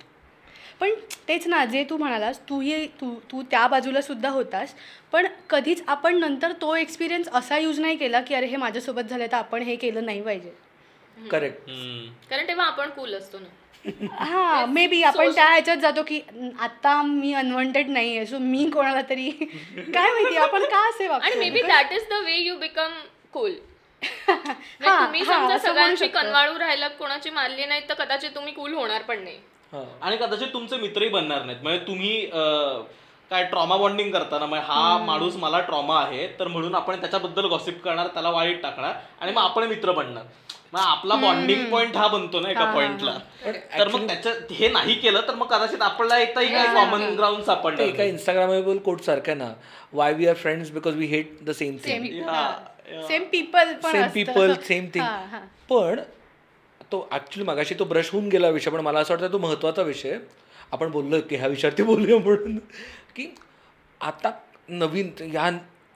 पण 0.80 0.90
तेच 1.28 1.46
ना 1.46 1.64
जे 1.64 1.84
तू 1.90 1.96
म्हणालास 1.96 2.38
तूही 2.48 2.86
तू 2.86 3.14
तू 3.30 3.42
त्या 3.42 3.66
बाजूला 3.66 4.00
सुद्धा 4.00 4.28
होतास. 4.28 4.74
पण 5.12 5.26
कधीच 5.50 5.82
आपण 5.86 6.18
नंतर 6.18 6.52
तो 6.52 6.74
एक्सपिरियन्स 6.76 7.28
असा 7.28 7.58
यूज 7.58 7.80
नाही 7.80 7.96
केला 7.96 8.20
की 8.20 8.34
अरे 8.34 8.46
हे 8.46 8.56
माझ्यासोबत 8.56 9.02
झालं 9.02 9.26
तर 9.26 9.36
आपण 9.36 9.62
हे 9.62 9.76
केलं 9.76 10.04
नाही 10.04 10.20
पाहिजे. 10.22 10.54
करेक्ट. 11.30 11.70
कारण 12.30 12.48
तेव्हा 12.48 12.66
आपण 12.66 12.90
कूल 12.90 13.14
असतो 13.14 13.38
ना. 13.38 13.48
हा 14.20 14.64
मे 14.66 14.86
बी 14.86 15.02
आपण 15.02 15.30
त्या 15.34 15.46
ह्याच्यात 15.46 15.76
जातो 15.76 16.02
की 16.02 16.20
"न, 16.32 16.48
आता 16.58 17.00
मी 17.02 17.32
अनवॉन्टेड 17.32 17.88
नाही 17.88 18.16
आहे 18.16 18.26
सो 18.26 18.38
मी 18.38 18.68
कोणाला 18.70 19.00
तरी 19.02 19.30
काय 19.76 20.10
माहिती 20.12 20.36
आपण 20.36 20.64
का 20.64 20.88
असे 20.88 21.06
आणि 21.06 21.34
maybe 21.50 21.62
that 21.62 21.92
is 21.92 22.02
the 22.10 22.12
way 22.24 22.36
you 22.36 22.56
become 22.56 22.92
cool 23.32 23.54
तुम्ही 24.78 25.24
समजा 25.24 25.58
सगळ्यांची 25.58 26.06
शकतो. 26.06 26.18
कनवाळू 26.18 26.58
राहिलात 26.58 26.90
कोणाची 26.90 27.30
मारली 27.30 27.64
नाही 27.66 27.80
तर 27.88 27.94
कदाचित 27.94 28.30
तुम्ही 28.34 28.52
कूल 28.52 28.74
होणार 28.74 29.02
पण 29.02 29.22
नाही. 29.24 29.38
आणि 29.72 30.16
कदाचित 30.16 30.48
तुमचे 30.52 30.76
मित्रही 30.76 31.08
बनणार 31.08 31.44
नाहीत. 31.44 31.62
म्हणजे 31.62 31.86
तुम्ही 31.86 32.24
अं, 32.26 32.82
काय 33.30 33.44
ट्रॉमा 33.44 33.76
बॉन्डिंग 33.76 34.10
करताना 34.12 34.46
म्हणजे 34.46 34.66
हा 34.66 34.96
माणूस 34.98 35.36
मला 35.36 35.60
ट्रॉमा 35.60 35.98
आहे 36.00 36.26
तर 36.38 36.48
म्हणून 36.48 36.74
आपण 36.74 37.00
त्याच्याबद्दल 37.00 37.46
गॉसिप 37.46 37.82
करणार 37.82 38.06
त्याला 38.06 38.30
वाईट 38.30 38.62
टाकणार 38.62 38.94
आणि 39.20 39.32
मग 39.32 39.42
आपण 39.42 39.64
मित्र 39.64 39.92
बनणार. 39.92 40.24
मग 40.72 40.80
आपला 40.80 41.14
बॉन्डिंग 41.16 41.64
पॉईंट 41.70 41.96
हा 41.96 42.06
बनतो 42.08 42.40
ना 42.40 42.50
एका 42.50 42.64
पॉइंटला 42.74 43.12
तर 43.78 43.88
मग 43.88 44.06
त्याच्यात 44.06 44.52
हे 44.52 44.68
नाही 44.68 44.94
केलं 44.94 45.20
तर 45.28 45.34
मग 45.34 45.46
कदाचित 45.46 45.82
आपल्याला 45.82 46.18
एकही 46.18 46.48
काही 46.48 46.74
कॉमन 46.74 47.02
ग्राउंड 47.16 47.42
सापडणार 47.44 47.86
एका 47.86 48.04
इंस्टाग्रामेबल 48.04 48.78
कोट 48.78 49.00
सारखं 49.00 49.38
ना 49.38 49.52
why 49.92 50.12
we 50.12 50.26
are 50.26 50.34
friends 50.34 50.70
because 50.70 50.96
we 50.96 51.06
hate 51.06 51.36
the 51.42 51.50
same 51.52 51.76
thing 51.76 52.04
same 53.08 53.24
people 53.24 53.72
पण 53.74 53.90
सेम 53.92 54.02
असतं. 54.02 54.12
People 54.14 54.54
same 54.62 54.86
thing. 54.94 55.04
पण 55.70 56.00
तो 56.92 57.08
ॲक्च्युली 57.12 57.48
मगाशी 57.48 57.74
तो 57.78 57.84
ब्रश 57.84 58.10
होऊन 58.10 58.28
गेला 58.28 58.48
विषय 58.48 58.70
पण 58.70 58.80
मला 58.80 59.00
असं 59.00 59.14
वाटतं 59.14 59.32
तो 59.32 59.38
महत्त्वाचा 59.38 59.82
विषय 59.82 60.18
आपण 60.72 60.90
बोललो 60.90 61.20
की 61.20 61.36
ह्या 61.36 61.48
विषयावरती 61.48 61.82
बोलूया 61.90 62.18
म्हणून. 62.18 62.56
की 63.16 63.34
आता 64.00 64.30
नवीन 64.68 65.10
ह्या 65.20 65.50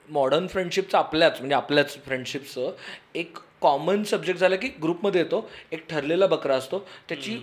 मॉडर्न 0.09 0.47
फ्रेंडशिपचं 0.47 0.97
आपल्याच 0.97 1.37
म्हणजे 1.39 1.55
आपल्याच 1.55 1.97
फ्रेंडशिपचं 2.05 2.71
एक 3.15 3.37
कॉमन 3.61 4.03
सब्जेक्ट 4.03 4.39
झाला 4.39 4.55
की 4.55 4.67
ग्रुपमध्ये 4.83 5.21
येतो 5.21 5.49
एक 5.71 5.85
ठरलेला 5.89 6.27
बकरा 6.27 6.55
असतो 6.55 6.79
त्याची 7.09 7.37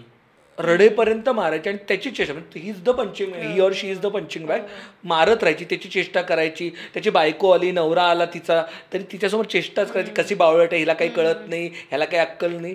रडेपर्यंत 0.59 1.29
मारायची 1.29 1.69
आणि 1.69 1.79
त्याची 1.89 2.11
चेष्टा 2.11 2.35
म्हणजे 2.35 2.61
he 2.61 2.69
is 2.71 2.83
the 2.85 2.91
punching 2.91 3.35
he. 3.35 3.61
Or 3.61 3.73
she 3.75 3.91
is 3.91 4.01
the 4.01 4.07
punching 4.07 4.47
bag 4.47 4.61
मारत 5.05 5.43
राहायची 5.43 5.65
त्याची 5.65 5.89
चेष्टा 5.89 6.23
करायची 6.23 6.69
त्याची 6.95 7.11
बायको 7.11 7.51
आली 7.51 7.71
नवरा 7.71 8.03
आला 8.03 8.25
तिचा 8.25 8.63
तरी 8.93 9.03
तिच्यासमोर 9.13 9.45
चेष्टाच 9.45 9.93
करायची 9.93 10.13
कशी 10.17 10.35
बावळट 10.35 10.73
आहे 10.73 10.79
हिला 10.79 10.93
काही 10.93 11.11
कळत 11.11 11.49
नाही 11.49 11.67
ह्याला 11.67 12.05
काही 12.05 12.23
अक्कल 12.23 12.53
नाही. 12.53 12.75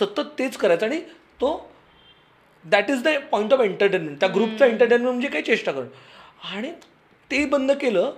सतत 0.00 0.38
तेच 0.38 0.56
करायचं 0.56 0.86
आणि 0.86 1.00
तो 1.40 1.50
that 2.64 2.90
is 2.90 3.02
the 3.02 3.08
point 3.30 3.52
of 3.52 3.60
entertainment 3.60 4.20
त्या 4.20 4.28
ग्रुपचा 4.34 4.66
एंटरटेनमेंट 4.66 5.10
म्हणजे 5.10 5.28
काही 5.28 5.42
चेष्टा 5.42 5.72
करणं. 5.72 5.88
आणि 6.54 6.72
ते 7.30 7.44
बंद 7.46 7.72
केलं 7.72 8.12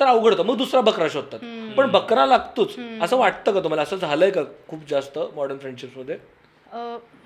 तर 0.00 0.04
अवघड 0.06 0.32
होतं. 0.32 0.44
मग 0.44 0.56
दुसरा 0.56 0.80
बकरा 0.80 1.06
शोधतात. 1.12 1.40
पण 1.76 1.90
बकरा 1.90 2.26
लागतोच. 2.26 2.76
असं 3.02 3.16
वाटतं 3.16 3.52
का 3.52 3.60
तुम्हाला? 3.60 3.82
असं 3.82 3.96
झालंय 3.96 4.30
का 4.30 4.42
खूप 4.68 4.88
जास्त 4.90 5.18
मॉडर्न 5.36 5.58
फ्रेंडशिपमध्ये 5.58 6.16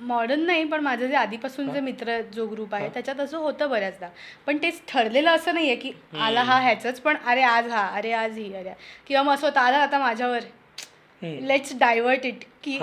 मॉडर्न 0.01 0.41
नाही 0.41 0.65
पण 0.65 0.81
माझं 0.81 1.07
जे 1.07 1.15
आधीपासून 1.15 1.73
जे 1.73 1.81
मित्र 1.81 2.21
जो 2.21 2.47
ग्रुप 2.47 2.75
आहे 2.75 2.89
त्याच्यात 2.89 3.21
असं 3.21 3.39
होतं 3.39 3.71
बऱ्याचदा. 3.71 4.09
पण 4.47 4.57
तेच 4.57 4.81
ठरलेलं 4.89 5.31
असं 5.31 5.55
नाहीये 5.55 5.77
की 5.77 5.93
आला 6.21 6.43
हा 6.43 6.61
ह्याचंच 6.61 7.01
पण 7.01 7.17
अरे 7.27 7.43
आज 7.43 7.69
हा 7.69 7.87
अरे 7.89 8.13
आज 8.13 8.39
ही 8.39 8.55
अरे 8.55 8.73
किंवा 9.07 9.23
मग 9.23 9.35
असं 9.35 9.47
होतं 9.47 9.61
आला 9.61 9.79
आता 9.79 9.99
माझ्यावर. 9.99 10.39
लेट्स 11.23 11.73
डायव्हर्ट 11.79 12.27
इट 12.27 12.45
की. 12.63 12.79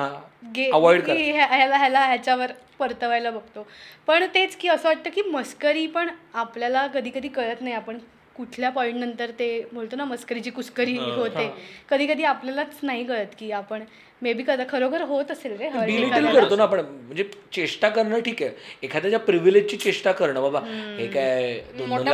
गे-. 0.55 0.72
की 1.05 1.32
ह्या- 1.32 1.51
ह्याला 1.51 1.78
ह्याला 1.78 2.05
ह्याच्यावर 2.05 2.51
परतवायला 2.80 3.32
बघतो. 3.32 3.68
पण 4.07 4.26
तेच 4.34 4.55
की 4.55 4.68
असं 4.68 4.88
वाटतं 4.88 5.09
की 5.09 5.22
मस्करी 5.22 5.88
पण 5.88 6.09
आपल्याला 6.34 6.88
कधी 6.88 7.09
कधी 7.09 7.28
कळत 7.28 7.61
नाही 7.61 7.76
आपण 7.76 7.97
कुठल्या 8.36 8.70
पॉईंट 8.70 8.95
नंतर 8.97 9.32
ते 9.39 9.66
बोलतो 9.74 9.95
ना 9.95 10.05
मस्करीची 10.05 10.49
कुस्करी 10.49 10.97
होते. 10.97 11.47
कधी 11.89 12.07
कधी 12.07 12.24
आपल्यालाच 12.24 12.80
नाही 12.84 13.03
कळत 13.03 13.36
की 13.39 13.51
आपण 13.51 13.84
मे 14.22 14.34
बी 14.34 14.43
कदा 14.43 14.63
खरोखर 14.70 15.01
होत 15.07 15.32
असेल 15.32 15.55
रे 15.59 15.70
डिलिटल. 15.86 16.26
करतो 16.34 16.55
ना 16.55 16.63
आपण. 16.63 16.80
म्हणजे 16.80 17.24
चेष्टा 17.53 17.89
करणं 17.89 18.20
ठीक 18.26 18.41
आहे. 18.43 18.51
एखाद्याच्या 18.84 19.20
प्रिव्हिलेजची 19.20 19.78
चेष्टा 19.78 20.11
करणं 20.11 20.41
बाबा. 20.41 20.59
हे 20.97 21.07
काय 21.07 21.53
दोन 21.78 22.07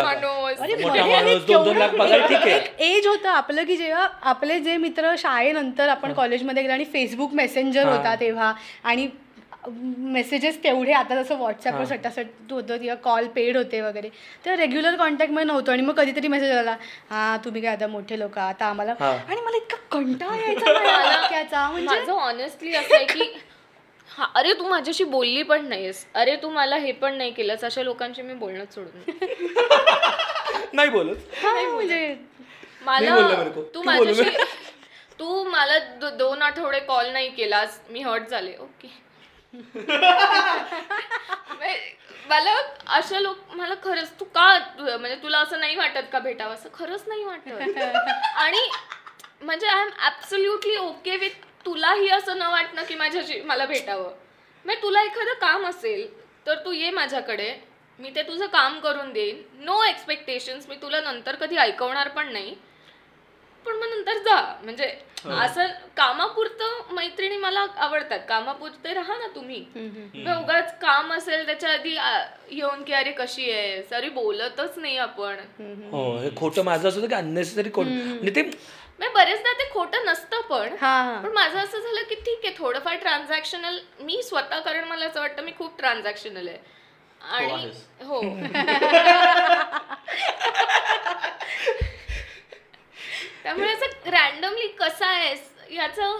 लाख 1.78 1.90
पगार 1.90 2.28
ठीक 2.28 2.38
आहे. 2.38 2.60
एज 2.88 3.08
होतं 3.08 3.30
आपलं 3.30 3.64
की 3.66 3.78
जेव्हा 3.78 4.08
आपले 4.22 4.60
जे 4.60 4.78
मित्र 4.78 5.16
शाळेनंतर 5.18 5.90
आपण 5.90 6.14
कॉलेजमध्ये 6.14 6.64
गेलो 6.64 6.74
आणि 6.74 6.86
फेसबुक 6.94 7.34
मेसेंजर 7.34 7.88
होता 7.88 8.16
तेव्हा 8.20 8.54
आणि 8.84 9.08
मेसेजेस 9.64 10.58
तेवढे 10.64 10.92
आता 10.94 11.22
जसं 11.22 11.36
व्हॉट्सअपवर 11.38 11.86
सटासट 11.86 12.52
होतं 12.52 12.78
किंवा 12.78 12.96
कॉल 13.04 13.28
पेड 13.28 13.58
होते 13.58 13.82
वगैरे. 13.82 14.10
तेव्हा 14.46 14.56
रेग्युलर 14.58 14.96
कॉन्टॅक्टमध्ये 14.98 15.46
नव्हतो 15.46 15.72
आणि 15.72 15.82
मग 15.82 15.94
कधीतरी 15.94 16.28
मेसेज 16.28 16.52
आला 16.52 16.76
हा 17.10 17.38
तुम्ही 17.46 17.62
काय 17.62 17.72
आता 17.72 17.88
मोठे 17.88 18.20
लोक 18.20 18.38
आता 18.40 18.66
आम्हाला. 18.66 18.94
आणि 19.02 19.42
मला 19.42 19.58
इतका 19.58 19.78
कंटाळा 19.92 20.36
यायचा 21.32 21.70
म्हणजे 21.70 21.86
माझं 21.88 22.12
ऑनेस्टली 22.14 22.74
असं 22.76 22.96
आहे 22.96 23.06
की 23.06 23.32
हा 24.10 24.26
अरे 24.36 24.54
तू 24.54 24.68
माझ्याशी 24.70 25.04
बोलली 25.04 25.44
पण 25.44 25.66
नाहीस 25.66 26.06
अरे 26.14 26.36
तू 26.36 26.50
मला 26.50 26.76
हे 26.78 26.92
पण 26.94 27.14
नाही 27.18 27.32
केलंस 27.32 27.64
अशा 27.64 27.84
लोकांशी 27.84 28.22
मी 28.22 28.34
बोलणंच 28.34 28.74
सोडून. 28.76 29.02
नाही 30.74 30.90
बोलत. 30.90 31.16
हा, 31.44 31.54
म्हणजे 31.70 32.16
मला. 32.86 33.44
तू 33.74 33.84
माझ्याशी 33.84 34.30
तू 35.20 35.44
मला 35.44 35.78
दोन 36.10 36.42
आठवडे 36.42 36.80
कॉल 36.80 37.10
नाही 37.10 37.30
केलास 37.30 37.80
मी 37.90 38.02
हर्ट 38.02 38.30
झाले. 38.30 38.56
ओके 38.60 38.88
मला 42.30 42.52
अशा 42.88 43.20
लोक 43.20 43.38
मला 43.56 43.74
खरंच 43.84 44.12
तू 44.20 44.26
का 44.26 44.48
म्हणजे 44.78 45.16
तुला 45.24 45.38
असं 45.40 45.60
नाही 45.60 45.76
वाटत 45.76 46.04
का 46.12 46.20
भेटावं? 46.20 46.54
असं 46.54 46.70
खरंच 46.74 47.04
नाही 47.08 47.24
वाटत. 47.24 47.52
आणि 48.36 48.70
म्हणजे 49.42 49.68
I 49.68 49.82
am 49.82 49.90
absolutely 50.00 50.76
okay 50.78 51.18
with 51.18 51.46
तुलाही 51.66 52.08
असं 52.10 52.38
न 52.38 52.48
वाटणं 52.52 52.84
की 52.84 52.96
माझ्याशी 52.96 53.42
मला 53.42 53.66
भेटावं. 53.66 54.12
म्हणजे 54.66 54.82
तुला 54.82 55.02
एखादं 55.04 55.34
काम 55.42 55.66
असेल 55.68 56.08
तर 56.48 56.64
तू 56.66 56.72
ये 56.72 56.90
माझ्याकडे. 56.92 57.54
मी 58.00 58.10
ते 58.16 58.22
तुझं 58.24 58.46
काम 58.46 58.80
करून 58.80 59.12
देईन. 59.14 59.42
नो 59.56 59.84
एक्सपेक्टेशन्स 59.84 60.68
मी 60.70 60.76
तुला 60.76 61.02
नंतर 61.02 61.36
कधी 61.36 61.58
ऐकवणार 61.58 62.08
पण 62.08 62.32
नाही. 62.34 62.56
पण 63.66 63.76
मग 63.76 63.90
नंतर 63.90 64.18
जा. 64.20 64.40
म्हणजे 64.64 64.86
असं 65.42 65.68
कामापुरतं 65.98 66.94
मैत्रिणी 66.96 67.38
मला 67.38 67.66
आवडतात. 67.78 68.20
कामापुरते 68.30 68.94
राहा 68.94 69.18
ना 69.18 69.28
तुम्ही. 69.36 69.64
मग 70.16 70.38
उगाच 70.38 70.74
काम 70.80 71.14
असेल 71.14 71.46
त्याच्या 71.46 71.70
आधी 71.70 71.96
येऊन 72.52 72.84
की 72.84 72.94
अरे 72.94 73.12
कशी 73.12 73.52
आहे? 73.52 73.82
सरी 73.84 74.10
बोलतच 74.10 74.78
नाही 74.78 74.98
आपण. 74.98 75.36
हो 75.92 76.04
हे 76.18 76.30
खोटं 76.38 76.64
माझं 76.64 76.90
असं 76.90 77.08
की 77.08 77.14
अननेसेसरी 77.16 77.70
खोट. 77.74 77.86
म्हणजे 77.86 78.36
ते 78.36 78.42
म्हणजे 78.42 79.14
बरेचदा 79.16 79.54
ते 79.54 79.70
खोटं 79.72 80.06
नसतं 80.06 80.42
पण 80.42 80.76
हा 80.82 81.02
हा. 81.04 81.20
पण 81.22 81.32
माझं 81.34 81.58
असं 81.60 81.80
झालं 81.80 82.04
की 82.10 82.16
ठीक 82.16 82.46
आहे 82.46 82.54
थोडंफार 82.58 82.96
ट्रान्झॅक्शनल 82.96 83.80
मी 84.00 84.22
स्वतः 84.24 84.60
कारण 84.60 84.84
मला 84.84 85.06
असं 85.06 85.20
वाटतं 85.20 85.44
मी 85.44 85.52
खूप 85.58 85.78
ट्रान्झॅक्शनल 85.78 86.48
आहे. 86.48 86.58
आणि. 87.22 87.72
हो. 88.04 88.20
त्यामुळे 93.44 93.72
असं 93.74 94.10
रॅन्डमली 94.10 94.68
कसा 94.68 95.08
आहेस 95.08 95.50
याचं 95.72 96.20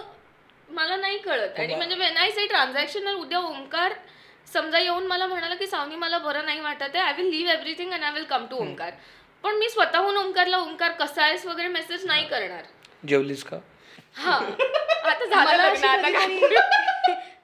मला 0.68 0.96
नाही 0.96 1.18
कळत. 1.18 1.58
आणि 1.60 1.74
म्हणजे 1.74 1.96
वेन 1.96 2.16
आय 2.16 2.30
से 2.30 2.46
ट्रान्झॅक्शनल 2.46 3.14
उद्या 3.14 3.38
ओंकार 3.38 3.92
समजा 4.48 4.78
येऊन 4.78 5.06
मला 5.06 5.26
म्हणाला 5.26 5.54
की 5.54 5.66
सावनी 5.66 5.96
मला 5.96 6.18
बरं 6.18 6.44
नाही 6.44 6.60
वाटत 6.60 6.82
आहे 6.82 6.98
I 6.98 7.12
will 7.16 7.30
leave 7.30 7.52
everything 7.52 7.92
and 7.92 8.04
I 8.04 8.12
will 8.12 8.24
come 8.24 8.46
to 8.46 8.56
Omkar. 8.56 8.90
पण 9.44 9.54
मी 9.54 9.68
स्वतःहून 9.70 10.16
ओंकारला 10.16 10.58
ओंकार 10.58 10.90
कसा 10.90 11.22
आहेस 11.22 11.46
वगैरे 11.46 11.68
मेसेज 11.68 12.04
नाही 12.06 12.26
करणार. 12.28 12.62
जेवलीस 13.06 13.44
का? 13.44 13.56
हा. 14.16 14.38
आता 15.10 15.24
झालं 15.24 15.72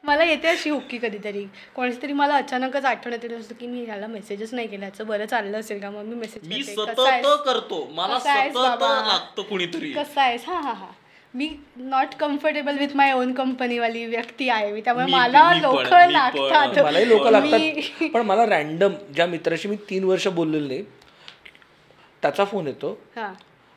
मला 0.09 0.25
येते 0.25 0.49
अशी 0.49 0.71
हुक्की 0.71 0.99
कधीतरी. 0.99 1.45
कोणाची 1.75 2.03
तरी 2.03 2.13
मला 2.13 2.37
अचानकच 2.37 2.85
आठवण्यात 2.85 3.25
येत 3.25 3.33
असतं 3.33 3.55
की 3.55 3.67
मी 3.67 3.85
ह्याला 3.85 4.07
मेसेजच 4.07 4.55
नाही 4.55 4.69
केला 4.69 4.85
याचं 4.85 5.07
बरं 5.07 5.27
चाललं 5.27 5.61
असेल 5.61 5.81
का 5.81 5.91
मग? 5.91 6.05
मी 6.05 6.15
मेसेज 6.15 6.49
मी 6.49 6.63
करते. 6.63 6.75
सतत 6.75 7.73
मला 7.93 8.19
सतत? 8.19 8.83
लागतं 8.83 9.43
कुणीतरी. 9.43 9.93
कसा 9.93 10.23
आहेस? 10.23 10.45
हा 10.47 10.61
हा 10.61 10.73
हा. 10.73 10.87
मी 11.35 11.49
not 11.77 12.15
comfortable 12.15 12.79
with 12.79 12.95
my 12.95 13.13
own 13.13 13.33
कंपनीवाली 13.33 14.05
व्यक्ती 14.07 14.49
आहे 14.49 14.73
मी 14.73 14.81
त्यामुळे 14.81 15.07
मला 15.07 15.43
लोक. 15.55 15.81
लागतात. 15.93 16.79
मलाही 16.85 17.09
लोक 17.09 17.27
लागतात. 17.27 18.09
पण 18.15 18.21
मला 18.21 18.47
रॅन्डम 18.47 18.93
ज्या 19.15 19.27
मित्राशी 19.27 19.69
मी 19.69 19.77
तीन 19.91 20.05
वर्ष 20.05 20.27
बोललेलो 20.29 20.67
नाही 20.67 20.83
त्याचा 22.23 22.45
फोन 22.45 22.67
येतो. 22.67 22.99
हा. 23.17 23.33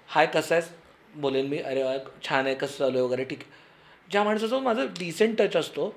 हाय 0.08 0.26
कसा 0.26 0.56
आहेस? 0.56 0.70
बोलेन 1.16 1.48
मी. 1.48 1.58
अरे 1.58 1.84
वा, 1.84 1.94
छान 2.24 2.46
आहे. 2.46 2.56
कसं 2.56 2.78
चालू 2.78 2.98
आहे? 2.98 3.06
वगैरे 3.06 3.24
ठीक 3.24 3.40
आहे. 3.40 3.60
ज्या 4.12 4.24
माणसाचा 4.24 4.60
माझा 4.60 4.84
डिसेंट 5.00 5.38
टच 5.38 5.56
असतो 5.56 5.94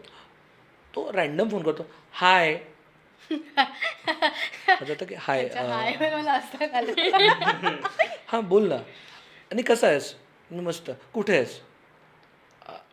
तो 0.94 1.10
रॅन्डम 1.14 1.48
फोन 1.48 1.62
करतो. 1.62 1.86
हाय 2.12 2.54
होतं 3.30 5.04
की 5.04 5.14
हाय 5.18 5.46
आलं. 5.48 6.92
हां 8.28 8.40
बोल 8.48 8.68
ना. 8.68 8.76
आणि 9.50 9.62
कसा 9.62 9.86
आहेस? 9.86 10.14
मस्त. 10.50 10.90
कुठे 11.14 11.36
आहेस? 11.36 11.60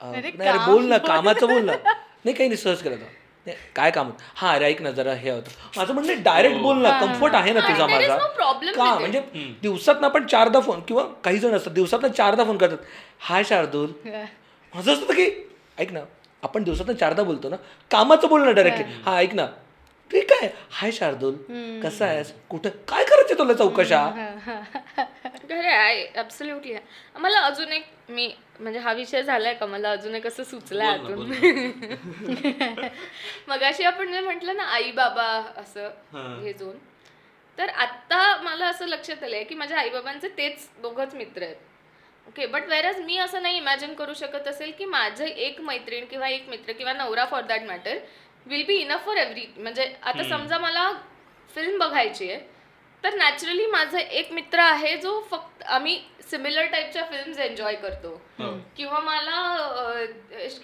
नाही 0.04 0.48
अरे 0.50 0.58
बोल 0.66 0.86
ना 0.86 0.98
कामाचं 0.98 1.48
बोल 1.48 1.66
ना. 1.66 1.72
नाही 1.76 2.34
काही 2.34 2.50
नाही 2.50 2.58
सहज 2.58 2.82
केलं 2.82 2.96
काय 3.76 3.92
काम 3.92 4.10
हा 4.36 4.52
अरे 4.54 4.66
ऐक 4.66 4.82
ना 4.82 4.92
जरा 4.92 5.14
हे 5.14 5.30
होतं. 5.30 5.52
माझं 5.78 5.94
म्हणणं 5.94 6.22
डायरेक्ट 6.24 6.58
बोल 6.62 6.78
ना. 6.78 6.90
कम्फर्ट 7.00 7.36
आहे 7.36 7.54
ना 7.54 7.60
तुझा 7.60 7.88
माझा. 7.88 8.18
का. 8.76 8.94
म्हणजे 9.00 9.20
दिवसात 9.62 10.04
आपण 10.04 10.26
चारदा 10.28 10.60
फोन 10.60 10.80
किंवा 10.88 11.04
काही 11.24 11.40
जण 11.40 11.54
असतात 11.56 11.74
दिवसात 11.74 12.06
चारदा 12.08 12.44
फोन 12.44 12.58
करतात. 12.58 12.78
हाय 13.20 13.44
शार्दूल. 13.44 13.92
माझं 14.06 14.94
असतं 14.94 15.14
की 15.14 15.30
ऐक 15.78 15.92
ना 15.92 16.04
आपण 16.44 16.64
दिवसात 16.64 16.92
चारदा 16.92 17.24
बोलतो 17.24 17.50
ना 17.50 17.56
कामाचं 17.92 18.28
बोल 18.30 18.46
ना 18.46 18.52
डायरेक्टली 18.52 18.84
हा 19.06 19.18
ऐक 19.20 19.34
ना. 19.34 19.46
ठीक 20.12 20.32
आहे. 20.32 20.50
हाय 20.72 20.92
शार्दूल. 20.92 21.36
कसं 21.84 22.06
आहेस? 22.06 22.34
कुठं? 22.50 22.70
काय 22.88 23.04
करायचं 23.04 23.38
तुला 23.38 23.54
चौकशा? 23.54 24.06
खरं 25.50 25.68
आहे 25.68 26.06
ॲब्सल्युटली 26.16 26.76
मला 27.16 27.40
अजून 27.40 27.72
एक 27.72 27.86
मी 28.10 28.34
म्हणजे 28.60 28.80
हा 28.80 28.94
विषय 28.94 29.24
झालाय 29.24 29.54
का? 29.54 29.66
मला 29.66 29.92
अजून 29.92 30.16
एक 30.16 30.28
असं 30.28 30.44
ना, 30.44 30.92
अजून 30.92 31.32
मगाशी 33.48 33.84
आपण 33.84 34.12
जे 34.12 34.20
म्हटलं 34.20 34.58
ना 34.58 34.64
आई 34.64 34.92
बाबा 34.92 35.28
असं 35.58 35.90
हे. 36.44 36.54
जोन 36.54 36.78
तर 37.58 37.70
आत्ता 37.70 38.38
मला 38.44 38.68
असं 38.68 38.88
लक्षात 38.88 39.24
आलंय 39.24 39.44
की 39.44 39.56
माझ्या 39.56 39.80
आईबाबांचे 39.80 40.28
तेच 40.28 40.70
दोघंच 40.82 41.16
मित्र 41.16 41.44
आहेत. 41.44 41.56
ओके 42.28 42.46
बट 42.46 42.68
वेरज 42.70 43.00
मी 43.02 43.18
असं 43.18 43.42
नाही 43.42 43.58
इमॅजिन 43.58 43.94
करू 43.94 44.14
शकत 44.14 44.48
असेल 44.48 44.72
की 44.78 44.86
माझं 44.86 45.26
एक 45.26 45.60
मैत्रीण 45.62 46.06
किंवा 46.06 46.28
एक 46.28 46.48
मित्र 46.50 46.72
किंवा 46.72 46.94
नवरा 46.94 47.26
for 47.26 47.42
that 47.42 47.64
matter 47.64 47.98
will 48.46 48.64
be 48.68 48.76
enough 48.76 49.06
for 49.06 49.18
every 49.18 49.46
म्हणजे 49.58 49.94
आता 50.02 50.24
समजा 50.30 50.58
मला 50.58 50.92
फिल्म 51.50 51.78
बघायची 51.80 52.32
आहे 52.32 52.40
तर 53.04 53.16
नॅचरली 53.18 53.66
माझा 53.66 54.00
एक 54.00 54.32
मित्र 54.34 54.60
आहे 54.60 54.96
जो 54.98 55.20
फक्त 55.32 55.64
आम्ही 55.64 56.00
सिमिलर 56.32 56.66
टाईपच्या 56.66 57.04
फिल्म्स 57.06 57.40
एन्जॉय 57.40 57.76
करतो. 57.76 58.10
किंवा 58.78 59.00
मला 59.00 60.06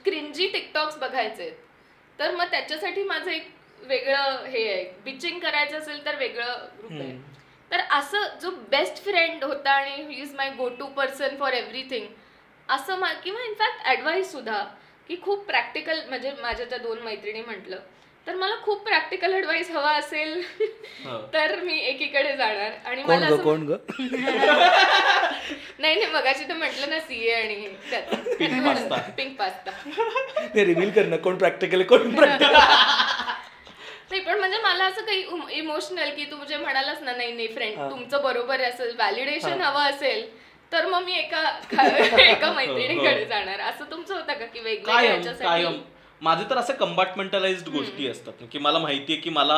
क्रिंजी 0.03 0.47
टिकटॉक्स 0.47 0.97
बघायचे 0.97 1.49
तर 2.19 2.35
मग 2.35 2.51
त्याच्यासाठी 2.51 3.03
माझं 3.03 3.31
एक 3.31 3.47
वेगळं 3.79 4.45
हे 4.45 4.67
आहे. 4.73 4.83
बिचिंग 5.05 5.39
करायचं 5.39 5.77
असेल 5.77 6.05
तर 6.05 6.15
वेगळं 6.15 6.67
ग्रुप 6.79 6.91
आहे. 6.91 7.11
तर 7.71 7.79
असं 7.91 8.27
जो 8.41 8.51
बेस्ट 8.69 9.03
फ्रेंड 9.03 9.43
होता 9.43 9.71
आणि 9.71 10.03
he 10.03 10.21
is 10.21 10.33
my 10.35 10.49
go 10.49 10.69
to 10.69 10.85
person 10.97 11.35
for 11.39 11.53
everything 11.53 12.05
असं 12.69 12.97
मा 12.99 13.11
किंवा 13.13 13.43
इनफॅक्ट 13.43 13.85
ॲडवाईस 13.85 14.31
सुद्धा 14.31 14.63
की 15.09 15.15
खूप 15.21 15.45
प्रॅक्टिकल 15.45 15.99
म्हणजे 16.09 16.31
माझ्या 16.41 16.65
त्या 16.65 16.77
दोन 16.77 17.01
मैत्रिणी 17.01 17.41
म्हटलं 17.41 17.79
तर 18.27 18.35
मला 18.35 18.55
खूप 18.63 18.83
प्रॅक्टिकल 18.83 19.33
ॲडवाईस 19.33 19.69
हवा 19.71 19.91
असेल 19.91 20.41
तर 21.33 21.55
मी 21.63 21.77
एकीकडे 21.79 22.35
जाणार. 22.37 22.71
आणि 22.85 23.03
मला 23.03 23.35
कोण 23.35 23.61
ग? 23.67 23.75
नाही 25.79 25.95
नाही 25.95 26.05
मगाशी 26.05 26.47
तर 26.49 26.53
म्हटलं 26.53 26.89
ना 26.89 26.99
सीए 26.99 27.33
आणि. 27.33 27.67
पिंक 29.17 29.37
पास्ता 29.39 29.71
ते 30.55 30.65
रिव्हील 30.65 30.91
करणं 30.91 31.17
कोण 31.17 31.37
प्रॅक्टिकल 31.37 31.83
कोण 31.83 32.15
प्रॅक्टिकल 32.15 32.55
नाही 34.09 34.21
पण 34.21 34.39
म्हणजे 34.39 34.57
मला 34.57 34.85
असं 34.85 35.05
काही 35.05 35.23
इमोशनल 35.51 36.09
की 36.09 36.25
तू 36.25 36.43
जे 36.45 36.57
म्हणालास 36.57 37.01
ना 37.01 37.11
नाही 37.13 37.31
नाही 37.33 37.47
फ्रेंड 37.47 37.79
तुमचं 37.81 38.21
बरोबर 38.23 38.59
आहे 38.59 38.69
असं 38.69 38.95
व्हॅलिडेशन 38.95 39.61
हवं 39.61 39.81
असेल 39.85 40.25
तर 40.71 40.85
मग 40.85 41.03
मी 41.03 41.13
एका 41.13 41.41
एका 42.21 42.51
मैत्रिणीकडे 42.53 43.25
जाणार. 43.25 43.59
असं 43.61 43.91
तुमचं 43.91 44.13
होतं 44.15 44.33
का 44.33 44.45
की 44.45 44.75
कायम 44.77 45.79
माझे 46.21 46.43
तर 46.49 46.57
असे 46.57 46.73
कंपार्टमेंटलाइज्ड 46.73 47.69
गोष्टी 47.69 48.07
असतात 48.07 48.43
की 48.51 48.59
मला 48.59 48.79
माहितीये 48.79 49.19
की 49.19 49.29
मला 49.29 49.57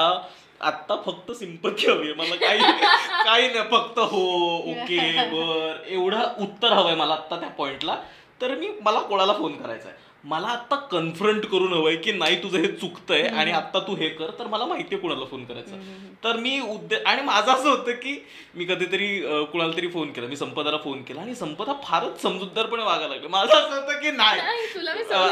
आत्ता 0.62 0.96
फक्त 1.06 1.32
सिंपती 1.32 1.86
हवी 1.88 2.14
मला 2.14 2.36
काही 2.38 2.60
काही 3.26 3.48
नाही 3.48 3.68
फक्त 3.72 4.00
हो 4.02 4.24
ओके 4.72 5.00
बर 5.32 5.78
एवढं 5.88 6.24
उत्तर 6.40 6.74
हवंय 6.74 6.96
मला 6.96 7.14
आत्ता 7.14 7.40
त्या 7.40 7.50
पॉइंटला 7.58 7.96
तर 8.42 8.56
मी 8.56 8.70
मला 8.82 9.00
कोणाला 9.02 9.34
फोन 9.34 9.56
करायचा 9.56 9.90
आहे? 9.90 9.98
मला 10.24 10.48
आत्ता 10.48 10.76
कन्फ्रंट 10.92 11.46
करून 11.46 11.74
हवंय 11.74 11.96
की 11.96 12.12
नाही 12.12 12.42
तुझं 12.44 12.58
हे 12.58 12.68
चुकतंय 12.72 13.22
आणि 13.28 13.52
आत्ता 13.52 13.80
तू 13.80 13.96
हे 13.96 14.10
कर 14.10 14.32
तर 14.40 14.48
मला 14.48 14.66
माहितीये 14.66 15.02
कुणाला 15.02 15.26
फोन 15.26 15.46
करायचा. 15.46 15.76
तर 16.24 16.38
मी 16.38 16.60
उद्दे 16.60 16.96
आणि 17.08 17.22
माझं 17.22 17.52
असं 17.52 17.70
होतं 17.70 17.92
की 17.92 18.16
मी 18.56 18.66
कधीतरी 18.66 19.08
कुणाला 19.52 19.72
तरी 19.78 19.88
फोन 19.88 20.12
केला. 20.12 20.28
मी 20.28 20.36
संपदाला 20.36 20.78
फोन 20.84 21.02
केला 21.04 21.22
आणि 21.22 21.36
संपदा 21.36 21.74
फारच 21.84 22.22
समजूतदारपणे 22.22 22.84
वागायला 22.84 23.14
लागले. 23.14 23.28
माझं 23.28 23.54
असं 23.54 23.76
होतं 23.76 24.02
की 24.02 24.12
नाही. 24.12 24.40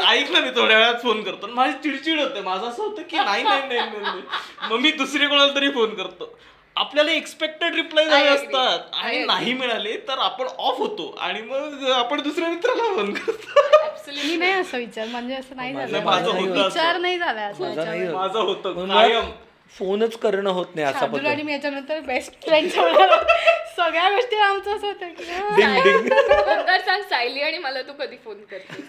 ऐक 0.06 0.30
ना 0.30 0.40
मी 0.40 0.50
थोड्या 0.56 0.78
वेळात 0.78 1.02
फोन 1.02 1.22
करतो. 1.22 1.46
आणि 1.46 1.54
माझी 1.54 1.72
चिडचिड 1.82 2.20
होते. 2.20 2.40
माझं 2.40 2.66
असं 2.68 2.82
होतं 2.82 3.02
की 3.02 3.16
नाही 3.16 3.42
नाही, 3.42 3.68
नाही. 3.68 4.22
मग 4.70 4.78
मी 4.80 4.90
दुसरी 4.92 5.26
कोणाला 5.26 5.54
तरी 5.54 5.70
फोन 5.70 5.94
करतो. 5.94 6.34
आपल्याला 6.78 7.10
एक्सपेक्टेड 7.12 7.74
रिप्लाय 7.74 8.04
I 8.04 8.08
झाले 8.08 8.24
agree. 8.24 8.36
असतात 8.36 8.78
I 8.78 8.98
आणि 8.98 9.14
agree. 9.14 9.26
नाही 9.26 9.52
मिळाले 9.54 9.96
तर 10.08 10.18
आपण 10.20 10.46
ऑफ 10.58 10.78
होतो 10.78 11.08
आणि 11.20 11.40
मग 11.42 11.88
आपण 11.92 12.20
दुसऱ्या 12.22 12.48
मित्राला 12.48 12.94
फोन 12.94 13.12
करतो. 13.14 13.66
मी 14.08 14.36
नाही 14.36 14.52
असं 14.52 14.78
विचार 14.78 15.06
म्हणजे 15.06 15.34
असं 15.34 15.56
नाही 15.56 15.72
माझं- 15.72 15.90
झालं 15.90 16.04
माझं 16.04 16.30
होतं 16.30 16.50
असं. 16.50 16.64
विचार 16.64 16.96
नाही 16.98 17.18
झाला 17.18 17.40
असं 17.42 17.62
माझा 17.64 17.84
नाही 17.84 18.00
याच्यावर. 18.00 18.20
माझं 18.20 18.38
होतं 18.40 18.72
म्हणून 18.74 18.94
कायम 18.96 19.16
मला 19.16 19.30
फोनच 19.74 20.16
करणं 20.18 20.50
होत 20.50 20.66
नाही 20.74 20.86
असा 20.86 20.98
शार्दूल 20.98 21.18
आणि 21.20 21.28
पद्धत 21.28 21.44
मी 21.44 21.52
याच्यानंतर 21.52 21.98
बेस्ट 22.00 22.44
फ्रेंड 22.44 22.68
सगळ्या 22.70 24.08
गोष्टी 24.10 24.36
आमचं 24.38 24.76
असं 24.76 24.86
होतं 24.86 25.08
की 25.08 25.24
हा. 25.24 25.48
डिंग 25.56 25.82
डिंग 25.84 26.12
ओंकार 26.48 26.80
सांग 26.80 27.02
सायली 27.10 27.40
आणि 27.42 27.58
मला 27.58 27.82
तू 27.82 27.92
कधी 27.98 28.16
फोन 28.24 28.42
करते 28.44 28.82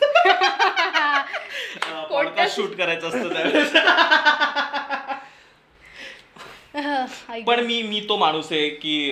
पॉडकास्ट 2.10 2.56
शूट 2.56 2.76
करायचं 2.78 3.08
असतं 3.08 3.34
त्यावेळेस. 3.34 3.74
पण 7.46 7.60
मी 7.60 7.82
मी 7.82 8.00
तो 8.10 8.18
माणूस 8.18 8.52
आहे 8.52 8.70
की 8.70 9.12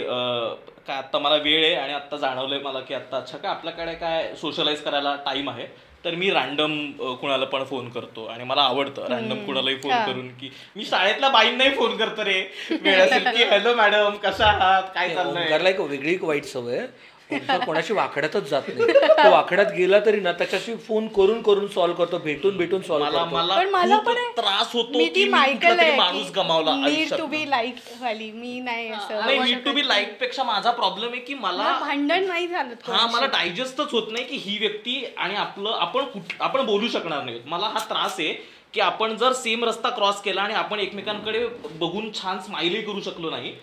काय 0.87 0.97
आता 0.97 1.19
मला 1.19 1.35
वेळ 1.35 1.63
आहे 1.65 1.73
आणि 1.75 1.93
आता 1.93 2.17
जाणवलंय 2.17 2.59
मला 2.59 2.79
की 2.79 2.93
आता 2.93 3.17
अच्छा 3.17 3.37
काय 3.37 3.51
आपल्याकडे 3.51 3.93
काय 3.95 4.33
सोशलाइज 4.41 4.81
करायला 4.81 5.15
टाइम 5.25 5.49
आहे 5.49 5.65
तर 6.05 6.15
मी 6.15 6.29
रॅन्डम 6.31 6.75
कुणाला 7.21 7.45
पण 7.45 7.63
फोन 7.63 7.89
करतो 7.89 8.25
आणि 8.25 8.43
मला 8.43 8.61
आवडतं. 8.61 9.07
रॅन्डम 9.09 9.43
कुणालाही 9.45 9.75
फोन 9.75 9.91
करून 10.05 10.27
की 10.29 10.49
मी 10.75 10.85
शाळेतल्या 10.85 11.29
बाईंनाही 11.29 11.69
फोन 11.75 11.97
करतो 11.97 12.23
रे. 12.25 12.39
वेळ 12.81 12.99
असेल 13.01 13.27
की 13.27 13.43
हॅलो 13.43 13.73
मॅडम 13.75 14.15
कशा 14.23 14.45
आहात? 14.45 14.83
काय 14.95 15.13
चाललंय? 15.15 15.73
वेगळी 15.79 16.13
एक 16.13 16.23
वाईट 16.23 16.45
सवय 16.45 16.85
कोणाशी 17.29 17.93
वाकड्यातच 17.93 18.49
जात 18.49 18.67
नाही. 18.69 18.93
तो 19.17 19.29
वाकड्यात 19.31 19.71
गेला 19.71 19.99
तरी 19.99 20.19
ना 20.19 20.31
त्याच्याशी 20.31 20.75
फोन 20.77 21.07
करून 21.15 21.41
करून 21.41 21.67
सॉल्व्ह 21.67 21.97
करतो 21.97 22.17
भेटून 22.19 22.57
भेटून 22.57 22.81
सॉल्व्ह 22.81 23.09
मला 23.09 23.23
करतो. 23.23 23.35
मला 23.35 23.55
पण 23.55 23.69
मला 23.69 23.95
खूप 23.97 24.05
पण 24.05 24.17
आहे. 24.17 24.31
त्रास 24.37 24.71
होतो 24.73 24.97
मी 24.97 25.05
की 25.05 25.15
ती 25.15 25.23
मी 25.23 25.29
मायकल 25.29 25.55
कुठला 25.57 25.75
तरी 25.75 25.85
आहे 25.85 25.97
माणूस 25.97 26.31
गमावला 26.35 26.75
नीड 26.75 26.85
आयुष्यात 26.87 27.19
टू 27.19 27.25
बी 27.27 27.49
लाईक 27.49 27.75
वाली 28.01 28.31
मी 28.31 28.59
नाही 28.59 28.89
असं 28.91 29.25
नाही 29.25 29.39
नीड 29.39 29.63
टू 29.65 29.71
बी 29.73 29.87
लाईकपेक्षा 29.87 30.43
माझा 30.43 30.71
प्रॉब्लेम 30.71 31.11
आहे 31.11 31.21
की 31.21 31.33
मला 31.35 31.57
मला 31.57 31.77
भांडण 31.79 32.27
नाही 32.27 32.47
झालं 32.47 32.73
हा 32.87 33.05
मला 33.07 33.25
डायजेस्टच 33.27 33.91
होत 33.91 34.11
नाही 34.11 34.25
की 34.25 34.37
ही 34.45 34.57
व्यक्ती 34.57 35.03
आणि 35.17 35.35
आपलं 35.37 35.77
आपण 35.79 36.05
कुठ 36.05 36.33
आपण 36.39 36.65
बोलू 36.65 36.87
शकणार 36.89 37.23
नाही 37.23 37.39
मला 37.45 37.67
हा 37.67 37.79
त्रास 37.89 38.19
आहे 38.19 38.33
की 38.73 38.79
आपण 38.81 39.15
जर 39.17 39.33
सेम 39.33 39.63
रस्ता 39.65 39.89
क्रॉस 39.89 40.21
केला 40.21 40.41
आणि 40.41 40.53
आपण 40.53 40.79
एकमेकांकडे 40.79 41.45
बघून 41.79 42.09
छान 42.13 42.39
स्माइलही 42.39 42.81
करू 42.81 43.01
शकलो 43.01 43.29
नाही 43.29 43.53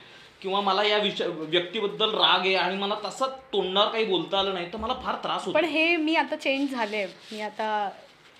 किंवा 0.45 0.61
मला 0.61 0.83
या 0.85 0.97
विषय 0.99 1.27
व्यक्तीबद्दल 1.27 2.11
राग 2.11 2.41
आहे 2.41 2.55
आणि 2.55 2.77
मला 2.77 2.95
तसं 3.05 3.27
तोंडावर 3.53 3.89
काही 3.89 4.05
बोलता 4.05 4.39
आलं 4.39 4.55
नाही 4.55 4.67
तर 4.73 4.79
मला 4.79 4.95
फार 5.05 5.15
त्रास 5.15 5.45
होतो. 5.45 5.59
पण 5.59 5.65
हे 5.65 5.97
मी 5.97 6.15
आता 6.17 6.37
चेंज 6.37 6.71
झाले. 6.71 7.05
मी 7.33 7.41
आता 7.41 7.89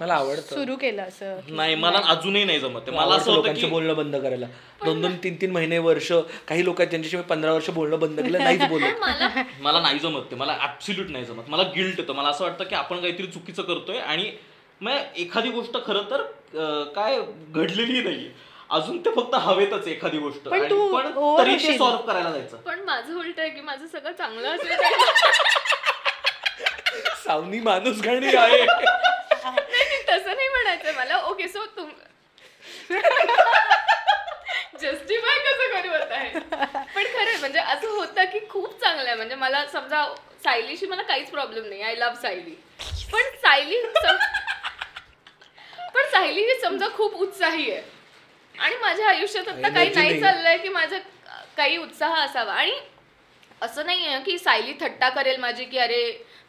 मला 0.01 0.15
आवडतं. 0.15 0.55
सुरू 0.55 0.77
केलं 0.77 1.03
असं. 1.03 1.39
नाही 1.49 1.75
मला 1.75 2.01
अजूनही 2.07 2.45
नाही 2.45 2.61
जमत. 2.61 2.81
आहे. 2.81 2.91
मला 2.91 3.07
मला 3.07 3.15
असं 3.17 3.31
होतं 3.31 3.35
लोकांचं 3.35 3.61
की 3.61 3.67
बोलणं 3.67 3.97
बंद 3.97 4.17
करायला. 4.17 4.47
दोन 4.85 5.01
दोन 5.01 5.17
तीन 5.25 5.37
तीन 5.41 5.51
महिने 5.51 5.79
वर्ष 5.79 6.13
काही 6.49 6.65
लोक 6.65 6.81
आहेत 6.81 6.91
ज्यांच्याशी 6.91 7.17
मी 7.17 7.23
पंधरा 7.23 7.53
वर्ष 7.53 7.71
बोलणं 7.71 7.99
बंद 8.01 8.21
केलं 8.21 8.39
नाहीच 8.39 8.63
बोलत. 8.69 9.01
मला 9.01 9.43
मला 9.61 9.81
नाही 9.81 9.99
जमत 9.99 10.31
ते. 10.31 10.37
मला 10.37 10.57
ऍब्सल्यूट 10.63 11.11
नाही 11.11 11.25
जमत. 11.25 11.49
मला 11.49 11.63
गिल्ट 11.77 12.01
येतं. 12.01 12.13
मला 12.13 12.29
असं 12.29 12.45
वाटतं 12.45 12.65
की 12.65 12.75
आपण 12.75 13.01
काहीतरी 13.01 13.27
चुकीचं 13.27 13.63
करतोय 13.63 13.99
आणि 13.99 14.31
मग 14.81 15.17
एखादी 15.17 15.51
गोष्ट 15.51 15.77
खरं 15.87 16.11
तर 16.11 16.21
अं, 16.21 16.83
काय 16.93 17.21
घडलेली 17.51 18.03
नाही 18.03 18.29
अजून 18.75 18.99
ते 19.05 19.11
फक्त 19.11 19.35
हवेतच 19.35 19.87
आहे 19.87 19.91
एखादी 19.91 20.19
गोष्ट. 20.19 20.49
पण 20.49 20.59
आणि 20.61 20.69
तू 20.71 20.93
पण 20.97 21.07
over 21.07 21.39
तरी 21.39 21.51
ते 21.51 21.53
होशील. 21.57 21.79
सॉल्व्ह 21.79 22.07
करायला 22.07 22.31
जायचं. 22.31 22.57
पण 22.57 22.81
माझं 22.81 23.19
उलट 23.19 23.39
आहे 23.41 23.49
की 23.49 23.61
माझं 23.61 23.87
सगळं 23.87 24.13
चांगलं 24.13 24.49
असेल. 24.49 24.79
तरी 24.79 24.95
सावनी 27.25 27.61
माणूस 27.61 28.01
गाणी 28.05 28.37
आहे. 28.37 28.65
नाही, 28.65 30.03
तसं 30.09 30.35
नाही 30.37 30.49
म्हणायचं 30.49 30.95
मला. 30.95 31.21
ओके 31.23 31.49
सो 31.49 31.65
तुम 31.77 31.91
जस्टिफाय 34.81 35.39
कसं 35.39 35.73
करू 35.73 35.93
आता 35.93 36.15
आहे 36.15 36.39
पण 36.95 37.05
खरं 37.05 37.39
म्हणजे 37.41 37.59
असं 37.59 37.89
होतं 37.89 38.25
की 38.25 38.39
खूप 38.51 38.81
चांगलं 38.81 39.07
आहे. 39.07 39.15
म्हणजे 39.17 39.35
मला 39.35 39.65
समजा 39.67 40.05
सायलीशी 40.45 40.87
मला 40.87 41.03
काहीच 41.03 41.31
प्रॉब्लेम 41.31 41.65
नाही. 41.65 41.83
I 41.83 41.95
love 41.95 42.15
Sayali. 42.15 42.55
पण 43.13 43.23
सायली 43.37 43.81
सम- 43.83 44.19
पण 45.95 46.03
सायली 46.11 46.41
ही 46.45 46.61
समजा 46.61 46.87
खूप 46.95 47.15
उत्साही 47.15 47.71
आहे. 47.71 47.83
आणि 48.55 48.77
माझ्या 48.77 49.09
आयुष्यात 49.09 49.49
आता 49.49 49.69
काही 49.69 49.91
नाही. 49.91 50.21
चाललंय 50.21 50.57
की 50.59 50.69
माझं 50.69 50.99
काही 51.57 51.77
उत्साह 51.77 52.15
असावा. 52.17 52.53
आणि 52.53 52.73
असं 53.63 53.87
नाही 53.87 54.07
आहे 54.07 54.23
की 54.23 54.39
सायली 54.39 54.73
थट्टा 54.81 55.09
करेल 55.09 55.37
माझी 55.41 55.65
की 55.65 55.79
अरे 55.79 56.03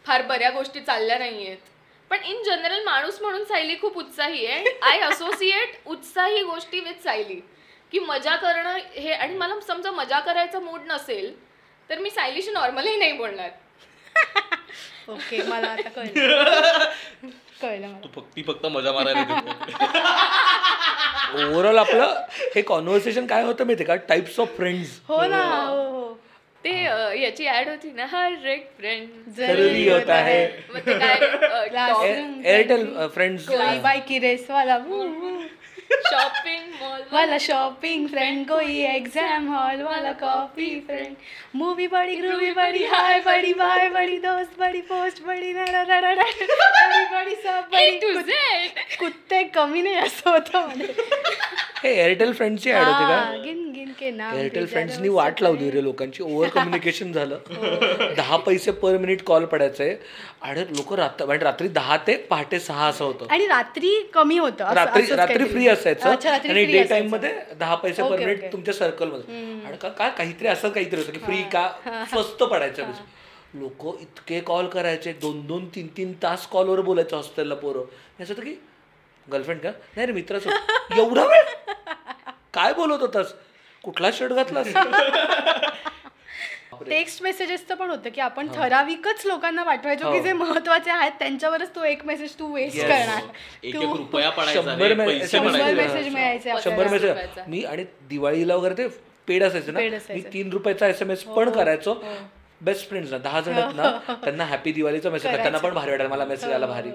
फार 0.06 0.22
बऱ्या 0.22 0.50
गोष्टी 0.50 0.80
चालल्या 0.80 1.18
नाही 1.18 1.46
आहेत 1.48 1.72
पण 2.12 2.24
इन 2.24 2.42
जनरल 2.44 2.84
माणूस 2.84 3.22
म्हणून 3.22 3.44
सायली 3.44 3.76
खूप 3.82 3.98
उत्साही 3.98 4.46
आहे. 4.46 4.64
आय 4.84 5.00
असोसिएट 5.02 5.76
उत्साही 5.86 6.44
गोष्टी 6.44 6.80
विथ 6.80 7.04
सायली. 7.04 7.40
की 7.92 8.00
मजा 8.00 8.36
करणं 8.36 8.78
हे 8.94 9.14
आणि 9.14 9.36
मला 9.38 9.60
समजा 9.60 9.92
मजा 9.92 10.20
करायचा 10.20 10.60
मूड 10.60 10.82
नसेल 10.88 11.34
तर 11.90 12.00
मी 12.00 12.10
सायलीशी 12.10 12.52
नॉर्मलही 12.52 12.96
नाही 12.98 13.12
बोलणार. 13.12 13.50
ओके 15.10 15.42
मला 15.44 15.68
आता 15.68 15.90
कळलं. 15.90 16.84
कळलं 17.62 17.88
मला. 17.88 17.98
तू 18.04 18.10
फक्त 18.16 18.36
ती 18.36 18.44
फक्त 18.44 18.66
मजा 18.68 18.92
मारायला. 18.92 19.40
ओव्हरऑल 21.36 21.78
आपलं 21.80 22.16
हे 22.56 22.62
कॉन्व्हर्सेशन 22.64 23.26
काय 23.26 23.44
होतं 23.44 23.66
माहिती 23.66 23.84
का? 23.84 23.96
टाइप्स 24.10 24.40
ऑफ 24.40 24.56
फ्रेंड्स 24.58 25.00
हो 25.08 25.26
ना 25.26 25.44
हो 25.44 25.82
हो. 25.90 26.14
ते 26.64 26.72
अ, 26.86 26.98
याची 27.14 27.48
ऍड 27.50 27.68
होती 27.70 27.92
ना 27.92 28.06
हर 28.12 28.46
एक 28.48 28.70
फ्रेंड 28.78 29.08
जरुरी 29.38 29.90
होता 29.90 30.16
है 30.16 30.46
ते 30.78 30.94
एअरटेल 32.46 32.86
फ्रेंड्स 33.14 33.48
बाय 33.50 33.80
बाय 33.80 34.00
की 34.08 34.20
रेस 34.20 34.50
वाला. 34.50 34.78
शॉपिंग 36.04 36.74
मॉल 36.82 37.02
वाला 37.14 37.38
शॉपिंग 37.38 38.08
फ्रेंड 38.08 38.48
कोई 38.48 38.82
एग्जाम 38.82 39.48
हॉल 39.54 39.82
वाला 39.82 40.12
कॉफी 40.12 40.80
फ्रेंड 40.80 41.16
मूवी 41.56 41.88
बड़ी 41.88 42.16
ग्रूवी 42.16 42.52
बड़ी 42.52 42.86
हाय 42.86 43.20
बड़ी 43.20 43.54
बाय 43.54 43.90
बड़ी 43.90 44.18
दोस्त 44.18 44.60
बड़ी 44.60 44.82
पोस्ट 44.82 45.24
बड़ी 45.24 45.54
बड़ी 45.54 45.72
बड़ी 47.12 47.36
सब 47.36 47.70
बड़ी 47.74 48.14
झेड 48.14 48.70
कुत्ते 49.00 49.44
कमी 49.44 49.82
नाही 49.82 49.96
असं 49.96 50.32
होतं 50.32 50.70
हे 51.84 51.96
एअरटेल 51.96 52.34
फ्रेंड्सची 52.34 52.72
ऍड 52.72 52.78
होती 52.78 53.04
हा, 53.04 53.24
का? 53.24 53.38
गिन 53.44 53.72
गिन 53.76 53.92
के 54.00 54.12
नाम 54.12 54.36
एअरटेल 54.36 54.66
फ्रेंड्सनी 54.66 55.10
वाट 55.10 55.42
लावली 55.42 55.70
रे 55.72 55.84
लोकांची 55.84 56.24
ओव्हर 56.24 56.50
कम्युनिकेशन 56.50 57.12
झालं. 57.12 57.38
दहा 58.18 58.38
पैसे 58.38 58.72
पर 58.72 58.98
मिनिट 58.98 59.22
कॉल 59.22 59.46
पडायचे. 59.46 60.00
आणि 60.46 60.62
लोक 60.70 60.94
रात्र 60.94 61.26
म्हणजे 61.26 61.44
रात्री 61.46 61.68
दहा 61.68 61.96
ते 61.98 62.16
पहाटे 62.30 62.60
सहा 62.60 62.88
असं 62.88 63.06
होतं. 63.06 63.26
आणि 63.30 63.48
रात्री 63.48 63.90
कमी 64.14 64.38
होतं. 64.38 64.74
रात्री 64.74 65.06
रात्री. 65.16 65.46
फ्री 65.46 65.68
असायचं 65.68 66.10
आणि 66.50 66.66
डे. 66.66 66.84
टाइममध्ये 66.84 67.34
दहा 67.60 67.76
पैसे 67.76 68.04
पर 68.04 68.20
मिनिट. 68.20 68.52
तुमच्या 68.54 68.74
सर्कलमध्ये. 68.74 69.44
आणि 69.68 69.78
का 69.78 69.90
काय 69.90 70.10
काहीतरी 70.18 70.48
असं 70.48 70.70
काहीतरी 70.70 71.00
होतं 71.02 71.12
की 71.12 71.20
फ्री 71.20 71.42
का? 71.54 71.68
स्वस्त 72.10 72.44
पडायचं 72.44 72.92
लोक 73.54 73.86
इतके 74.02 74.40
कॉल 74.40 74.68
करायचे. 74.68 75.14
दोन 75.14 75.46
दोन 75.48 75.68
तीन 75.76 75.88
तीन 75.98 76.14
तास 76.24 76.48
कॉलवर 76.48 76.82
बोलायचं 76.82 77.16
हॉस्टेलला 77.16 77.56
पोरं. 77.56 77.84
असं 78.24 78.34
होतं 78.34 78.46
की 78.46 78.56
गर्लफ्रेंड 79.28 79.62
का? 79.62 79.70
नाही 79.96 80.08
रे 80.08 80.14
मित्राच. 80.14 80.48
एवढा 80.98 81.26
वेळ? 81.26 81.44
काय 82.54 82.74
बोलत 82.74 83.02
होतास? 83.02 83.34
कुठला 83.84 84.10
शर्ट 84.14 84.34
घातलास? 84.34 84.68
टेक्स्ट 86.82 87.22
मेसेजेसचं 87.24 87.76
पण 87.76 87.90
होतं 87.90 88.10
की 88.10 88.22
आपण 88.22 88.48
ठराविकच 88.48 89.26
लोकांना 89.26 89.64
पाठवायचो 89.64 90.12
की 90.12 90.20
जे 90.22 90.34
महत्त्वाचे 90.34 90.92
आहेत 90.92 91.12
त्यांच्यावरच 91.20 91.76
तो 91.76 91.84
एक 91.86 92.06
मेसेज 92.06 92.34
तू 92.40 92.48
वेस्ट. 92.54 92.80
करणार 92.80 93.22
एक 93.64 93.76
एक 93.76 93.82
तू 93.82 93.98
रुपया 93.98 94.30
पडायचा 94.30 94.62
शंभर. 94.62 94.94
मेसेज 94.96 96.08
मिळायचे 96.08 96.54
शंभर. 96.64 96.88
मेसेज. 96.88 97.40
मी 97.48 97.64
आणि 97.64 97.84
दिवाळीला 98.10 98.56
वगैरे 98.56 98.76
ते 98.78 98.88
पेड 99.28 99.44
असायचं 99.44 99.74
ना. 99.74 99.80
मी 100.10 100.22
तीन 100.34 100.50
रुपयाचा 100.52 100.88
एस 100.88 101.02
एम 101.02 101.12
एस 101.12 101.24
पण 101.26 101.50
करायचो 101.52 102.02
बेस्ट 102.62 102.90
फ्रेंड्स 102.90 103.12
ना 103.12 103.18
दहा 103.20 103.40
जण 103.42 103.54
आहेत 103.54 103.76
ना 103.76 104.16
त्यांना 104.16 104.46
हॅपी 104.46 104.72
दिवाळीचा 104.72 105.10
मेसेज 105.10 105.32
त्यांना 105.34 105.58
पण 105.58 105.74
भारी 105.74 105.92
वाटायला 105.92 106.14
मला 106.14 106.26
मेसेज 106.26 106.52
आला 106.52 106.66
भारी 106.68 106.92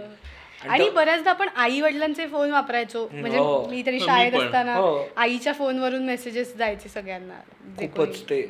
आणि 0.68 0.88
बऱ्याचदा 0.90 1.30
आपण 1.30 1.48
आई 1.56 1.80
वडिलांचे 1.80 2.26
फोन 2.28 2.50
वापरायचो 2.50 3.06
म्हणजे 3.12 3.38
हो. 3.38 3.66
मी 3.70 3.82
तरी 3.86 4.00
शाळेत. 4.00 4.32
असताना 4.34 4.74
हो. 4.74 5.04
आईच्या 5.16 5.52
फोनवरून 5.52 6.04
मेसेजेस 6.06 6.54
जायचे 6.56 6.88
सगळ्यांना 6.88 7.40
खूपच 7.78 8.20
ते 8.22 8.40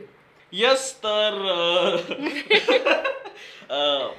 येस 0.53 0.95
तर 1.05 1.33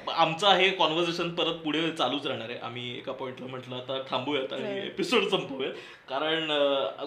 आमचं 0.08 0.48
हे 0.48 0.70
कॉन्व्हर्सेशन 0.70 1.28
परत 1.28 1.54
पुढे 1.54 1.90
चालूच 1.90 2.26
राहणार 2.26 2.50
आहे. 2.50 2.58
आम्ही 2.58 2.96
एका 2.98 3.12
पॉइंटला 3.12 3.46
म्हटलं 3.46 3.76
आता 3.76 3.98
थांबूयात 4.10 4.52
आणि 4.52 4.78
एपिसोड 4.86 5.24
संपवूयात. 5.24 5.72
कारण 6.08 6.52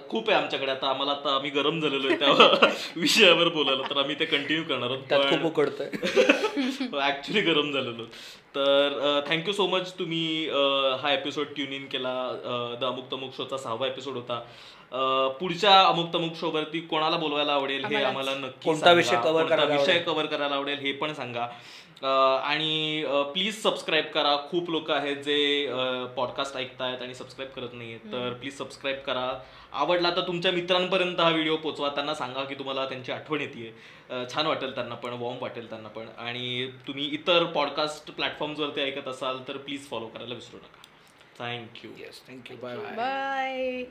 खूप 0.09 0.29
आहे 0.29 0.39
आमच्याकडे. 0.39 0.71
आता 0.71 0.87
आम्हाला 0.87 1.11
आता 1.11 1.35
आम्ही 1.35 1.49
गरम 1.49 1.79
झालेलो 1.79 2.07
आहे 2.07 2.19
त्या 2.19 2.69
विषयावर 2.95 3.47
बोलायला. 3.47 3.83
तर 3.89 3.97
आम्ही 3.97 4.15
ते 4.19 4.25
कंटिन्यू 4.25 4.63
करणार 4.63 4.89
आहोत. 4.89 5.29
खूप 5.29 5.45
उकडतंय. 5.45 5.89
ऍक्च्युली 7.07 7.41
गरम 7.41 7.71
झालेलो. 7.71 8.05
तर 8.55 9.21
थँक्यू 9.27 9.53
सो 9.53 9.67
मच 9.67 9.91
तुम्ही 9.99 10.49
हा 11.01 11.11
एपिसोड 11.13 11.53
ट्यून 11.55 11.73
इन 11.73 11.85
केला. 11.91 12.13
द 12.81 12.83
अमुक 12.83 13.11
तमुक 13.11 13.33
शोचा 13.37 13.57
सहावा 13.57 13.87
एपिसोड 13.87 14.15
होता. 14.15 14.39
पुढच्या 15.39 15.79
अमुक 15.81 16.13
तमुक 16.13 16.35
शो 16.39 16.49
वरती 16.51 16.79
कोणाला 16.81 17.17
बोलवायला 17.17 17.53
आवडेल 17.53 17.85
हे 17.85 18.03
आम्हाला 18.03 18.35
नक्की 18.35 18.65
कोणता 18.65 18.79
सांगा. 18.79 18.97
विषय 18.97 19.15
कोणता 19.15 19.55
करायला 19.55 19.75
विषय 19.75 19.99
कव्हर 19.99 20.25
करायला 20.25 20.55
आवडेल 20.55 20.79
हे 20.79 20.91
पण 21.01 21.13
सांगा. 21.13 21.47
आणि 22.03 23.03
प्लीज 23.33 23.61
सबस्क्राईब 23.61 24.05
करा. 24.13 24.35
खूप 24.49 24.69
लोक 24.69 24.91
आहेत 24.91 25.17
जे 25.25 25.67
पॉडकास्ट 26.15 26.57
ऐकतायत 26.57 27.01
आणि 27.01 27.13
सबस्क्राईब 27.15 27.51
करत 27.55 27.73
नाहीयेत. 27.73 28.11
तर 28.11 28.33
प्लीज 28.39 28.57
सबस्क्राईब 28.57 28.97
करा. 29.05 29.27
आवडला 29.75 30.09
तर 30.15 30.27
तुमच्या 30.27 30.51
मित्रांपर्यंत 30.51 31.19
हा 31.19 31.29
व्हिडिओ 31.29 31.55
पोचवा. 31.57 31.89
त्यांना 31.89 32.13
सांगा 32.15 32.43
की 32.43 32.55
तुम्हाला 32.55 32.85
त्यांची 32.89 33.11
आठवण 33.11 33.41
येते 33.41 33.73
छान 34.33 34.47
वाटेल 34.47 34.75
त्यांना 34.75 34.95
पण 34.95 35.13
वॉर्म 35.19 35.41
वाटेल 35.41 35.69
त्यांना 35.69 35.89
पण. 35.89 36.07
आणि 36.17 36.69
तुम्ही 36.87 37.05
इतर 37.13 37.43
पॉडकास्ट 37.55 38.11
प्लॅटफॉर्म्सवरती 38.11 38.81
ऐकत 38.81 39.07
असाल 39.07 39.39
तर 39.47 39.57
प्लीज 39.57 39.87
फॉलो 39.89 40.07
करायला 40.07 40.35
विसरू 40.35 40.57
नका. 40.57 40.81
Thank you 41.39 41.91
yes 41.97 42.21
thank you 42.27 42.57
bye 42.57 42.77
bye 42.77 42.95
bye 42.95 43.83